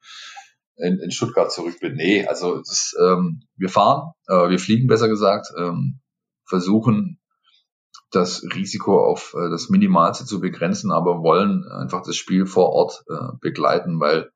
in, 0.76 0.98
in 0.98 1.10
Stuttgart 1.10 1.52
zurück 1.52 1.78
bin. 1.80 1.94
Nee, 1.94 2.26
also 2.26 2.60
ist, 2.60 2.96
ähm, 3.00 3.42
wir 3.56 3.68
fahren, 3.68 4.12
äh, 4.26 4.48
wir 4.48 4.58
fliegen 4.58 4.88
besser 4.88 5.08
gesagt, 5.08 5.48
ähm, 5.58 6.00
versuchen 6.46 7.20
das 8.10 8.42
Risiko 8.54 9.04
auf 9.04 9.34
äh, 9.34 9.50
das 9.50 9.68
Minimalste 9.68 10.24
zu 10.24 10.40
begrenzen, 10.40 10.92
aber 10.92 11.22
wollen 11.22 11.64
einfach 11.68 12.02
das 12.02 12.16
Spiel 12.16 12.46
vor 12.46 12.70
Ort 12.70 13.04
äh, 13.08 13.36
begleiten, 13.40 14.00
weil 14.00 14.30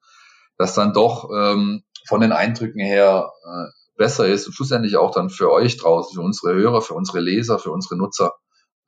das 0.56 0.74
dann 0.74 0.92
doch 0.92 1.28
ähm, 1.34 1.82
von 2.08 2.20
den 2.20 2.32
Eindrücken 2.32 2.80
her 2.80 3.30
äh, 3.44 3.66
besser 3.96 4.26
ist 4.26 4.46
und 4.46 4.54
schlussendlich 4.54 4.96
auch 4.96 5.10
dann 5.10 5.30
für 5.30 5.50
euch 5.50 5.76
draußen, 5.76 6.14
für 6.14 6.22
unsere 6.22 6.54
Hörer, 6.54 6.80
für 6.82 6.94
unsere 6.94 7.20
Leser, 7.20 7.58
für 7.58 7.70
unsere 7.70 7.96
Nutzer 7.96 8.32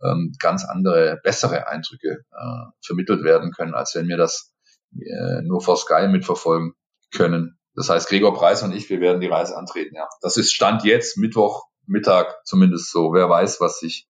ähm, 0.02 0.32
ganz 0.38 0.64
andere, 0.64 1.18
bessere 1.22 1.66
Eindrücke 1.66 2.20
äh, 2.30 2.70
vermittelt 2.84 3.24
werden 3.24 3.52
können, 3.52 3.74
als 3.74 3.94
wenn 3.94 4.08
wir 4.08 4.16
das 4.16 4.52
äh, 4.94 5.42
nur 5.42 5.60
vor 5.60 5.76
Sky 5.76 6.08
mitverfolgen 6.08 6.72
können. 7.10 7.58
Das 7.74 7.90
heißt, 7.90 8.08
Gregor 8.08 8.34
Preis 8.34 8.62
und 8.62 8.72
ich, 8.72 8.90
wir 8.90 9.00
werden 9.00 9.20
die 9.20 9.28
Reise 9.28 9.56
antreten. 9.56 9.94
Ja, 9.94 10.08
das 10.20 10.36
ist 10.36 10.52
Stand 10.52 10.84
jetzt 10.84 11.16
Mittwoch 11.16 11.66
Mittag 11.86 12.40
zumindest 12.44 12.90
so. 12.90 13.12
Wer 13.12 13.30
weiß, 13.30 13.60
was 13.60 13.78
sich 13.78 14.08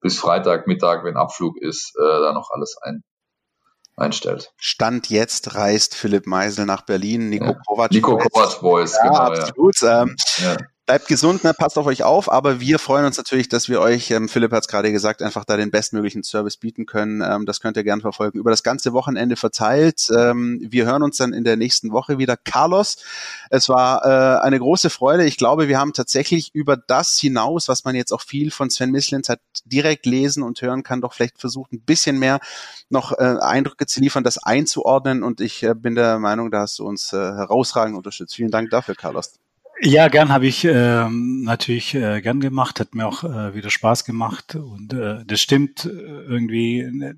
bis 0.00 0.18
Freitag 0.18 0.66
Mittag, 0.66 1.04
wenn 1.04 1.16
Abflug 1.16 1.56
ist, 1.60 1.94
äh, 1.96 2.20
da 2.20 2.32
noch 2.32 2.50
alles 2.50 2.76
ein 2.82 3.02
einstellt. 3.96 4.52
Stand 4.56 5.10
jetzt 5.10 5.54
reist 5.54 5.94
Philipp 5.94 6.26
Meisel 6.26 6.66
nach 6.66 6.82
Berlin, 6.82 7.28
Nico 7.28 7.46
ja. 7.46 7.60
Kovac. 7.66 7.90
Nico 7.90 8.16
Kovac 8.16 8.60
Boys, 8.60 8.96
ja, 8.96 9.02
genau. 9.02 9.18
Absolut. 9.18 9.80
Ja. 9.80 10.02
Ähm, 10.02 10.16
ja. 10.38 10.56
Bleibt 10.84 11.06
gesund, 11.06 11.44
ne? 11.44 11.54
passt 11.54 11.78
auf 11.78 11.86
euch 11.86 12.02
auf, 12.02 12.30
aber 12.30 12.58
wir 12.58 12.80
freuen 12.80 13.04
uns 13.04 13.16
natürlich, 13.16 13.48
dass 13.48 13.68
wir 13.68 13.80
euch, 13.80 14.10
ähm, 14.10 14.28
Philipp 14.28 14.50
hat 14.50 14.64
es 14.64 14.68
gerade 14.68 14.90
gesagt, 14.90 15.22
einfach 15.22 15.44
da 15.44 15.56
den 15.56 15.70
bestmöglichen 15.70 16.24
Service 16.24 16.56
bieten 16.56 16.86
können. 16.86 17.22
Ähm, 17.22 17.46
das 17.46 17.60
könnt 17.60 17.76
ihr 17.76 17.84
gerne 17.84 18.02
verfolgen. 18.02 18.36
Über 18.36 18.50
das 18.50 18.64
ganze 18.64 18.92
Wochenende 18.92 19.36
verteilt. 19.36 20.08
Ähm, 20.12 20.58
wir 20.60 20.84
hören 20.84 21.04
uns 21.04 21.18
dann 21.18 21.32
in 21.34 21.44
der 21.44 21.56
nächsten 21.56 21.92
Woche 21.92 22.18
wieder. 22.18 22.36
Carlos, 22.36 22.96
es 23.48 23.68
war 23.68 24.04
äh, 24.04 24.40
eine 24.44 24.58
große 24.58 24.90
Freude. 24.90 25.24
Ich 25.24 25.36
glaube, 25.36 25.68
wir 25.68 25.78
haben 25.78 25.92
tatsächlich 25.92 26.52
über 26.52 26.76
das 26.76 27.16
hinaus, 27.16 27.68
was 27.68 27.84
man 27.84 27.94
jetzt 27.94 28.12
auch 28.12 28.22
viel 28.22 28.50
von 28.50 28.68
Sven 28.68 28.90
Mislins 28.90 29.28
hat, 29.28 29.38
direkt 29.64 30.04
lesen 30.04 30.42
und 30.42 30.60
hören 30.62 30.82
kann, 30.82 31.00
doch 31.00 31.14
vielleicht 31.14 31.38
versucht, 31.38 31.72
ein 31.72 31.82
bisschen 31.82 32.18
mehr 32.18 32.40
noch 32.90 33.12
äh, 33.12 33.36
Eindrücke 33.40 33.86
zu 33.86 34.00
liefern, 34.00 34.24
das 34.24 34.38
einzuordnen. 34.38 35.22
Und 35.22 35.40
ich 35.40 35.62
äh, 35.62 35.76
bin 35.76 35.94
der 35.94 36.18
Meinung, 36.18 36.50
da 36.50 36.62
hast 36.62 36.80
du 36.80 36.86
uns 36.86 37.12
äh, 37.12 37.18
herausragend 37.18 37.96
unterstützt. 37.96 38.34
Vielen 38.34 38.50
Dank 38.50 38.70
dafür, 38.70 38.96
Carlos. 38.96 39.34
Ja, 39.84 40.06
gern 40.06 40.28
habe 40.28 40.46
ich 40.46 40.64
ähm, 40.64 41.42
natürlich 41.42 41.94
äh, 41.94 42.20
gern 42.20 42.38
gemacht, 42.38 42.78
hat 42.78 42.94
mir 42.94 43.04
auch 43.06 43.24
äh, 43.24 43.54
wieder 43.54 43.68
Spaß 43.68 44.04
gemacht 44.04 44.54
und 44.54 44.92
äh, 44.92 45.24
das 45.26 45.40
stimmt 45.40 45.86
äh, 45.86 45.88
irgendwie. 45.88 46.88
Ne, 46.88 47.16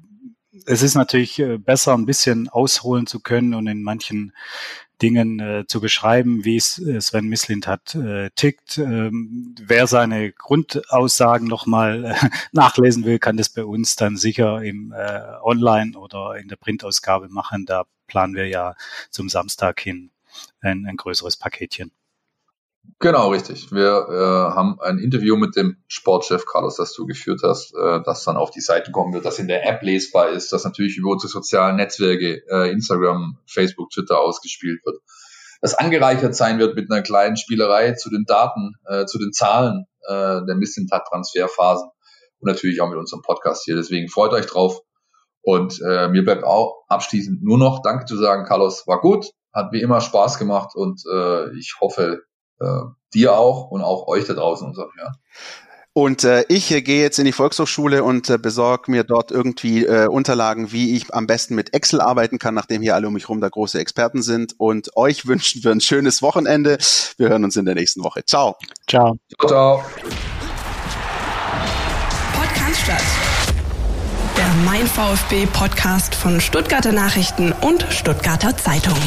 es 0.65 0.83
ist 0.83 0.95
natürlich 0.95 1.39
äh, 1.41 1.59
besser, 1.59 1.93
ein 1.95 2.07
bisschen 2.07 2.49
ausholen 2.49 3.07
zu 3.07 3.21
können 3.21 3.53
und 3.53 3.67
in 3.67 3.83
manchen 3.83 4.33
Dingen 5.03 5.41
äh, 5.41 5.67
zu 5.67 5.81
beschreiben, 5.83 6.47
wie 6.47 6.57
es 6.57 6.79
äh, 6.79 7.03
Sven 7.03 7.29
Mislint 7.29 7.67
hat, 7.67 7.95
äh, 7.97 8.31
tickt. 8.35 8.79
Ähm, 8.79 9.55
wer 9.61 9.87
seine 9.87 10.33
Grundaussagen 10.33 11.47
nochmal 11.47 12.05
äh, 12.07 12.29
nachlesen 12.53 13.05
will, 13.05 13.19
kann 13.19 13.37
das 13.37 13.51
bei 13.51 13.65
uns 13.65 13.97
dann 13.97 14.17
sicher 14.17 14.63
im 14.63 14.95
äh, 14.97 15.21
Online 15.43 15.99
oder 15.99 16.37
in 16.37 16.49
der 16.49 16.57
Printausgabe 16.57 17.29
machen. 17.29 17.67
Da 17.67 17.85
planen 18.07 18.35
wir 18.35 18.49
ja 18.49 18.75
zum 19.11 19.29
Samstag 19.29 19.81
hin 19.81 20.13
ein, 20.61 20.87
ein 20.87 20.97
größeres 20.97 21.37
Paketchen. 21.37 21.93
Genau, 23.01 23.31
richtig. 23.31 23.71
Wir 23.71 24.07
äh, 24.09 24.55
haben 24.55 24.81
ein 24.81 24.99
Interview 24.99 25.37
mit 25.37 25.57
dem 25.57 25.77
Sportchef 25.89 26.47
Carlos, 26.47 26.77
das 26.77 26.93
du 26.95 27.07
geführt 27.07 27.41
hast, 27.43 27.75
äh, 27.75 28.01
das 28.05 28.25
dann 28.25 28.37
auf 28.37 28.51
die 28.51 28.61
Seite 28.61 28.93
kommen 28.93 29.13
wird, 29.13 29.25
das 29.25 29.39
in 29.39 29.49
der 29.49 29.67
App 29.69 29.83
lesbar 29.83 30.31
ist, 30.31 30.53
das 30.53 30.65
natürlich 30.65 30.97
über 30.97 31.11
unsere 31.11 31.31
sozialen 31.31 31.77
Netzwerke, 31.77 32.43
äh, 32.49 32.71
Instagram, 32.71 33.39
Facebook, 33.47 33.91
Twitter 33.91 34.21
ausgespielt 34.21 34.81
wird. 34.85 34.97
Das 35.61 35.75
angereichert 35.75 36.35
sein 36.35 36.59
wird 36.59 36.77
mit 36.77 36.91
einer 36.91 37.03
kleinen 37.03 37.37
Spielerei 37.37 37.93
zu 37.93 38.11
den 38.11 38.25
Daten, 38.27 38.75
äh, 38.87 39.07
zu 39.07 39.19
den 39.19 39.33
Zahlen 39.33 39.87
äh, 40.07 40.41
der 40.47 40.55
Missintat-Transferphasen 40.57 41.89
und 42.39 42.49
natürlich 42.49 42.81
auch 42.81 42.89
mit 42.89 42.99
unserem 42.99 43.23
Podcast 43.23 43.65
hier. 43.65 43.77
Deswegen 43.77 44.09
freut 44.09 44.33
euch 44.33 44.47
drauf. 44.47 44.81
Und 45.43 45.81
äh, 45.87 46.09
mir 46.09 46.25
bleibt 46.25 46.45
auch 46.45 46.85
abschließend 46.89 47.43
nur 47.43 47.59
noch 47.59 47.83
Danke 47.83 48.07
zu 48.07 48.17
sagen, 48.17 48.47
Carlos, 48.47 48.87
war 48.87 49.01
gut, 49.01 49.27
hat 49.53 49.73
wie 49.73 49.83
immer 49.83 50.01
Spaß 50.01 50.39
gemacht 50.39 50.75
und 50.75 51.03
äh, 51.11 51.55
ich 51.59 51.77
hoffe, 51.81 52.23
äh, 52.61 52.81
dir 53.15 53.37
auch 53.37 53.71
und 53.71 53.83
auch 53.83 54.07
euch 54.09 54.27
da 54.27 54.35
draußen 54.35 54.67
unseren 54.67 54.91
Hörern. 54.97 55.15
Und 55.97 56.25
äh, 56.25 56.45
ich 56.49 56.73
äh, 56.73 56.83
gehe 56.83 57.01
jetzt 57.01 57.21
in 57.21 57.25
die 57.25 57.31
Volkshochschule 57.31 58.03
und 58.03 58.29
äh, 58.29 58.37
besorge 58.37 58.91
mir 58.91 59.05
dort 59.05 59.31
irgendwie 59.31 59.87
äh, 59.87 60.09
Unterlagen, 60.09 60.73
wie 60.73 60.97
ich 60.97 61.15
am 61.15 61.29
besten 61.29 61.55
mit 61.55 61.73
Excel 61.73 62.01
arbeiten 62.01 62.41
kann, 62.41 62.53
nachdem 62.53 62.83
hier 62.83 62.97
alle 62.97 63.07
um 63.07 63.15
mich 63.15 63.29
rum 63.29 63.41
da 63.41 63.49
große 63.49 63.79
Experten 63.79 64.21
sind. 64.21 64.55
Und 64.59 64.97
euch 64.97 65.27
wünschen 65.29 65.63
wir 65.63 65.71
ein 65.71 65.81
schönes 65.81 66.21
Wochenende. 66.21 66.79
Wir 67.17 67.29
hören 67.29 67.45
uns 67.45 67.55
in 67.55 67.65
der 67.65 67.77
nächsten 67.77 68.03
Woche. 68.03 68.25
Ciao. 68.25 68.57
Ciao. 68.89 69.17
Ciao, 69.39 69.49
ciao. 69.49 69.85
Podcast 72.35 72.91
Der 74.37 74.49
Mein 74.65 74.87
VfB 74.89 75.47
Podcast 75.47 76.17
von 76.17 76.41
Stuttgarter 76.41 76.91
Nachrichten 76.91 77.53
und 77.61 77.87
Stuttgarter 77.91 78.57
Zeitung. 78.57 78.99